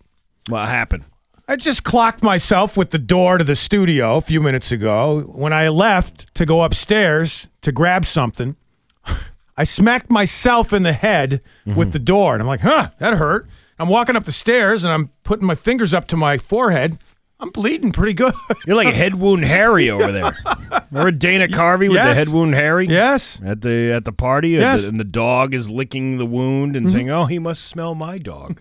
[0.48, 1.05] What happened?
[1.47, 5.20] I just clocked myself with the door to the studio a few minutes ago.
[5.35, 8.56] When I left to go upstairs to grab something,
[9.56, 12.32] I smacked myself in the head with the door.
[12.32, 13.47] And I'm like, huh, that hurt.
[13.78, 16.98] I'm walking up the stairs and I'm putting my fingers up to my forehead.
[17.44, 18.32] I'm bleeding pretty good.
[18.66, 20.34] You're like a head wound Harry over there.
[20.90, 22.16] Remember Dana Carvey with Yes.
[22.16, 22.86] the head wound Harry?
[22.86, 23.38] Yes.
[23.44, 24.82] At the at the party, and Yes.
[24.82, 26.92] the, and the dog is licking the wound and Mhm.
[26.92, 28.60] saying, "Oh, he must smell my dog."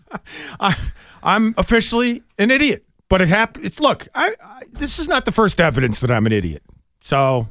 [0.60, 0.76] I,
[1.22, 2.84] I'm officially an idiot.
[3.08, 3.64] But it happened.
[3.66, 4.08] It's look.
[4.14, 6.62] I, I this is not the first evidence that I'm an idiot.
[7.00, 7.48] So,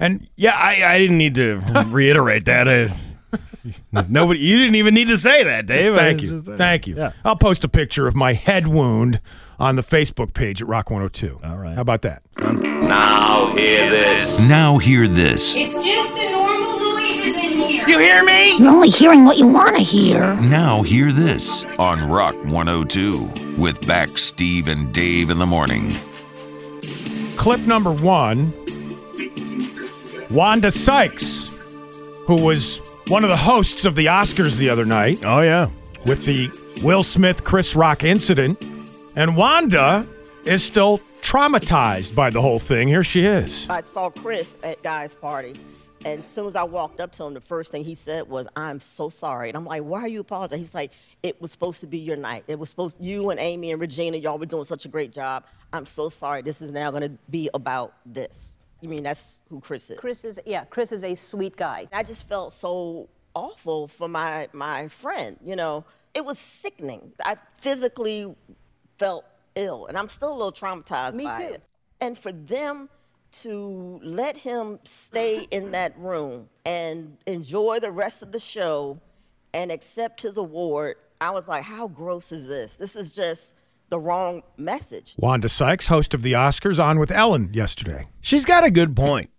[0.00, 2.66] and yeah, I, I didn't need to reiterate that.
[2.66, 5.94] Uh, nobody, you didn't even need to say that, Dave.
[5.94, 6.40] Thank you.
[6.40, 6.96] Thank you.
[6.96, 7.12] Yeah.
[7.24, 9.20] I'll post a picture of my head wound
[9.58, 11.40] on the Facebook page at Rock 102.
[11.44, 11.74] All right.
[11.74, 12.22] How about that?
[12.38, 14.40] Now hear this.
[14.40, 15.56] Now hear this.
[15.56, 17.88] It's just the normal noises in here.
[17.88, 18.56] You hear me?
[18.58, 20.34] You're only hearing what you want to hear.
[20.36, 25.90] Now hear this on Rock 102 with Bax Steve and Dave in the morning.
[27.36, 28.52] Clip number one
[30.30, 31.58] Wanda Sykes,
[32.26, 35.24] who was one of the hosts of the Oscars the other night.
[35.24, 35.68] Oh, yeah.
[36.06, 36.50] With the
[36.84, 38.62] Will Smith Chris Rock incident.
[39.18, 40.06] And Wanda
[40.44, 42.86] is still traumatized by the whole thing.
[42.86, 43.68] Here she is.
[43.68, 45.56] I saw Chris at Guy's party,
[46.04, 48.46] and as soon as I walked up to him, the first thing he said was,
[48.54, 50.92] "I'm so sorry." And I'm like, "Why are you apologizing?" He's like,
[51.24, 52.44] "It was supposed to be your night.
[52.46, 55.46] It was supposed you and Amy and Regina, y'all were doing such a great job.
[55.72, 56.42] I'm so sorry.
[56.42, 59.98] This is now going to be about this." You mean that's who Chris is?
[59.98, 60.64] Chris is yeah.
[60.66, 61.88] Chris is a sweet guy.
[61.92, 65.36] I just felt so awful for my my friend.
[65.44, 65.84] You know,
[66.14, 67.12] it was sickening.
[67.24, 68.32] I physically
[68.98, 71.54] felt ill, and I'm still a little traumatized Me by too.
[71.54, 71.62] it.
[72.00, 72.88] And for them
[73.30, 79.00] to let him stay in that room and enjoy the rest of the show
[79.54, 82.76] and accept his award, I was like, how gross is this?
[82.76, 83.54] This is just
[83.88, 85.14] the wrong message.
[85.18, 88.06] Wanda Sykes, host of the Oscars, on with Ellen yesterday.
[88.20, 89.30] She's got a good point.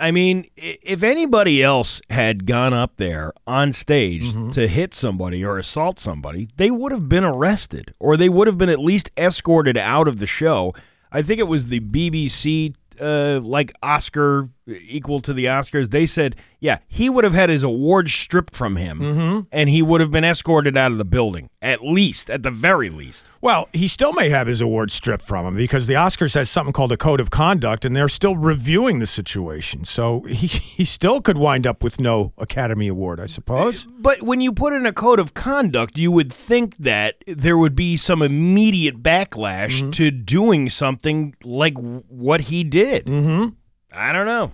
[0.00, 4.50] I mean, if anybody else had gone up there on stage Mm-hmm.
[4.50, 8.58] to hit somebody or assault somebody, they would have been arrested or they would have
[8.58, 10.72] been at least escorted out of the show.
[11.10, 14.48] I think it was the BBC, uh, like Oscar
[14.88, 15.90] equal to the Oscars.
[15.90, 19.40] They said, yeah, he would have had his award stripped from him Mm-hmm.
[19.52, 22.90] and he would have been escorted out of the building, at least, at the very
[22.90, 23.30] least.
[23.40, 26.72] Well, he still may have his award stripped from him because the Oscars has something
[26.72, 29.84] called a code of conduct, and they're still reviewing the situation.
[29.84, 33.86] So he, he still could wind up with no Academy Award, I suppose.
[33.98, 37.74] But when you put in a code of conduct, you would think that there would
[37.76, 39.90] be some immediate backlash Mm-hmm.
[39.90, 43.06] to doing something like what he did.
[43.06, 43.50] Mm-hmm.
[43.98, 44.52] I don't know.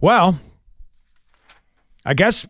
[0.00, 0.38] Well,
[2.04, 2.46] I guess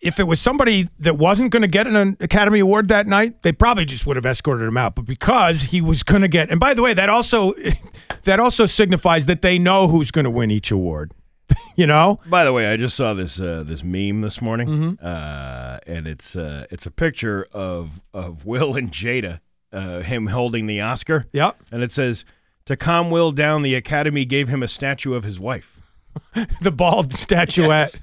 [0.00, 3.52] if it was somebody that wasn't going to get an Academy Award that night, they
[3.52, 4.94] probably just would have escorted him out.
[4.94, 7.54] But because he was going to get, and by the way, that also
[8.24, 11.12] that also signifies that they know who's going to win each award.
[11.76, 12.20] you know.
[12.28, 15.04] By the way, I just saw this uh, this meme this morning, Mm-hmm.
[15.06, 19.40] uh, and it's uh, it's a picture of of Will and Jada,
[19.72, 21.26] uh, him holding the Oscar.
[21.32, 21.56] Yep.
[21.72, 22.24] And it says,
[22.68, 25.80] "To calm Will down, the Academy gave him a statue of his wife."
[26.60, 27.98] the bald statuette.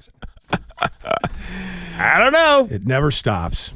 [1.98, 2.66] I don't know.
[2.68, 3.72] It never stops.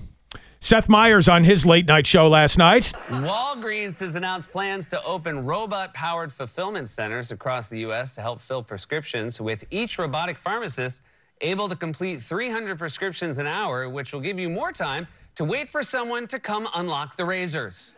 [0.58, 2.92] Seth Meyers on his late night show last night.
[3.08, 8.16] Walgreens has announced plans to open robot powered fulfillment centers across the U.S.
[8.16, 11.02] to help fill prescriptions, with each robotic pharmacist
[11.40, 15.06] able to complete 300 prescriptions an hour, which will give you more time
[15.36, 17.94] to wait for someone to come unlock the razors.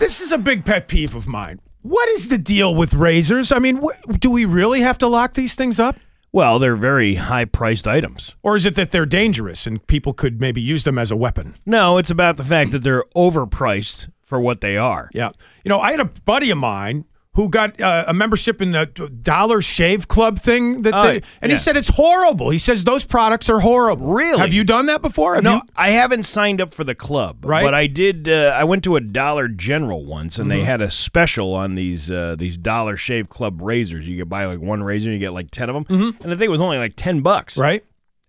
[0.00, 1.60] This is a big pet peeve of mine.
[1.82, 3.52] What is the deal with razors?
[3.52, 5.94] I mean, wh- do we really have to lock these things up?
[6.32, 8.34] Well, they're very high priced items.
[8.42, 11.54] Or is it that they're dangerous and people could maybe use them as a weapon?
[11.66, 15.10] No, it's about the fact that they're overpriced for what they are.
[15.12, 15.32] Yeah.
[15.64, 17.04] You know, I had a buddy of mine
[17.34, 18.86] who got uh, a membership in the
[19.22, 21.48] Dollar Shave Club thing that Oh, they, and yeah.
[21.50, 22.50] he said it's horrible.
[22.50, 24.12] He says those products are horrible.
[24.12, 24.38] Really?
[24.40, 25.36] Have you done that before?
[25.36, 25.60] Have no, you?
[25.76, 27.62] I haven't signed up for the club, Right.
[27.62, 28.28] But I did.
[28.28, 30.64] Uh, I went to a Dollar General once, and they Mhm.
[30.64, 34.08] had a special on these uh, these Dollar Shave Club razors.
[34.08, 36.20] You could buy like one razor, and you get like ten of them, Mhm.
[36.22, 37.84] and the thing was only like ten bucks, right?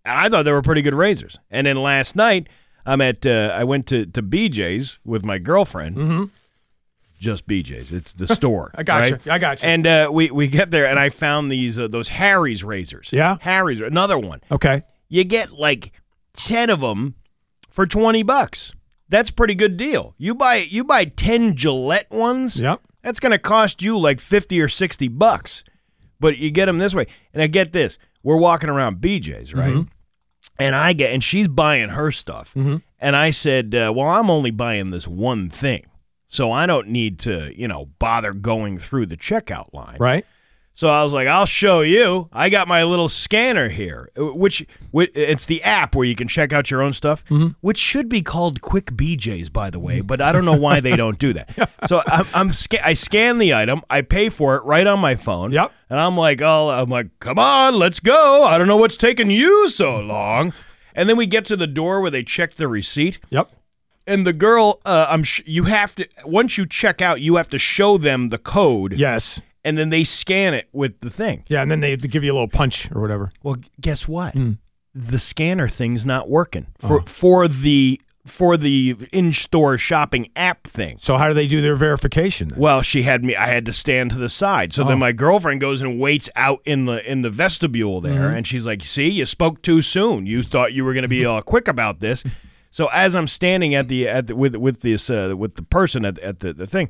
[0.05, 1.37] And I thought they were pretty good razors.
[1.49, 2.47] And then last night,
[2.85, 3.25] I'm at.
[3.25, 5.95] Uh, I went to to BJ's with my girlfriend.
[5.97, 6.23] Mm-hmm.
[7.21, 7.93] Just BJ's.
[7.93, 8.71] It's the store.
[8.75, 9.27] I got right?
[9.27, 9.69] I got you.
[9.69, 13.09] And uh, we we get there, and I found these uh, those Harry's razors.
[13.13, 13.37] Yeah?
[13.41, 13.79] Harry's.
[13.79, 14.41] Another one.
[14.51, 14.81] Okay.
[15.07, 15.91] You get like
[16.33, 17.13] ten of them
[17.69, 18.73] for twenty bucks.
[19.07, 20.15] That's a pretty good deal.
[20.17, 22.59] You buy you buy ten Gillette ones.
[22.59, 22.81] Yep.
[23.03, 25.63] That's going to cost you like fifty or sixty bucks,
[26.19, 27.05] but you get them this way.
[27.35, 29.75] And I get this: we're walking around BJ's, right?
[29.75, 29.89] Mhm.
[30.57, 32.55] And I get, and she's buying her stuff.
[32.55, 32.81] Mhm.
[32.99, 35.83] And I said, uh, well, I'm only buying this one thing.
[36.31, 39.97] So I don't need to, you know, bother going through the checkout line.
[39.99, 40.25] Right.
[40.73, 42.29] So I was like, I'll show you.
[42.31, 46.29] I got my little scanner here, uh, which, which it's the app where you can
[46.29, 47.49] check out your own stuff, mm-hmm.
[47.59, 49.99] which should be called Quick BJ's, by the way.
[49.99, 51.69] But I don't know why they don't do that.
[51.87, 55.15] So I'm, I'm sca- I scan the item, I pay for it right on my
[55.15, 55.51] phone.
[55.51, 55.73] Yep.
[55.89, 58.45] And I'm like, oh, I'm like, come on, let's go.
[58.45, 60.53] I don't know what's taking you so long.
[60.95, 63.19] And then we get to the door where they check the receipt.
[63.31, 63.51] Yep.
[64.07, 67.47] And the girl, uh, I'm sh- you have to once you check out, you have
[67.49, 68.93] to show them the code.
[68.93, 69.41] Yes.
[69.63, 71.43] And then they scan it with the thing.
[71.47, 73.31] Yeah, and then they give you a little punch or whatever.
[73.43, 74.33] Well, guess what?
[74.33, 74.53] Hmm.
[74.95, 77.03] The scanner thing's not working for Oh.
[77.05, 80.95] for the for the in-store shopping app thing.
[80.99, 82.49] So how do they do their verification?
[82.49, 82.59] Then?
[82.59, 83.35] Well, she had me.
[83.35, 84.73] I had to stand to the side.
[84.73, 84.87] So Oh.
[84.87, 88.37] then my girlfriend goes and waits out in the in the vestibule there, Mhm.
[88.37, 90.25] and she's like, "See, you spoke too soon.
[90.25, 92.23] You thought you were going to be all quick about this."
[92.71, 96.05] So as I'm standing at the at the, with with this uh, with the person
[96.05, 96.89] at, at the, the thing,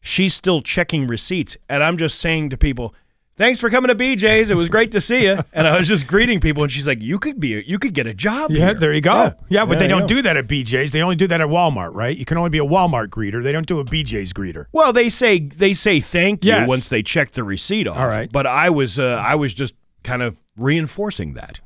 [0.00, 2.94] she's still checking receipts, and I'm just saying to people.
[3.34, 4.50] Thanks for coming to BJ's.
[4.50, 5.38] It was great to see you.
[5.54, 7.94] And I was just greeting people, and she's like, "You could be, a, you could
[7.94, 9.14] get a job." Yeah, here." there you go.
[9.14, 10.92] Yeah, Yeah, but Yeah, they don't do that at BJ's.
[10.92, 12.14] They only do that at Walmart, right?
[12.16, 13.42] You can only be a Walmart greeter.
[13.42, 14.66] They don't do a BJ's greeter.
[14.72, 16.68] Well, they say they say thank you Yes.
[16.68, 17.96] once they check the receipt off.
[17.96, 18.30] All right.
[18.30, 19.72] but I was uh, I was just
[20.04, 21.60] kind of reinforcing that.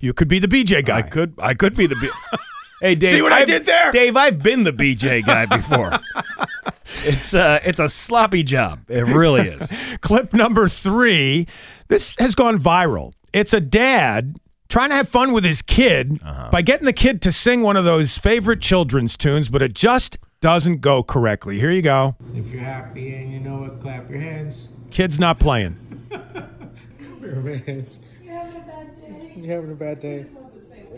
[0.00, 0.98] You could be the BJ guy.
[0.98, 1.96] I could I could be the.
[1.96, 2.10] B-
[2.80, 3.10] hey, Dave.
[3.10, 3.90] See what I I've- did there?
[3.92, 4.16] Dave?
[4.16, 5.90] I've been the BJ guy before.
[7.04, 8.78] it's uh it's a sloppy job.
[8.88, 9.98] It really is.
[10.00, 11.46] Clip number three.
[11.88, 13.12] This has gone viral.
[13.32, 14.36] It's a dad
[14.68, 16.48] trying to have fun with his kid Uh-huh.
[16.52, 20.18] by getting the kid to sing one of those favorite children's tunes, but it just
[20.40, 21.58] doesn't go correctly.
[21.58, 22.14] Here you go.
[22.34, 24.68] If you're happy and you know it, clap your hands.
[24.90, 25.76] Kid's not playing.
[26.10, 28.00] Clap your hands.
[28.22, 29.32] You having a bad day?
[29.36, 30.24] You having a bad day?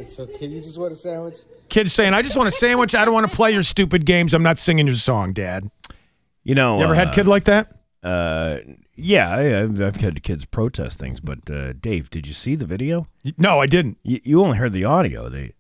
[0.03, 0.47] It's okay.
[0.47, 1.39] You just want a sandwich?
[1.69, 2.95] Kid's saying, I just want a sandwich.
[2.95, 4.35] I don't want to play your stupid games.
[4.35, 5.71] I'm not singing your song, Dad.
[6.43, 7.73] You know, You ever had a uh, kid like that?
[8.03, 8.59] Uh,
[8.97, 12.67] yeah, I, I've, I've had kids protest things, but uh, Dave, did you see the
[12.67, 13.07] video?
[13.39, 13.99] No, I didn't.
[14.03, 15.29] You, you only heard the audio.
[15.29, 15.53] The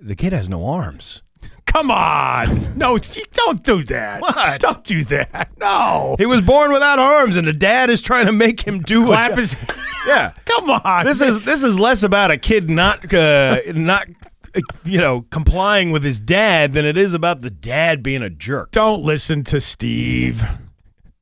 [0.00, 1.22] the kid has no arms.
[1.66, 2.76] Come on.
[2.78, 2.96] No,
[3.32, 4.20] don't do that.
[4.22, 4.60] What?
[4.60, 5.50] Don't do that.
[5.58, 6.16] No.
[6.18, 9.36] He was born without arms, and the dad is trying to make him do Clap
[9.36, 9.54] his.
[10.06, 11.04] Yeah, Come on.
[11.04, 14.06] this is this is less about a kid not uh, not
[14.54, 18.30] uh, you know complying with his dad than it is about the dad being a
[18.30, 18.70] jerk.
[18.70, 20.46] Don't listen to Steve.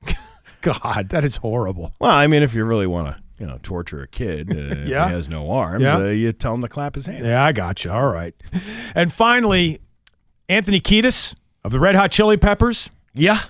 [0.61, 1.95] God, that is horrible.
[1.99, 4.89] Well, I mean, if you really want to you know torture a kid, uh, if
[4.89, 5.09] Yeah.
[5.09, 5.97] he has no arms, Yeah.
[5.97, 7.25] uh, you tell him to clap his hands.
[7.25, 7.91] Yeah, I got you.
[7.91, 8.35] All right.
[8.95, 9.81] And finally,
[10.49, 11.35] Anthony Kiedis
[11.65, 13.41] of the Red Hot Chili Peppers Yeah,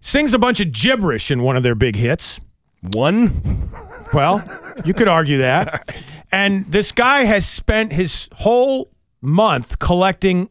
[0.00, 2.40] sings a bunch of gibberish in one of their big hits.
[2.80, 3.70] one.
[4.12, 4.42] Well,
[4.84, 5.88] you could argue that.
[6.34, 8.88] And this guy has spent his whole
[9.20, 10.48] month collecting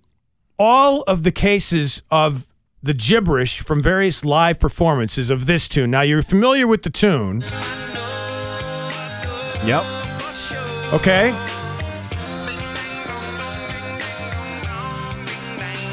[0.60, 2.48] all of the cases of
[2.84, 5.90] the gibberish from various live performances of this tune.
[5.90, 7.42] Now, you're familiar with the tune,
[9.66, 9.84] Yep.
[10.94, 11.32] okay?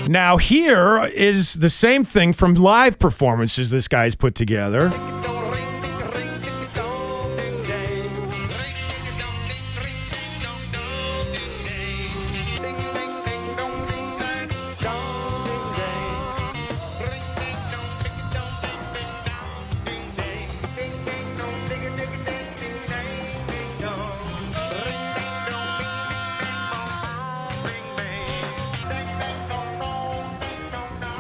[0.09, 4.89] Now, here is the same thing from live performances this guy's put together.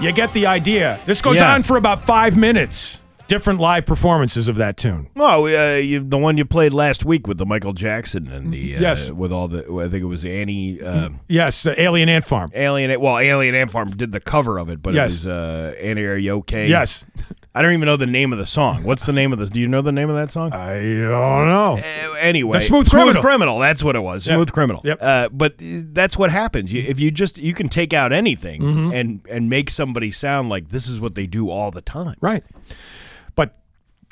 [0.00, 0.98] You get the idea.
[1.06, 1.52] This goes Yeah.
[1.54, 2.87] on for about five minutes.
[3.28, 5.08] Different live performances of that tune.
[5.14, 8.76] Well, uh, you, the one you played last week with the Michael Jackson and the
[8.76, 9.12] uh, Yes.
[9.12, 12.50] with all the I think it was Annie uh, Yes, the Alien Ant Farm.
[12.54, 12.98] Alien.
[13.00, 15.12] Well, Alien Ant Farm did the cover of it, but Yes.
[15.12, 16.02] it was uh, Annie.
[16.04, 16.68] Are you okay?
[16.68, 17.04] Yes.
[17.54, 18.84] I don't even know the name of the song.
[18.84, 19.50] What's the name of this?
[19.50, 20.52] Do you know the name of that song?
[20.52, 21.76] I don't know.
[21.78, 23.58] Uh, anyway, The Smooth Criminal.
[23.58, 24.26] That's what it was.
[24.26, 24.34] Yep.
[24.36, 24.80] Smooth Criminal.
[24.84, 24.98] Yep.
[25.02, 26.72] Uh, but that's what happens.
[26.72, 28.94] You, if you just you can take out anything Mhm.
[28.98, 32.16] and and make somebody sound like this is what they do all the time.
[32.20, 32.44] Right.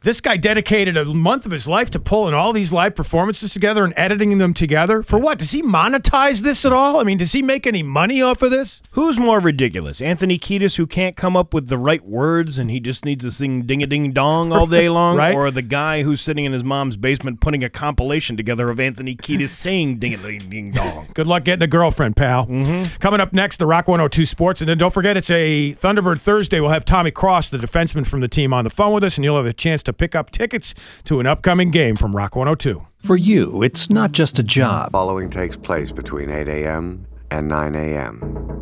[0.07, 3.83] This guy dedicated a month of his life to pulling all these live performances together
[3.85, 5.03] and editing them together.
[5.03, 5.37] For what?
[5.37, 7.01] Does he monetize this at all?
[7.01, 8.81] I mean, does he make any money off of this?
[8.93, 12.79] Who's more ridiculous, Anthony Kiedis, who can't come up with the right words and he
[12.79, 15.35] just needs to sing "ding a ding dong" all day long, Right.
[15.35, 19.17] or the guy who's sitting in his mom's basement putting a compilation together of Anthony
[19.17, 21.09] Kiedis saying "ding a ding ding dong"?
[21.15, 22.47] Good luck getting a girlfriend, pal.
[22.47, 22.95] Mm-hmm.
[23.01, 24.61] Coming up next, the Rock 102 Sports.
[24.61, 26.61] And then don't forget, it's a Thunderbird Thursday.
[26.61, 29.25] We'll have Tommy Cross, the defenseman from the team, on the phone with us, and
[29.25, 30.75] you'll have a chance to pick up tickets
[31.05, 32.87] to an upcoming game from Rock 102.
[32.99, 34.93] For you, it's not just a job.
[34.93, 37.07] Following takes place between 8 a.m.
[37.31, 38.57] and 9 a.m.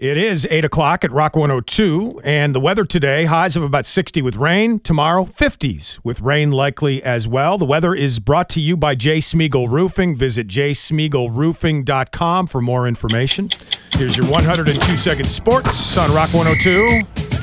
[0.00, 4.22] It is 8 o'clock at Rock 102, and the weather today highs of about 60
[4.22, 4.78] with rain.
[4.78, 7.58] Tomorrow, 50s with rain likely as well.
[7.58, 9.18] The weather is brought to you by J.
[9.18, 10.16] Smeagol Roofing.
[10.16, 13.50] Visit jsmeagolroofing.com for more information.
[13.92, 17.39] Here's your 102 second sports on Rock 102.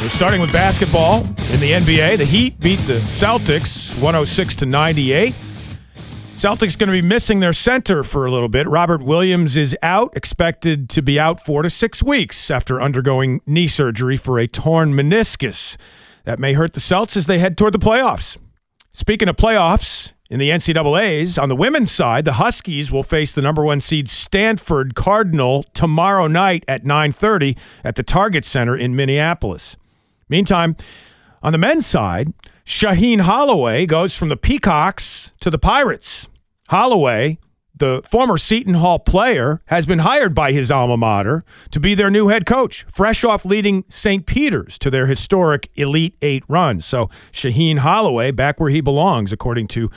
[0.00, 1.20] We're starting with basketball
[1.52, 2.16] in the NBA.
[2.16, 5.34] The Heat beat the Celtics 106 to 98.
[6.32, 8.66] Celtics going to be missing their center for a little bit.
[8.66, 13.68] Robert Williams is out, expected to be out four to six weeks after undergoing knee
[13.68, 15.76] surgery for a torn meniscus.
[16.24, 18.38] That may hurt the Celts as they head toward the playoffs.
[18.92, 23.42] Speaking of playoffs, in the NCAA's, on the women's side, the Huskies will face the
[23.42, 27.54] number one seed Stanford Cardinal tomorrow night at 9:30
[27.84, 29.76] at the Target Center in Minneapolis.
[30.30, 30.76] Meantime,
[31.42, 32.32] on the men's side,
[32.64, 36.28] Shaheen Holloway goes from the Peacocks to the Pirates.
[36.68, 37.38] Holloway,
[37.76, 42.10] the former Seton Hall player, has been hired by his alma mater to be their
[42.10, 44.24] new head coach, fresh off leading St.
[44.24, 46.80] Peter's to their historic Elite Eight run.
[46.80, 49.90] So Shaheen Holloway back where he belongs, according to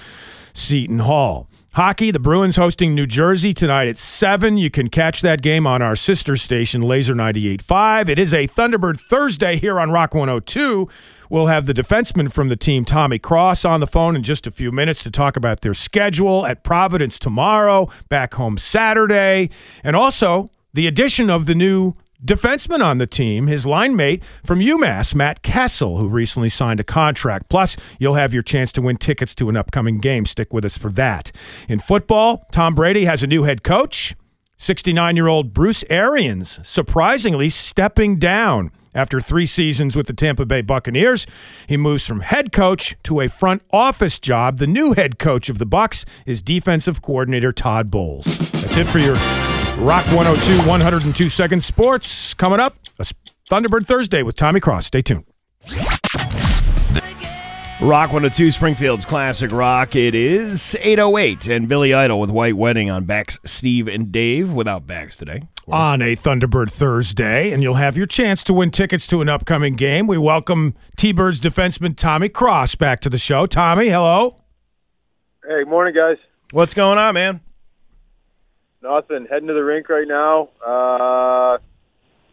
[0.54, 1.48] Seton Hall.
[1.76, 4.58] Hockey, the Bruins hosting New Jersey tonight at 7.
[4.60, 8.10] You can catch that game on our sister station, Laser 98.5.
[8.10, 10.88] It is a Thunderbird Thursday here on Rock 102.
[11.32, 14.52] We'll have the defenseman from the team, Tommy Cross, on the phone in just a
[14.52, 19.50] few minutes to talk about their schedule at Providence tomorrow, back home Saturday,
[19.84, 21.96] and also the addition of the new
[22.26, 26.84] defenseman on the team, his line mate from UMass, Matt Kessel, who recently signed a
[26.84, 27.50] contract.
[27.50, 30.26] Plus, you'll have your chance to win tickets to an upcoming game.
[30.26, 31.32] Stick with us for that.
[31.68, 34.16] In football, Tom Brady has a new head coach.
[34.58, 38.72] 69 year old Bruce Arians surprisingly stepping down.
[38.96, 41.26] After three seasons with the Tampa Bay Buccaneers,
[41.68, 44.60] he moves from head coach to a front office job.
[44.60, 48.38] The new head coach of the Bucks is defensive coordinator Todd Bowles.
[48.52, 49.16] That's it for your
[49.84, 52.34] Rock 102 102 second sports.
[52.34, 53.06] Coming up, a
[53.52, 54.86] Thunderbird Thursday with Tommy Cross.
[54.86, 55.26] Stay tuned.
[57.82, 59.98] Rock 102 Springfield's Classic Rock.
[59.98, 64.88] It is 808 and Billy Idol with White Wedding on Bax Steve, and Dave without
[64.88, 65.50] Bax today.
[65.68, 69.74] On a Thunderbird Thursday, and you'll have your chance to win tickets to an upcoming
[69.74, 70.08] game.
[70.08, 73.48] We welcome T Birds defenseman Tommy Cross back to the show.
[73.48, 74.44] Tommy, hello.
[75.46, 76.16] Hey, morning, guys.
[76.52, 77.42] What's going on, man?
[78.84, 79.28] Nothing.
[79.30, 80.50] Heading to the rink right now.
[80.66, 81.58] Uh,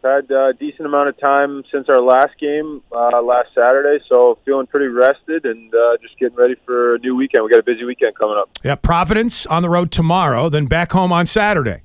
[0.03, 4.67] had a decent amount of time since our last game uh, last Saturday, so feeling
[4.67, 7.45] pretty rested and uh, just getting ready for a new weekend.
[7.45, 8.49] We got a busy weekend coming up.
[8.63, 11.83] Yeah, Providence on the road tomorrow, then back home on Saturday.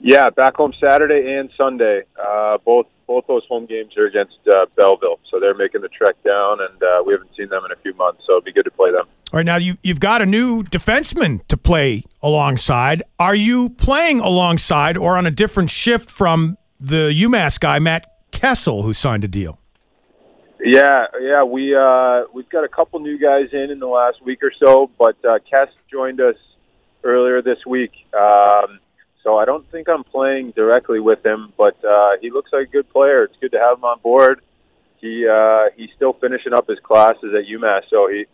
[0.00, 2.02] Yeah, back home Saturday and Sunday.
[2.20, 6.16] Uh, both both those home games are against uh, Belleville, so they're making the trek
[6.24, 8.64] down, and uh, we haven't seen them in a few months, so it'd be good
[8.64, 9.06] to play them.
[9.32, 13.02] All right, now you you've got a new defenseman to play alongside.
[13.18, 18.82] Are you playing alongside or on a different shift from the UMass guy Matt Kessel,
[18.82, 19.58] who signed a deal?
[20.60, 24.42] Yeah, yeah, we uh, we've got a couple new guys in in the last week
[24.42, 26.36] or so, but uh, Kess joined us
[27.02, 27.92] earlier this week.
[28.18, 28.80] Um,
[29.24, 32.70] so I don't think I'm playing directly with him, but uh, he looks like a
[32.70, 33.24] good player.
[33.24, 34.42] It's good to have him on board.
[35.00, 38.26] He uh, he's still finishing up his classes at UMass, so he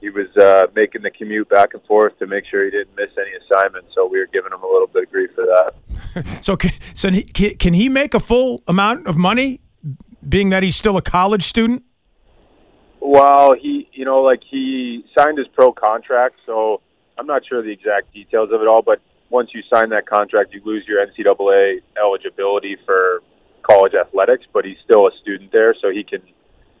[0.00, 3.10] he was uh, making the commute back and forth to make sure he didn't miss
[3.16, 3.94] any assignments.
[3.94, 6.40] So we were giving him a little bit of grief for that.
[6.44, 9.60] so can, so he, can he make a full amount of money,
[10.28, 11.84] being that he's still a college student?
[13.00, 16.80] Well, he you know like he signed his pro contract, so
[17.16, 20.54] I'm not sure the exact details of it all, but once you sign that contract,
[20.54, 23.22] you lose your NCAA eligibility for
[23.62, 26.22] college athletics, but he's still a student there, so he can.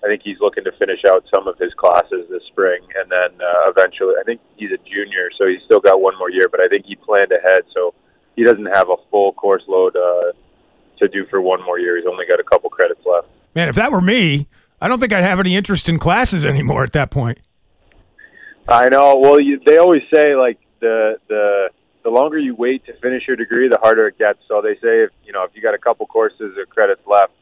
[0.02, 3.40] I think he's looking to finish out some of his classes this spring, and then
[3.40, 6.48] uh, eventually, I think he's a junior, so he's still got one more year.
[6.50, 7.94] But I think he planned ahead, so
[8.36, 10.32] he doesn't have a full course load uh,
[10.98, 11.96] to do for one more year.
[11.96, 13.26] He's only got a couple credits left.
[13.54, 14.46] Man, if that were me,
[14.80, 17.38] I don't think I'd have any interest in classes anymore at that point.
[18.68, 19.16] I know.
[19.16, 21.70] Well, you, they always say like the the
[22.08, 24.38] the longer you wait to finish your degree, the harder it gets.
[24.48, 27.32] So they say if you know if you got a couple courses or credits left,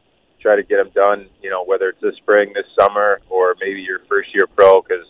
[0.41, 1.27] try to get them done.
[1.41, 5.05] You know whether it's this spring, this summer, or maybe your first year pro, because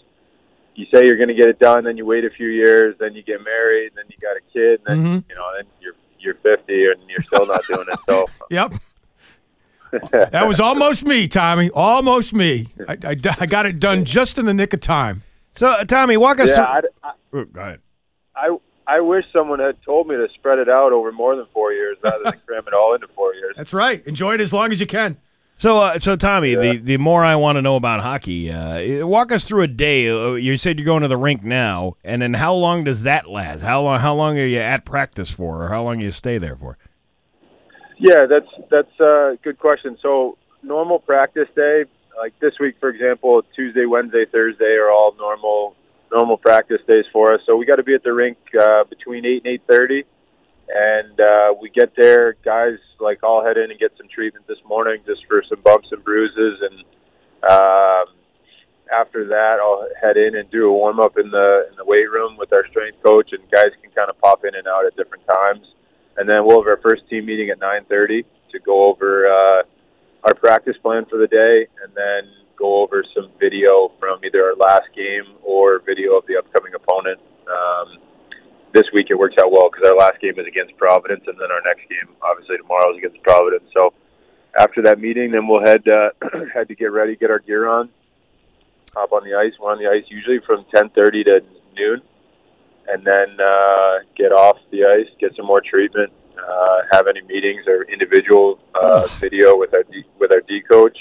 [0.76, 3.16] you say you're going to get it done, then you wait a few years, then
[3.16, 5.30] you get married, then you got a kid, and then Mhm.
[5.30, 8.00] you know then you're you're 50 and you're still not doing it.
[8.08, 8.74] So Yep.
[10.32, 11.70] that was almost me, Tommy.
[11.72, 12.68] Almost me.
[12.88, 15.24] I, I, I got it done just in the nick of time.
[15.56, 16.90] So, uh, Tommy, walk us yeah, through.
[17.04, 17.80] I, Oh, Go ahead.
[18.36, 18.58] I
[18.88, 21.98] I wish someone had told me to spread it out over more than four years
[22.04, 23.54] rather than cram it all into four years.
[23.58, 24.06] That's right.
[24.08, 25.18] Enjoy it as long as you can.
[25.60, 29.32] So, uh, so Tommy, the, the more I want to know about hockey, uh, walk
[29.32, 30.08] us through a day.
[30.08, 33.28] Uh, You said you're going to the rink now, and then how long does that
[33.28, 33.62] last?
[33.62, 34.00] How long?
[34.00, 36.78] How long are you at practice for, or how long do you stay there for?
[37.98, 39.98] Yeah, that's that's a good question.
[40.00, 41.86] So normal practice day,
[42.22, 45.76] like this week, for example, Tuesday, Wednesday, Thursday are all normal
[46.12, 47.42] normal practice days for us.
[47.46, 50.04] So we got to be at the rink uh, between eight and eight thirty,
[50.70, 52.36] and uh, we get there.
[52.44, 55.90] Guys, like all head in and get some treatment this morning, just for some bumps
[55.92, 56.80] and bruises, and
[57.50, 58.16] um,
[58.94, 62.10] after that, I'll head in and do a warm up in the in the weight
[62.10, 64.96] room with our strength coach, and guys can kind of pop in and out at
[64.96, 65.66] different times.
[66.18, 69.64] And then we'll have our first team meeting at 9:30 to go over uh,
[70.24, 74.56] our practice plan for the day, and then go over some video from either our
[74.56, 77.20] last game or video of the upcoming opponent.
[77.48, 77.98] Um,
[78.74, 81.52] this week it works out well because our last game is against Providence, and then
[81.52, 83.64] our next game, obviously tomorrow, is against Providence.
[83.74, 83.94] So
[84.58, 86.10] after that meeting, then we'll head uh,
[86.54, 87.90] head to get ready, get our gear on,
[88.94, 89.54] hop on the ice.
[89.60, 91.42] We're on the ice usually from 10:30 to
[91.76, 92.02] noon,
[92.88, 97.66] and then uh, get off the ice, get some more treatment, uh, have any meetings
[97.68, 100.98] or individual uh, video with our D, with our D coach,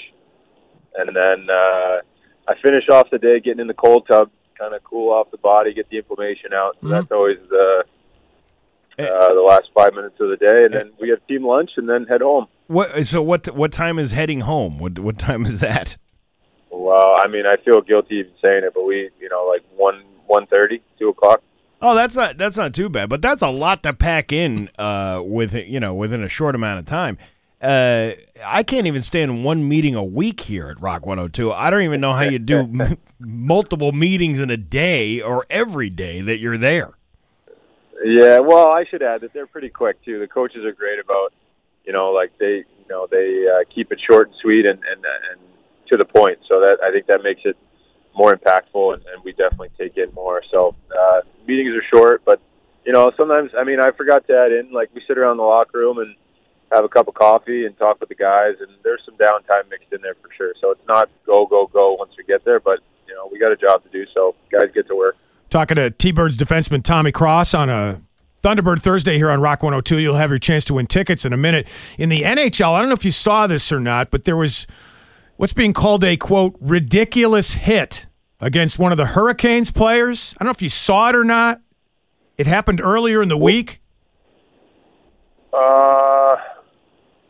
[0.97, 2.01] and then uh,
[2.47, 5.37] I finish off the day getting in the cold tub, kind of cool off the
[5.37, 6.77] body, get the inflammation out.
[6.81, 7.83] So that's always the
[8.99, 11.87] uh, the last five minutes of the day, and then we have team lunch, and
[11.87, 12.47] then head home.
[12.67, 13.05] What?
[13.05, 13.47] So what?
[13.55, 14.79] What time is heading home?
[14.79, 14.97] What?
[14.99, 15.97] What time is that?
[16.71, 20.03] Well, I mean, I feel guilty even saying it, but we, you know, like one
[20.25, 21.41] one thirty, two o'clock.
[21.81, 25.21] Oh, that's not that's not too bad, but that's a lot to pack in uh,
[25.23, 27.17] with you know within a short amount of time.
[27.61, 28.11] Uh,
[28.45, 31.51] I can't even stand one meeting a week here at Rock 102.
[31.51, 35.89] I don't even know how you do m- multiple meetings in a day or every
[35.89, 36.91] day that you're there.
[38.03, 40.19] Yeah, well, I should add that they're pretty quick too.
[40.19, 41.33] The coaches are great about,
[41.83, 45.03] you know, like they, you know, they uh, keep it short and sweet and and
[45.03, 45.39] and
[45.91, 46.37] to the point.
[46.47, 47.57] So that I think that makes it
[48.15, 50.43] more impactful, and, and we definitely take in more.
[50.51, 52.39] So uh, meetings are short, but
[52.85, 55.43] you know, sometimes I mean, I forgot to add in like we sit around the
[55.43, 56.15] locker room and
[56.71, 59.91] have a cup of coffee and talk with the guys, and there's some downtime mixed
[59.91, 60.53] in there for sure.
[60.59, 63.51] So it's not go go go once we get there, but you know, we got
[63.51, 64.05] a job to do.
[64.13, 65.15] So guys get to work.
[65.49, 68.01] Talking to T-Birds defenseman Tommy Cross on a
[68.43, 69.97] Thunderbird Thursday here on Rock 102.
[69.99, 71.67] You'll have your chance to win tickets in a minute.
[71.97, 74.67] In the NHL, I don't know if you saw this or not, but there was
[75.37, 78.07] what's being called a quote ridiculous hit
[78.39, 80.33] against one of the Hurricanes players.
[80.37, 81.61] I don't know if you saw it or not.
[82.37, 83.81] It happened earlier in the week.
[85.51, 86.35] Uh,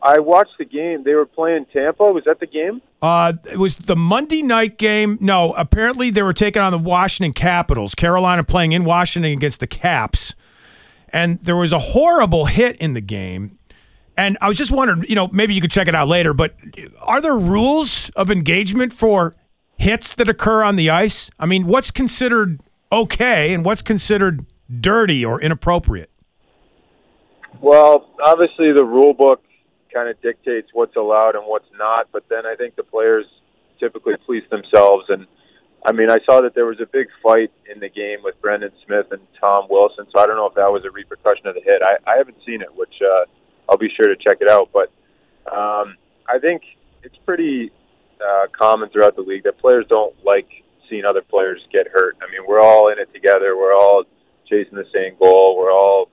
[0.02, 1.02] I watched the game.
[1.02, 2.04] They were playing Tampa.
[2.04, 2.80] Was that the game?
[3.02, 5.18] Uh, it was the Monday night game.
[5.20, 7.94] No, apparently they were taking on the Washington Capitals.
[7.94, 10.34] Carolina playing in Washington against the Caps.
[11.10, 13.58] And there was a horrible hit in the game.
[14.16, 16.54] And I was just wondering, you know, maybe you could check it out later, but
[17.02, 19.34] are there rules of engagement for
[19.76, 21.30] hits that occur on the ice?
[21.38, 22.60] I mean, what's considered
[22.90, 24.44] okay and what's considered
[24.80, 26.10] dirty or inappropriate?
[27.60, 29.40] Well, obviously the rule book
[29.92, 33.26] kind of dictates what's allowed and what's not, but then I think the players
[33.78, 35.06] typically police themselves.
[35.08, 35.26] And
[35.84, 38.72] I mean, I saw that there was a big fight in the game with Brendan
[38.84, 41.62] Smith and Tom Wilson, so I don't know if that was a repercussion of the
[41.62, 41.82] hit.
[41.82, 43.24] I, I haven't seen it, which uh,
[43.68, 44.70] I'll be sure to check it out.
[44.72, 44.90] But
[45.50, 45.96] um,
[46.28, 46.62] I think
[47.02, 47.70] it's pretty
[48.20, 50.48] uh, common throughout the league that players don't like
[50.90, 52.16] seeing other players get hurt.
[52.22, 53.56] I mean, we're all in it together.
[53.56, 54.04] We're all
[54.48, 55.56] chasing the same goal.
[55.56, 56.10] We're all,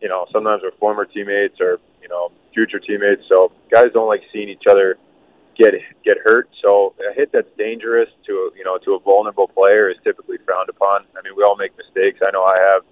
[0.00, 3.22] you know, sometimes we're former teammates or you know future teammates.
[3.28, 4.96] So guys don't like seeing each other
[5.58, 5.74] get
[6.04, 6.48] get hurt.
[6.62, 10.68] So a hit that's dangerous to you know to a vulnerable player is typically frowned
[10.68, 11.02] upon.
[11.18, 12.20] I mean, we all make mistakes.
[12.22, 12.82] I know I have.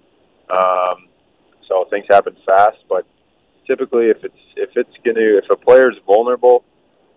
[0.45, 1.07] Um,
[1.67, 3.05] so things happen fast, but
[3.65, 6.65] typically if it's if it's gonna if a player's vulnerable,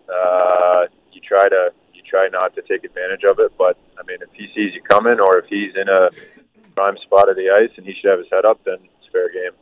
[0.08, 3.52] uh, you try to you try not to take advantage of it.
[3.58, 6.10] But I mean, if he sees you coming or if he's in a
[6.76, 9.28] prime spot of the ice and he should have his head up, then it's fair
[9.32, 9.52] game.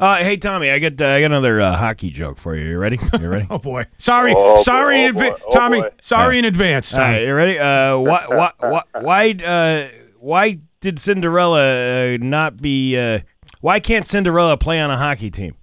[0.00, 2.64] Uh, hey Tommy, I got uh, I got another uh, hockey joke for you.
[2.70, 2.98] You ready?
[3.20, 3.46] You ready?
[3.50, 5.82] oh boy, sorry, Oh, boy, sorry in oh, advance, oh, Tommy.
[5.82, 5.90] boy.
[6.00, 6.94] Sorry in advance.
[6.94, 7.26] All right, Tommy.
[7.26, 7.58] you ready?
[7.58, 12.96] Uh, why, why, why, why, uh, why did Cinderella uh, not be?
[12.96, 13.18] Uh,
[13.60, 15.54] why can't Cinderella play on a hockey team?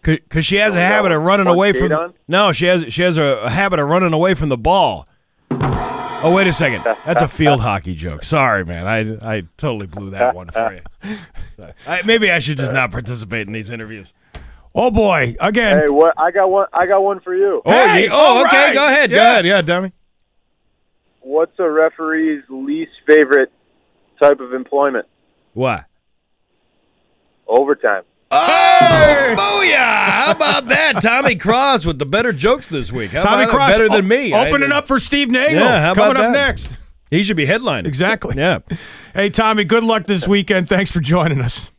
[0.00, 1.92] Because she has a habit of running away from.
[1.92, 2.14] on?
[2.28, 5.06] No, she has she has a, a habit of running away from the ball.
[6.26, 8.24] Oh wait a second, that's a field hockey joke.
[8.24, 11.16] Sorry, man, I I totally blew that one for you.
[11.54, 11.72] Sorry.
[11.86, 14.12] I, maybe I should just not participate in these interviews.
[14.74, 15.78] Oh boy, again.
[15.78, 16.14] Hey, what?
[16.18, 16.66] I got one.
[16.72, 17.62] I got one for you.
[17.64, 18.74] Oh, Hey, you- oh, okay, right.
[18.74, 19.92] go ahead, go ahead, yeah, Tommy.
[21.20, 23.50] What's a referee's least favorite
[24.20, 25.06] type of employment?
[25.54, 25.84] What?
[27.46, 28.02] Overtime.
[28.30, 29.76] Oh, booyah!
[29.76, 31.00] How about that?
[31.00, 33.12] Tommy Cross with the better jokes this week.
[33.12, 33.54] How Tommy about?
[33.54, 34.32] Cross better than me.
[34.32, 35.60] I Opening up for Steve Nagel.
[35.60, 36.46] Yeah, how coming about up that?
[36.46, 36.74] next.
[37.10, 37.86] He should be headlining.
[37.86, 38.36] Exactly.
[38.36, 38.58] Yeah.
[39.14, 40.68] Hey Tommy, good luck this weekend.
[40.68, 41.70] Thanks for joining us.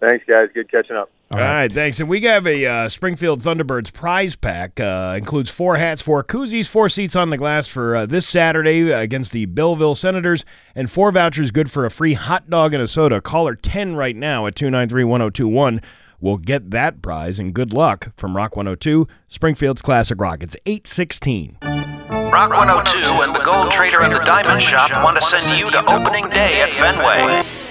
[0.00, 0.48] Thanks, guys.
[0.54, 1.10] Good catching up.
[1.30, 1.70] All right.
[1.70, 2.00] thanks.
[2.00, 4.80] And we have a uh, Springfield Thunderbirds prize pack.
[4.80, 8.90] Uh, includes four hats, four koozies, four seats on the glass for uh, this Saturday
[8.90, 12.86] against the Belleville Senators, and four vouchers good for a free hot dog and a
[12.86, 13.20] soda.
[13.20, 15.82] Caller 10 right now at 293 1021
[16.20, 20.42] will get that prize, and good luck from Rock 102, Springfield's Classic Rock.
[20.42, 21.58] It's 816.
[21.62, 25.80] Rock 102 and the Gold Trader and the Diamond Shop want to send you to
[25.92, 27.67] opening day at Fenway.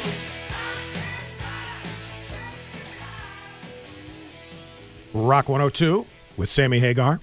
[5.26, 6.06] Rock 102
[6.38, 7.20] with Sammy Hagar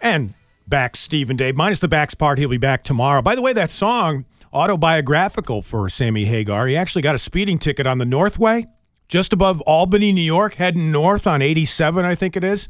[0.00, 0.34] and
[0.66, 1.56] Bax Steve and Dave.
[1.56, 3.22] Minus the Bax part, he'll be back tomorrow.
[3.22, 6.66] By the way, that song, autobiographical for Sammy Hagar.
[6.66, 8.66] He actually got a speeding ticket on the Northway,
[9.08, 12.68] just above Albany, New York, heading north on 87, I think it is.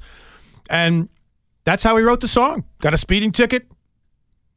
[0.70, 1.08] And
[1.64, 2.64] that's how he wrote the song.
[2.80, 3.66] Got a speeding ticket.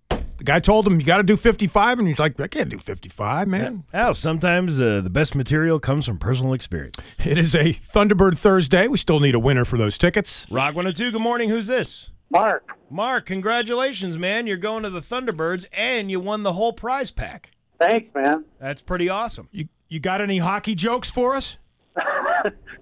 [0.10, 2.00] The guy told him, You got to do 55.
[2.00, 3.84] And he's like, I can't do 55, man.
[3.94, 6.98] Well, sometimes uh, the best material comes from personal experience.
[7.26, 8.88] It is a Thunderbird Thursday.
[8.88, 10.48] We still need a winner for those tickets.
[10.50, 11.50] Rock 102, good morning.
[11.50, 12.10] Who's this?
[12.30, 12.78] Mark.
[12.90, 14.48] Mark, congratulations, man.
[14.48, 17.52] You're going to the Thunderbirds and you won the whole prize pack.
[17.80, 18.46] Thanks, man.
[18.60, 19.50] That's pretty awesome.
[19.52, 21.58] You you got any hockey jokes for us?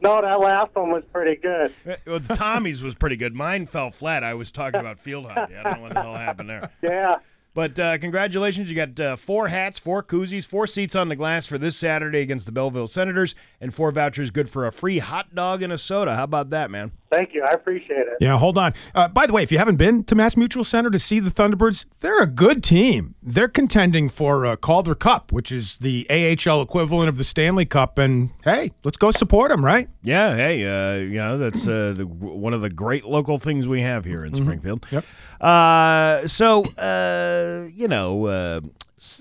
[0.06, 1.74] No, that last one was pretty good.
[2.06, 3.34] Well, Tommy's was pretty good.
[3.34, 4.24] Mine fell flat.
[4.24, 5.56] I was talking about field hockey.
[5.56, 6.70] I don't know what the hell happened there.
[6.84, 7.16] Yeah.
[7.56, 8.70] But uh, congratulations.
[8.70, 12.20] You got uh, four hats, four koozies, four seats on the glass for this Saturday
[12.20, 15.78] against the Belleville Senators, and four vouchers good for a free hot dog and a
[15.78, 16.18] soda.
[16.18, 16.92] How about that, man?
[17.12, 17.44] Thank you.
[17.44, 18.18] I appreciate it.
[18.20, 18.74] Yeah, hold on.
[18.94, 21.86] Uh, by the way, if you haven't been to MassMutual Center to see the Thunderbirds,
[22.02, 23.16] they're a good team.
[23.22, 27.98] They're contending for uh, Calder Cup, which is the AHL equivalent of the Stanley Cup.
[28.00, 29.88] And hey, let's go support them, right?
[30.04, 33.82] Yeah, hey, uh, you know that's uh, the, one of the great local things we
[33.82, 34.38] have here in Mhm.
[34.38, 34.88] Springfield.
[34.92, 35.06] Yep.
[35.40, 38.62] Uh, so, uh, you know, uh,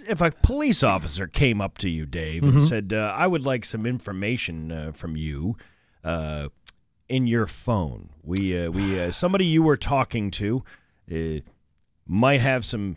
[0.09, 2.63] if a police officer came up to you, Dave, and Mhm.
[2.69, 5.57] said, uh, "I would like some information uh, from you
[6.03, 6.49] uh,
[7.09, 10.63] in your phone," we uh, we uh, somebody you were talking to
[11.13, 11.41] uh,
[12.07, 12.97] might have some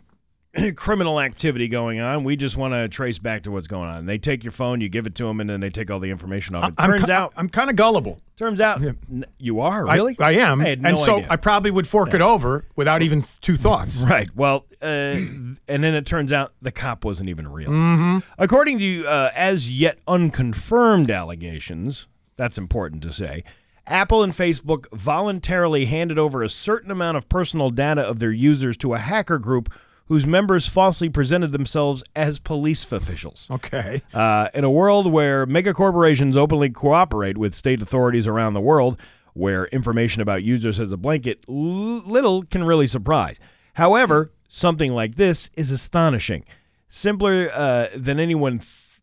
[0.76, 2.24] criminal activity going on.
[2.24, 4.06] We just want to trace back to what's going on.
[4.06, 6.10] They take your phone, you give it to them, and then they take all the
[6.10, 6.74] information off it.
[6.78, 8.20] I'm Turns ki- out, I'm kind of gullible.
[8.36, 10.16] turns out, n- you are really.
[10.18, 10.60] I, am.
[10.60, 11.26] I had no and so idea.
[11.30, 14.02] I probably would fork it over without even two thoughts.
[14.08, 14.34] Right.
[14.34, 17.70] Well, uh, and then it turns out the cop wasn't even real.
[17.70, 18.22] Mhm.
[18.38, 22.06] According to uh, as yet unconfirmed allegations,
[22.36, 23.44] that's important to say.
[23.88, 28.76] Apple and Facebook voluntarily handed over a certain amount of personal data of their users
[28.78, 29.72] to a hacker group
[30.06, 33.46] whose members falsely presented themselves as police officials.
[33.50, 34.00] Okay.
[34.14, 38.98] Uh, in a world where mega corporations openly cooperate with state authorities around the world,
[39.34, 43.38] where information about users as a blanket, little can really surprise.
[43.74, 46.44] However, something like this is astonishing.
[46.88, 48.58] Simpler uh, than anyone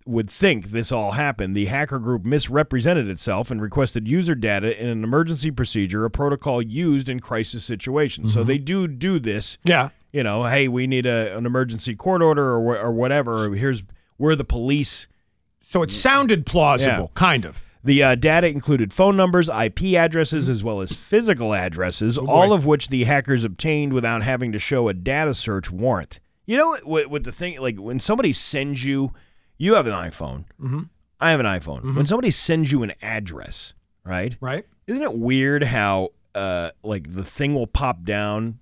[0.06, 4.88] would think this all happened, the hacker group misrepresented itself and requested user data in
[4.88, 8.34] an emergency procedure, a protocol used in crisis situations.
[8.34, 8.48] So Mhm.
[8.48, 9.58] they do do this.
[9.64, 9.90] Yeah.
[10.14, 13.48] You know, hey, we need a, an emergency court order or, or whatever.
[13.48, 13.84] Or here's
[14.20, 15.08] we're the police.
[15.62, 17.20] So it sounded plausible, Yeah.
[17.20, 17.64] kind of.
[17.84, 22.26] The uh, data included phone numbers, IP addresses, as well as physical addresses, boy.
[22.26, 26.20] all of which the hackers obtained without having to show a data search warrant.
[26.46, 29.12] You know what, what, what the thing, like when somebody sends you,
[29.58, 30.46] you have an iPhone.
[30.62, 30.90] Mhm.
[31.20, 31.96] I have an iPhone.
[31.96, 33.74] When somebody sends you an address,
[34.04, 34.36] right?
[34.42, 34.66] Right.
[34.88, 38.60] Isn't it weird how, uh, like the thing will pop down,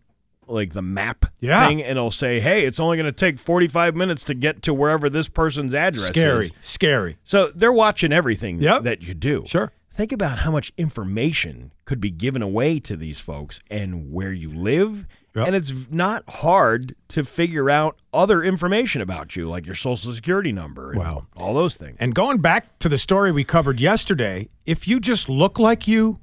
[0.48, 1.65] like the map Yeah.
[1.68, 4.74] thing, and it'll say, "Hey, it's only going to take forty-five minutes to get to
[4.74, 6.45] wherever this person's address Scary.
[6.45, 6.61] is." Scary.
[6.61, 7.18] Scary.
[7.24, 8.84] So they're watching everything Yep.
[8.84, 9.44] that you do.
[9.48, 9.72] Sure.
[9.95, 14.52] Think about how much information could be given away to these folks and where you
[14.53, 15.06] live.
[15.35, 20.51] And it's not hard to figure out other information about you, like your social security
[20.51, 21.26] number and Wow.
[21.35, 21.97] all those things.
[21.99, 26.19] And going back to the story we covered yesterday, if you just look like you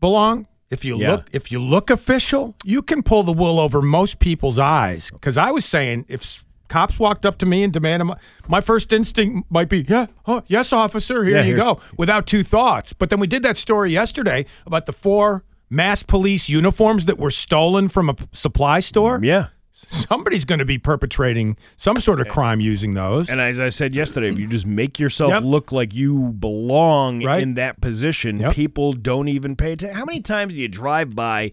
[0.00, 1.10] belong, if you Yeah.
[1.12, 5.10] look if you look official, you can pull the wool over most people's eyes.
[5.10, 8.16] Because I was saying, if cops walked up to me and demanded my,
[8.48, 12.26] my first instinct might be, yeah, oh, yes, officer, here Yeah, you here- go, without
[12.26, 12.94] two thoughts.
[12.94, 17.30] But then we did that story yesterday about the four mass police uniforms that were
[17.30, 19.18] stolen from a supply store.
[19.22, 19.46] Yeah.
[19.72, 23.28] Somebody's going to be perpetrating some sort of crime using those.
[23.30, 25.42] And as I said yesterday, if you just make yourself Yep.
[25.44, 27.42] look like you belong Right.
[27.42, 28.52] in that position, Yep.
[28.54, 29.96] people don't even pay attention.
[29.96, 31.52] How many times do you drive by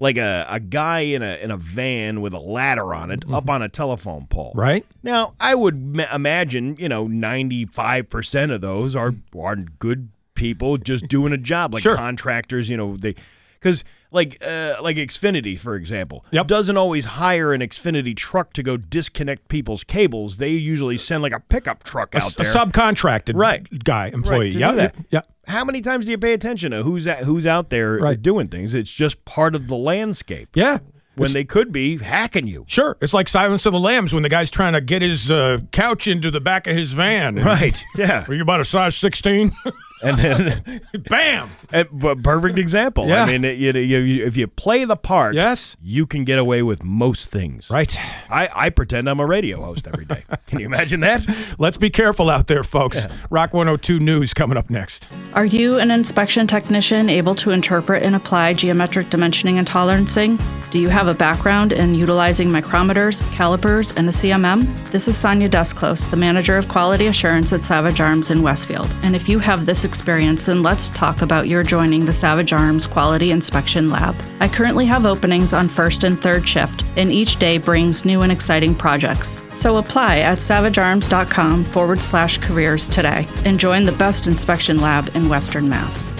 [0.00, 3.48] like a, a guy in a in a van with a ladder on it up
[3.48, 4.50] on a telephone pole?
[4.50, 4.60] Mm-hmm.
[4.60, 4.86] Right.
[5.04, 11.08] Now, I would ma- imagine, you know, 95% of those are, are good people just
[11.08, 11.94] doing a job, like Sure.
[11.96, 13.14] contractors, you know, they,
[13.62, 18.76] because like uh, like Xfinity, for example, doesn't always hire an Xfinity truck to go
[18.76, 20.36] disconnect people's cables.
[20.38, 22.52] They usually send like a pickup truck A, out s- a there.
[22.52, 23.66] subcontracted Right.
[23.84, 24.50] guy employee.
[24.50, 24.94] Right, yeah, do that.
[25.10, 25.20] yeah.
[25.46, 28.20] How many times do you pay attention to who's at, who's out there Right.
[28.20, 28.74] doing things?
[28.74, 30.50] It's just part of the landscape.
[30.54, 30.78] Yeah.
[31.14, 32.64] When It's- they could be hacking you.
[32.68, 35.58] Sure, it's like Silence of the Lambs when the guy's trying to get his uh,
[35.70, 37.36] couch into the back of his van.
[37.36, 37.84] And- Right.
[37.96, 38.24] Yeah.
[38.26, 39.52] Are you about a size sixteen?
[40.02, 41.50] And then, bam.
[41.72, 43.06] And, but perfect example.
[43.08, 43.24] Yeah.
[43.24, 46.38] I mean, it, you, you, you- if you play the part, yes, you can get
[46.38, 47.70] away with most things.
[47.70, 47.96] Right.
[48.30, 50.24] I, I pretend I'm a radio host every day.
[50.46, 51.24] Can you imagine that?
[51.58, 53.06] Let's be careful out there, folks.
[53.30, 55.06] Rock 102 News coming up next.
[55.34, 60.38] Are you an inspection technician able to interpret and apply geometric dimensioning and tolerancing?
[60.72, 64.90] Do you have a background in utilizing micrometers, calipers, and a CMM?
[64.90, 68.88] This is Sonia Desclose, the manager of quality assurance at Savage Arms in Westfield.
[69.02, 72.86] And if you have this experience, then let's talk about your joining the Savage Arms
[72.86, 74.16] Quality Inspection Lab.
[74.40, 78.32] I currently have openings on first and third shift, and each day brings new and
[78.32, 79.42] exciting projects.
[79.52, 85.28] So apply at savagearms.com forward slash careers today and join the best inspection lab in
[85.28, 86.14] Western Mass.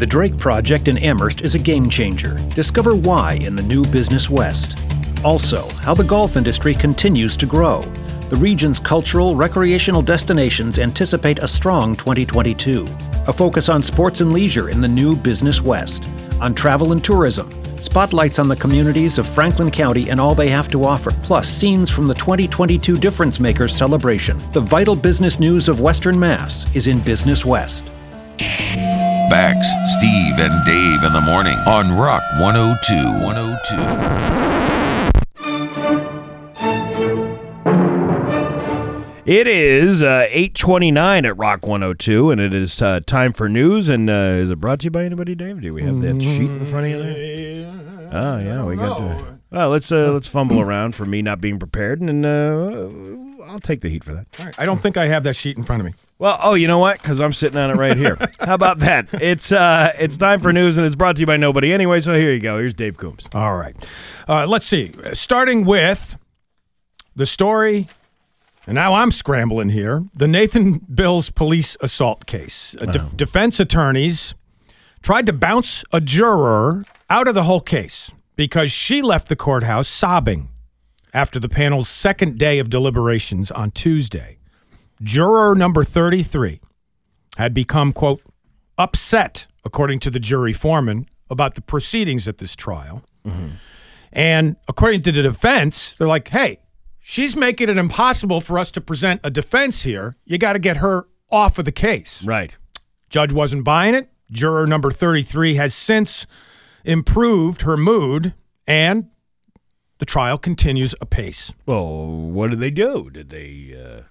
[0.00, 2.36] The Drake Project in Amherst is a game changer.
[2.54, 4.78] Discover why in the new Business West.
[5.22, 7.82] Also, how the golf industry continues to grow.
[8.30, 12.86] The region's cultural, recreational destinations anticipate a strong 2022.
[13.26, 16.08] A focus on sports and leisure in the new Business West.
[16.40, 17.52] On travel and tourism.
[17.76, 21.90] Spotlights on the communities of Franklin County and all they have to offer, plus scenes
[21.90, 24.38] from the 2022 Difference Makers celebration.
[24.52, 27.90] The vital business news of Western Mass is in Business West.
[29.30, 32.96] Bax, Steve, and Dave in the morning on Rock 102.
[33.24, 33.76] 102.
[39.24, 43.88] It is uh, 829 at Rock 102, and it is uh, time for news.
[43.88, 44.12] And uh,
[44.42, 45.60] is it brought to you by anybody, Dave?
[45.60, 48.10] Do we have that sheet in front of you there?
[48.12, 49.39] Oh, yeah, we got to.
[49.50, 52.88] Well, let's uh, let's fumble around for me not being prepared, and uh,
[53.50, 54.26] I'll take the heat for that.
[54.38, 54.54] All right.
[54.58, 55.94] I don't think I have that sheet in front of me.
[56.18, 57.00] Well, oh, you know what?
[57.00, 58.16] Because I'm sitting on it right here.
[58.40, 59.08] How about that?
[59.14, 62.00] It's uh, it's time for news, and it's brought to you by nobody anyway.
[62.00, 62.58] So here you go.
[62.58, 63.26] Here's Dave Coombs.
[63.34, 63.74] All right.
[64.28, 64.92] Uh, let's see.
[65.14, 66.16] Starting with
[67.16, 67.88] the story,
[68.66, 70.04] and now I'm scrambling here.
[70.14, 72.76] The Nathan Bill's police assault case.
[72.80, 74.34] Uh, def- defense attorneys
[75.02, 79.86] tried to bounce a juror out of the whole case because she left the courthouse
[79.86, 80.48] sobbing
[81.12, 84.38] after the panel's second day of deliberations on Tuesday.
[85.02, 86.58] Juror number 33
[87.36, 88.22] had become, quote,
[88.78, 93.04] upset, according to the jury foreman, about the proceedings at this trial.
[93.26, 93.48] Mm-hmm.
[94.10, 96.60] And according to the defense, they're like, hey,
[96.98, 100.16] she's making it impossible for us to present a defense here.
[100.24, 102.24] You got to get her off of the case.
[102.24, 102.56] Right.
[103.10, 104.08] Judge wasn't buying it.
[104.30, 106.26] Juror number 33 has since
[106.84, 108.34] improved her mood,
[108.66, 109.08] and
[109.98, 111.52] the trial continues apace.
[111.66, 113.10] Well, what did they do?
[113.10, 114.02] Did they uh,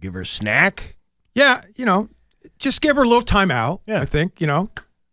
[0.00, 0.96] give her a snack?
[1.34, 2.08] Yeah, you know,
[2.58, 3.82] just give her a little time out.
[3.86, 4.00] Yeah.
[4.00, 4.68] I think, you know.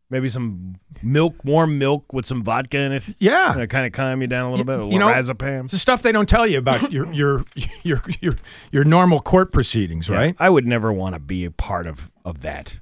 [0.09, 3.15] Maybe some milk, warm milk with some vodka in it.
[3.17, 3.53] Yeah.
[3.53, 4.81] to kind of calm you down a little bit.
[4.81, 5.63] A you know, lorazepam.
[5.63, 7.45] It's the stuff they don't tell you about your your
[7.83, 8.33] your your
[8.73, 10.35] your normal court proceedings, Yeah, right?
[10.37, 12.79] I would never want to be a part of of that.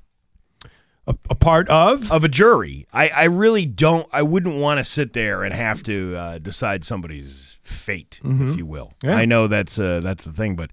[1.10, 2.86] A, a part of of a jury.
[2.94, 4.08] I, I really don't.
[4.14, 8.52] I wouldn't want to sit there and have to uh, decide somebody's fate, Mhm.
[8.52, 8.94] if you will.
[9.04, 9.16] Yeah.
[9.16, 10.70] I know that's uh, that's the thing, but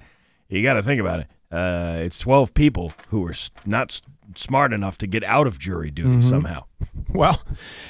[0.49, 1.27] you got to think about it.
[1.51, 4.03] Uh, it's twelve people who are s- not s-
[4.35, 6.29] smart enough to get out of jury duty Mhm.
[6.29, 6.65] somehow.
[7.09, 7.41] Well,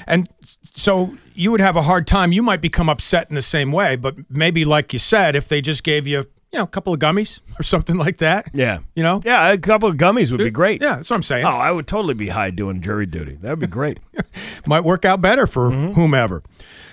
[0.07, 0.29] and
[0.75, 2.31] so you would have a hard time.
[2.33, 5.61] You might become upset in the same way, but maybe, like you said, if they
[5.61, 6.27] just gave you,
[6.57, 8.49] you know, a couple of gummies or something like that.
[8.55, 8.79] Yeah.
[8.95, 9.21] You know?
[9.23, 10.81] Yeah, a couple of gummies would be great.
[10.81, 11.45] Yeah, that's what I'm saying.
[11.45, 13.35] Oh, I would totally be high doing jury duty.
[13.35, 14.01] That'd be great.
[14.67, 15.93] Might work out better for mm-hmm.
[15.93, 16.43] whomever.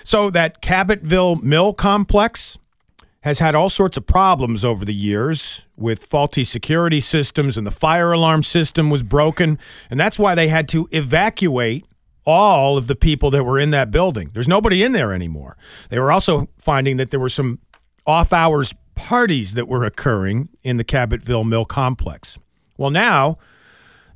[0.04, 2.58] So that Cabotville Mill complex
[3.22, 7.70] has had all sorts of problems over the years with faulty security systems and the
[7.70, 9.58] fire alarm system was broken
[9.88, 11.86] and that's why they had to evacuate
[12.26, 14.30] all of the people that were in that building.
[14.34, 15.56] There's nobody in there anymore.
[15.88, 17.60] They were also finding that there were some
[18.06, 22.38] off hours parties that were occurring in the Cabotville Mill complex.
[22.76, 23.38] Well, now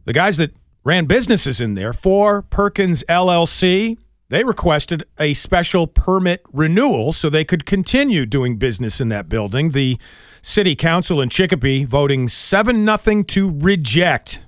[0.04, 0.52] the guys that
[0.84, 3.98] ran businesses in there for Perkins LLC,
[4.30, 9.70] they requested a special permit renewal so they could continue doing business in that building.
[9.70, 9.98] The
[10.42, 14.40] city council in Chicopee voting 7 nothing to reject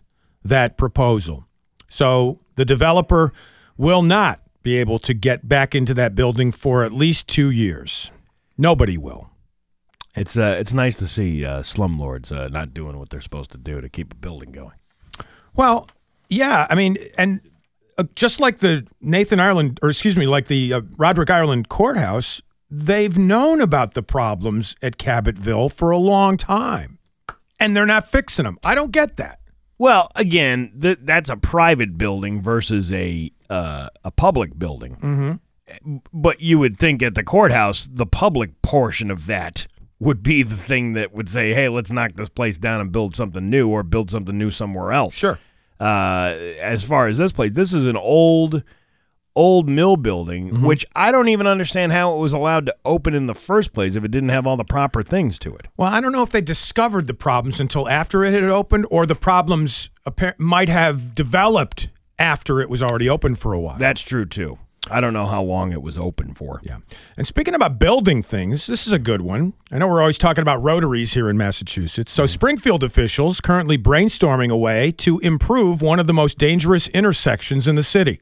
[0.45, 1.47] that proposal.
[1.89, 3.33] So the developer
[3.77, 8.11] will not be able to get back into that building for at least 2 years.
[8.59, 9.30] Nobody will.
[10.15, 13.59] It's uh, it's nice to see uh, slumlords uh, not doing what they're supposed to
[13.59, 14.75] do to keep a building going.
[15.55, 15.89] Well,
[16.29, 17.41] yeah, I mean, and
[17.97, 22.43] uh, just like the Nathan Ireland, or excuse me, like the uh, Roderick Ireland courthouse,
[22.71, 26.99] they've known about the problems at Cabotville for a long time,
[27.61, 28.59] and they're not fixing them.
[28.65, 29.41] I don't get that.
[29.79, 34.97] Well, again, th- that's a private building versus a uh, a public building.
[34.97, 35.97] Mm-hmm.
[36.13, 39.67] But you would think at the courthouse, the public portion of that
[40.01, 43.15] would be the thing that would say, "Hey, let's knock this place down and build
[43.15, 45.39] something new, or build something new somewhere else." Sure.
[45.79, 48.63] Uh, as far as this place, this is an old,
[49.37, 53.27] old mill building, which I don't even understand how it was allowed to open in
[53.27, 55.69] the first place if it didn't have all the proper things to it.
[55.77, 59.07] Well, I don't know if they discovered the problems until after it had opened, or
[59.07, 63.79] the problems appar- might have developed after it was already open for a while.
[63.79, 64.59] That's true too.
[64.91, 66.61] I don't know how long it was open for.
[66.65, 66.79] Yeah.
[67.17, 69.53] And speaking about building things, this is a good one.
[69.71, 72.11] I know we're always talking about rotaries here in Massachusetts.
[72.13, 77.69] So, Springfield officials currently brainstorming a way to improve one of the most dangerous intersections
[77.69, 78.21] in the city.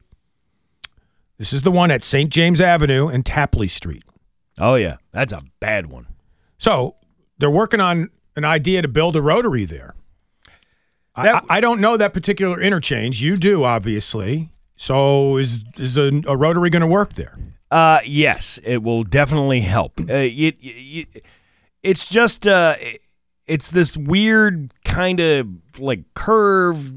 [1.37, 2.29] This is the one at St.
[2.29, 4.03] James Avenue and Tapley Street.
[4.59, 6.07] Oh yeah, that's a bad one.
[6.57, 6.97] So,
[7.37, 9.95] they're working on an idea to build a rotary there.
[11.15, 13.21] I, I- I don't know that particular interchange.
[13.21, 14.49] You do, obviously.
[14.81, 17.37] So, is is a, a rotary going to work there?
[17.69, 19.99] Uh, yes, it will definitely help.
[19.99, 21.25] Uh, it, it,
[21.83, 22.75] it's just uh,
[23.45, 25.49] it's this weird kind of
[25.79, 26.93] like curve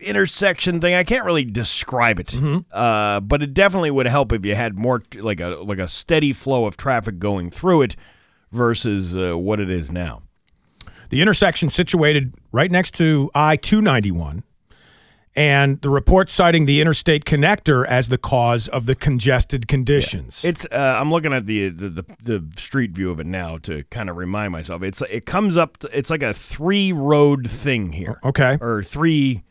[0.00, 0.94] intersection thing.
[0.94, 2.34] I can't really describe it,
[2.72, 6.32] uh, but it definitely would help if you had more like a like a steady
[6.32, 7.96] flow of traffic going through it
[8.52, 10.22] versus uh, what it is now.
[11.10, 14.44] The intersection situated right next to I 291,
[15.38, 20.44] and the report citing the interstate connector as the cause of the congested conditions.
[20.44, 23.84] It's uh, I'm looking at the, the the the street view of it now to
[23.84, 24.82] kind of remind myself.
[24.82, 25.76] It's it comes up.
[25.78, 28.18] To, it's like a three road thing here.
[28.24, 28.58] Okay.
[28.60, 29.44] Or three.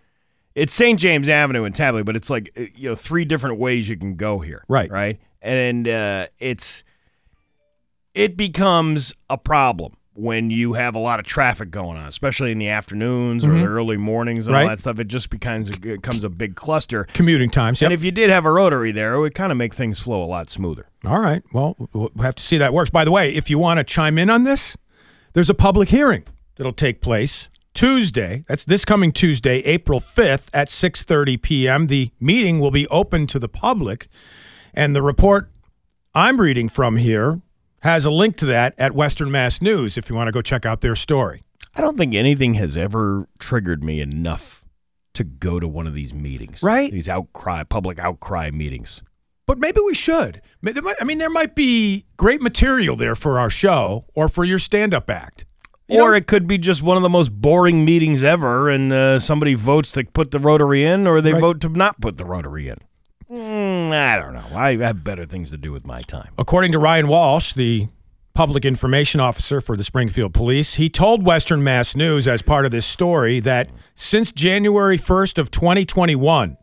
[0.56, 1.00] It's St.
[1.00, 4.16] James Avenue in Tapley, but it's like uh, you know three different ways you can
[4.16, 4.66] go here.
[4.68, 4.92] Right.
[4.92, 5.22] Right.
[5.42, 6.84] And uh, it's
[8.14, 12.58] it becomes a problem when you have a lot of traffic going on, especially in
[12.58, 13.60] the afternoons or Mhm.
[13.62, 14.64] the early mornings and Right.
[14.64, 14.98] all that stuff.
[15.00, 17.06] It just becomes it becomes a big cluster.
[17.14, 17.84] Commuting times.
[17.84, 20.24] And if you did have a rotary there, it would kind of make things flow
[20.24, 20.88] a lot smoother.
[21.06, 21.44] All right.
[21.54, 22.90] Well, we'll have to see that works.
[22.90, 24.76] By the way, if you want to chime in on this,
[25.34, 26.24] there's a public hearing
[26.56, 28.44] that'll take place Tuesday.
[28.48, 31.86] That's this coming Tuesday, April 5th at 6:30 p.m.
[31.88, 34.08] The meeting will be open to the public,
[34.74, 35.52] and the report
[36.16, 37.42] I'm reading from here
[37.82, 40.66] has a link to that at Western Mass News if you want to go check
[40.66, 41.44] out their story.
[41.76, 44.64] I don't think anything has ever triggered me enough
[45.14, 46.62] to go to one of these meetings.
[46.64, 46.92] Right.
[46.92, 49.02] These outcry, public outcry meetings.
[49.46, 50.42] But maybe we should.
[50.62, 54.28] Ma- there might- I mean, there might be great material there for our show or
[54.28, 55.46] for your stand-up act.
[55.90, 59.54] or it could be just one of the most boring meetings ever, and uh, somebody
[59.54, 61.40] votes to put the rotary in, or they Right.
[61.40, 62.76] vote to not put the rotary in.
[63.94, 64.58] I don't know.
[64.58, 66.32] I have better things to do with my time.
[66.38, 67.88] According to Ryan Walsh, the
[68.34, 72.72] public information officer for the Springfield Police, he told Western Mass News as part of
[72.72, 76.58] this story that since January 1st of 2021,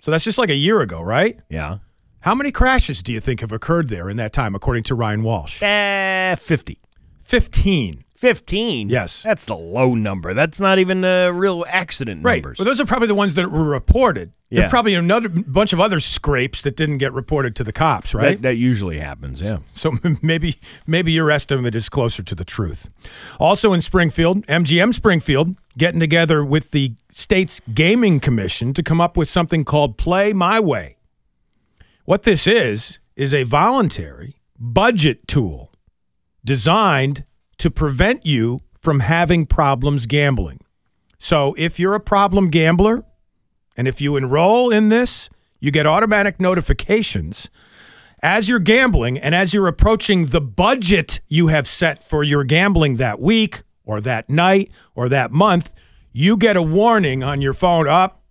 [0.00, 1.38] so that's just like a year ago, right?
[1.48, 1.78] Yeah.
[2.20, 5.22] How many crashes do you think have occurred there in that time, according to Ryan
[5.22, 5.62] Walsh?
[5.62, 6.80] Uh, 50.
[7.22, 8.04] 15.
[8.16, 8.88] 15?
[8.88, 9.22] Yes.
[9.22, 10.34] That's the low number.
[10.34, 12.42] That's not even uh, real accident Right.
[12.42, 12.58] numbers.
[12.58, 14.32] Well, those are probably the ones that were reported.
[14.50, 14.66] There Yeah.
[14.66, 18.36] are probably another bunch of other scrapes that didn't get reported to the cops, right?
[18.36, 19.58] That, that usually happens, yeah.
[19.72, 20.56] So maybe
[20.86, 22.88] maybe your estimate is closer to the truth.
[23.40, 29.16] Also in Springfield, MGM Springfield getting together with the state's gaming commission to come up
[29.16, 30.96] with something called Play My Way.
[32.04, 35.72] What this is is a voluntary budget tool
[36.44, 37.24] designed
[37.58, 40.60] to prevent you from having problems gambling.
[41.18, 43.04] So if you're a problem gambler
[43.76, 45.30] and if you enroll in this,
[45.60, 47.50] you get automatic notifications
[48.22, 52.96] as you're gambling and as you're approaching the budget you have set for your gambling
[52.96, 55.72] that week or that night or that month,
[56.12, 58.22] you get a warning on your phone up.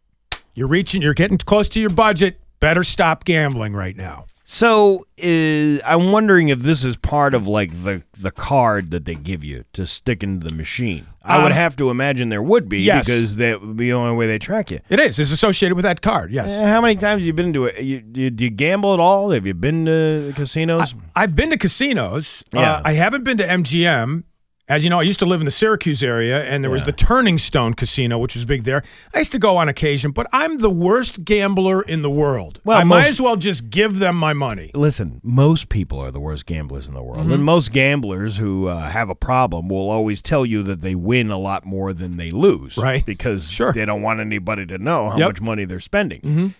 [0.53, 2.39] You're reaching, you're getting close to your budget.
[2.59, 4.25] Better stop gambling right now.
[4.47, 9.15] So uh, I'm wondering if this is part of like the the card that they
[9.15, 11.07] give you to stick into the machine.
[11.23, 13.07] I would Um, have to imagine there would be yes.
[13.07, 14.79] because that would be the only way they track you.
[14.89, 15.17] It is.
[15.17, 16.31] It's associated with that card.
[16.31, 16.59] Yes.
[16.59, 17.83] Uh, how many times have you been to it?
[17.83, 19.31] You, do, you, do you gamble at all?
[19.31, 20.93] Have you been to casinos?
[21.15, 22.43] I've been to casinos.
[22.53, 22.81] Uh, Yeah.
[22.85, 24.23] I haven't been to MGM.
[24.67, 26.91] As you know, I used to live in the Syracuse area, and there was the
[26.91, 28.81] Turning Stone Casino, which was big there.
[29.13, 32.61] I used to go on occasion, but I'm the worst gambler in the world.
[32.65, 34.71] Well, I might as well just give them my money.
[34.73, 37.33] Listen, most people are the worst gamblers in the world, Mhm.
[37.35, 41.29] and most gamblers who uh, have a problem will always tell you that they win
[41.29, 43.05] a lot more than they lose, Right.
[43.05, 43.71] Because Sure.
[43.71, 45.27] they don't want anybody to know how Yep.
[45.29, 46.21] much money they're spending.
[46.21, 46.53] Mhm.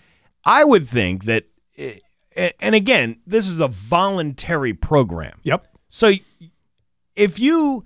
[0.45, 1.45] I would think that,
[1.76, 5.40] eh, and again, this is a voluntary program.
[5.41, 5.65] Yep.
[5.90, 6.11] So
[7.15, 7.84] if you,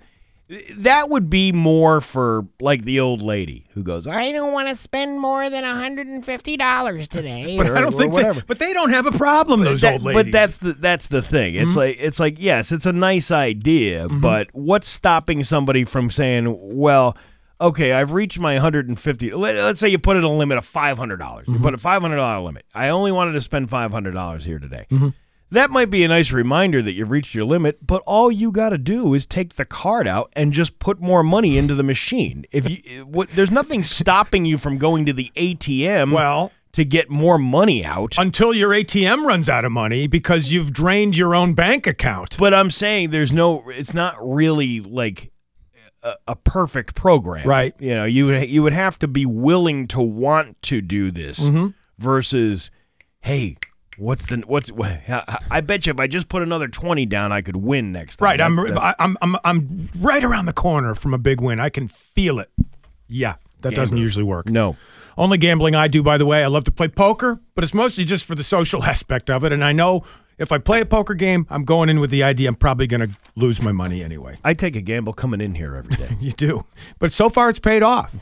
[0.78, 4.74] that would be more for like the old lady who goes, I don't want to
[4.74, 7.56] spend more than $150 today.
[7.60, 8.14] But or, I don't think.
[8.14, 9.60] They, but they don't have a problem.
[9.62, 10.24] Those That- old ladies.
[10.24, 11.54] But that's the that's the thing.
[11.54, 11.76] It's Mhm.
[11.76, 14.20] like it's like yes, it's a nice idea, Mm-hmm.
[14.20, 17.16] but what's stopping somebody from saying, well,
[17.60, 19.32] okay, I've reached my 150.
[19.32, 21.18] Let, let's say you put it a limit of $500.
[21.18, 21.52] dollars Mm-hmm.
[21.54, 22.64] You put a $500 limit.
[22.74, 24.86] I only wanted to spend $500 here today.
[24.90, 25.08] Mm-hmm.
[25.52, 28.68] That might be a nice reminder that you've reached your limit, but all you got
[28.68, 32.44] to do is take the card out and just put more money into the machine.
[32.52, 37.10] If you what, there's nothing stopping you from going to the ATM well to get
[37.10, 41.52] more money out until your ATM runs out of money because you've drained your own
[41.54, 42.36] bank account.
[42.38, 43.64] But I'm saying there's no.
[43.70, 45.32] It's not really like
[46.04, 47.74] a, a perfect program, Right.
[47.80, 51.40] You know, you would you would have to be willing to want to do this
[51.40, 51.74] Mhm.
[51.98, 52.70] versus,
[53.20, 53.56] hey,
[54.00, 54.70] what's the what's?
[55.50, 58.26] I bet you if I just put another twenty down, I could win next time.
[58.26, 58.40] Right.
[58.40, 61.60] I'm, That- that- I'm I'm I'm right around the corner from a big win.
[61.60, 62.50] I can feel it.
[63.08, 64.48] Yeah, that doesn't usually work.
[64.48, 64.76] No.
[65.18, 66.42] Only gambling I do, by the way.
[66.42, 69.52] I love to play poker, but it's mostly just for the social aspect of it.
[69.52, 70.02] And I know
[70.38, 73.06] if I play a poker game, I'm going in with the idea I'm probably going
[73.06, 74.38] to lose my money anyway.
[74.44, 76.16] I take a gamble coming in here every day.
[76.20, 76.64] you do,
[76.98, 78.14] but so far it's paid off.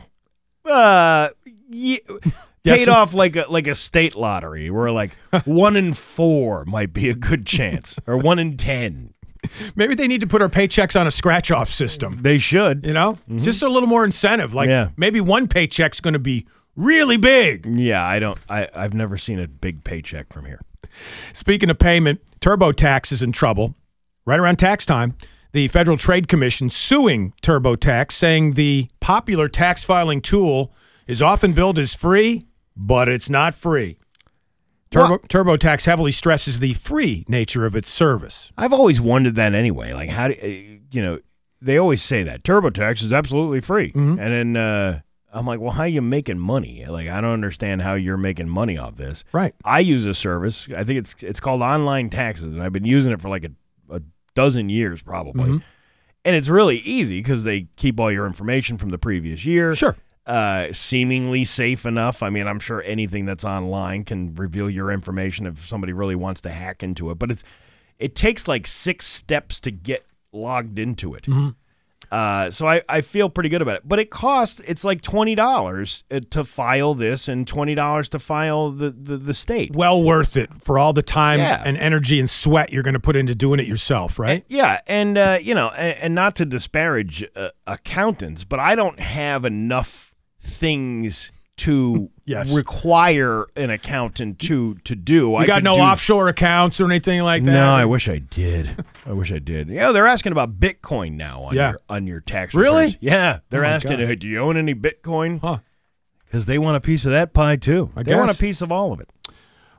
[0.65, 1.29] uh,
[1.71, 1.99] yeah,
[2.65, 5.13] Paid off like a like a state lottery, where like
[5.45, 9.15] one in four might be a good chance, or one in ten.
[9.77, 12.19] Maybe they need to put our paychecks on a scratch off system.
[12.23, 12.85] They should.
[12.85, 13.39] You know, mm-hmm.
[13.39, 14.53] just a little more incentive.
[14.53, 14.91] Like Yeah.
[14.97, 17.65] maybe one paycheck's going to be really big.
[17.67, 18.39] Yeah, I don't.
[18.49, 20.61] I I've never seen a big paycheck from here.
[21.33, 23.75] Speaking of payment, TurboTax is in trouble.
[24.27, 25.17] Right around tax time,
[25.53, 30.73] the Federal Trade Commission suing TurboTax, saying the popular tax filing tool
[31.07, 32.45] is often billed as free,
[32.79, 33.99] but it's not free.
[34.91, 38.53] Turbo, TurboTax heavily stresses the free nature of its service.
[38.57, 39.93] I've always wondered that anyway.
[39.93, 40.47] Like how do uh,
[40.91, 41.19] you know?
[41.61, 44.19] They always say that TurboTax is absolutely free, Mm-hmm.
[44.21, 45.01] and then uh,
[45.33, 46.87] I'm like, well, how are you making money?
[46.87, 49.25] Like I don't understand how you're making money off this.
[49.33, 49.55] Right.
[49.65, 50.69] I use a service.
[50.75, 53.51] I think it's it's called Online Taxes, and I've been using it for like a,
[53.95, 54.01] a
[54.35, 55.45] dozen years probably.
[55.51, 55.63] Mhm.
[56.25, 59.75] And it's really easy because they keep all your information from the previous year.
[59.75, 59.97] Sure.
[60.29, 62.23] Uh, seemingly safe enough.
[62.23, 66.43] I mean, I'm sure anything that's online can reveal your information if somebody really wants
[66.43, 67.19] to hack into it.
[67.19, 67.45] But it's
[67.99, 71.23] it takes like six steps to get logged into it.
[71.25, 71.55] Mhm.
[72.11, 73.83] Uh, so I, I feel pretty good about it.
[73.87, 78.71] But it costs it's like twenty dollars to file this and twenty dollars to file
[78.71, 79.75] the, the, the state.
[79.75, 81.63] Well worth it for all the time Yeah.
[81.65, 84.45] and energy and sweat you're going to put into doing it yourself, right?
[84.49, 89.01] Yeah, and uh, you know, and, and not to disparage uh, accountants, but I don't
[89.01, 90.08] have enough
[90.49, 92.55] things to Yes.
[92.55, 95.15] require an accountant to to do.
[95.31, 97.51] You I got no do- offshore accounts or anything like that?
[97.51, 98.85] No, I wish I did.
[99.05, 99.69] I wish I did.
[99.69, 101.71] Yeah, they're asking about Bitcoin now on Yeah.
[101.71, 102.85] your on your tax Really?
[102.85, 102.99] returns.
[103.01, 104.07] Yeah, they're Oh asking, God.
[104.07, 105.41] "Hey, do you own any Bitcoin?
[105.41, 105.59] Huh.
[106.27, 107.91] Because they want a piece of that pie too.
[107.97, 109.09] I they want a piece of all of it.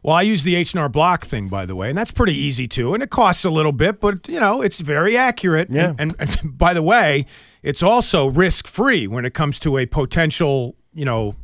[0.01, 2.93] Well, I use the H&R Block thing, by the way, and that's pretty easy too,
[2.93, 5.69] and it costs a little bit, but you know it's very accurate.
[5.69, 5.93] Yeah.
[5.99, 7.25] And, and, and by the way,
[7.63, 11.35] it's also risk-free when it comes to a potential, you know,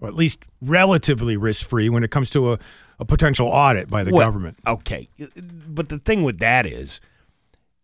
[0.00, 2.58] or at least relatively risk-free when it comes to a,
[2.98, 4.58] a potential audit by the Well, government.
[4.66, 5.08] Okay,
[5.68, 7.00] but the thing with that is,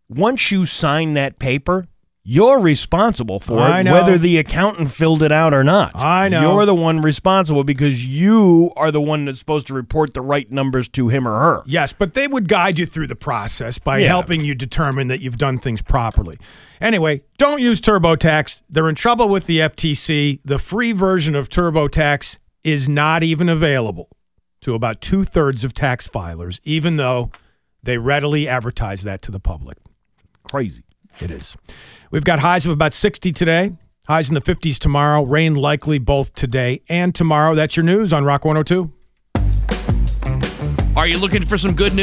[0.09, 1.87] once you sign that paper,
[2.27, 6.01] you're responsible for it, whether the accountant filled it out or not.
[6.03, 6.55] I know.
[6.55, 10.51] You're the one responsible because you are the one that's supposed to report the right
[10.51, 11.63] numbers to him or her.
[11.67, 14.09] Yes, but they would guide you through the process by Yeah.
[14.09, 16.39] helping you determine that you've done things properly.
[16.81, 18.63] Anyway, don't use TurboTax.
[18.71, 20.41] They're in trouble with the FTC.
[20.45, 24.09] The free version of TurboTax is not even available
[24.63, 27.31] to about two thirds of tax filers, even though
[27.83, 29.77] they readily advertise that to the public.
[30.43, 30.85] Crazy.
[31.21, 31.57] It is.
[32.11, 33.73] We've got highs of about 60 today,
[34.07, 37.55] highs in the 50s tomorrow, rain likely both today and tomorrow.
[37.55, 38.93] That's your news on Rock 102.
[40.97, 42.03] Are you looking for some good news?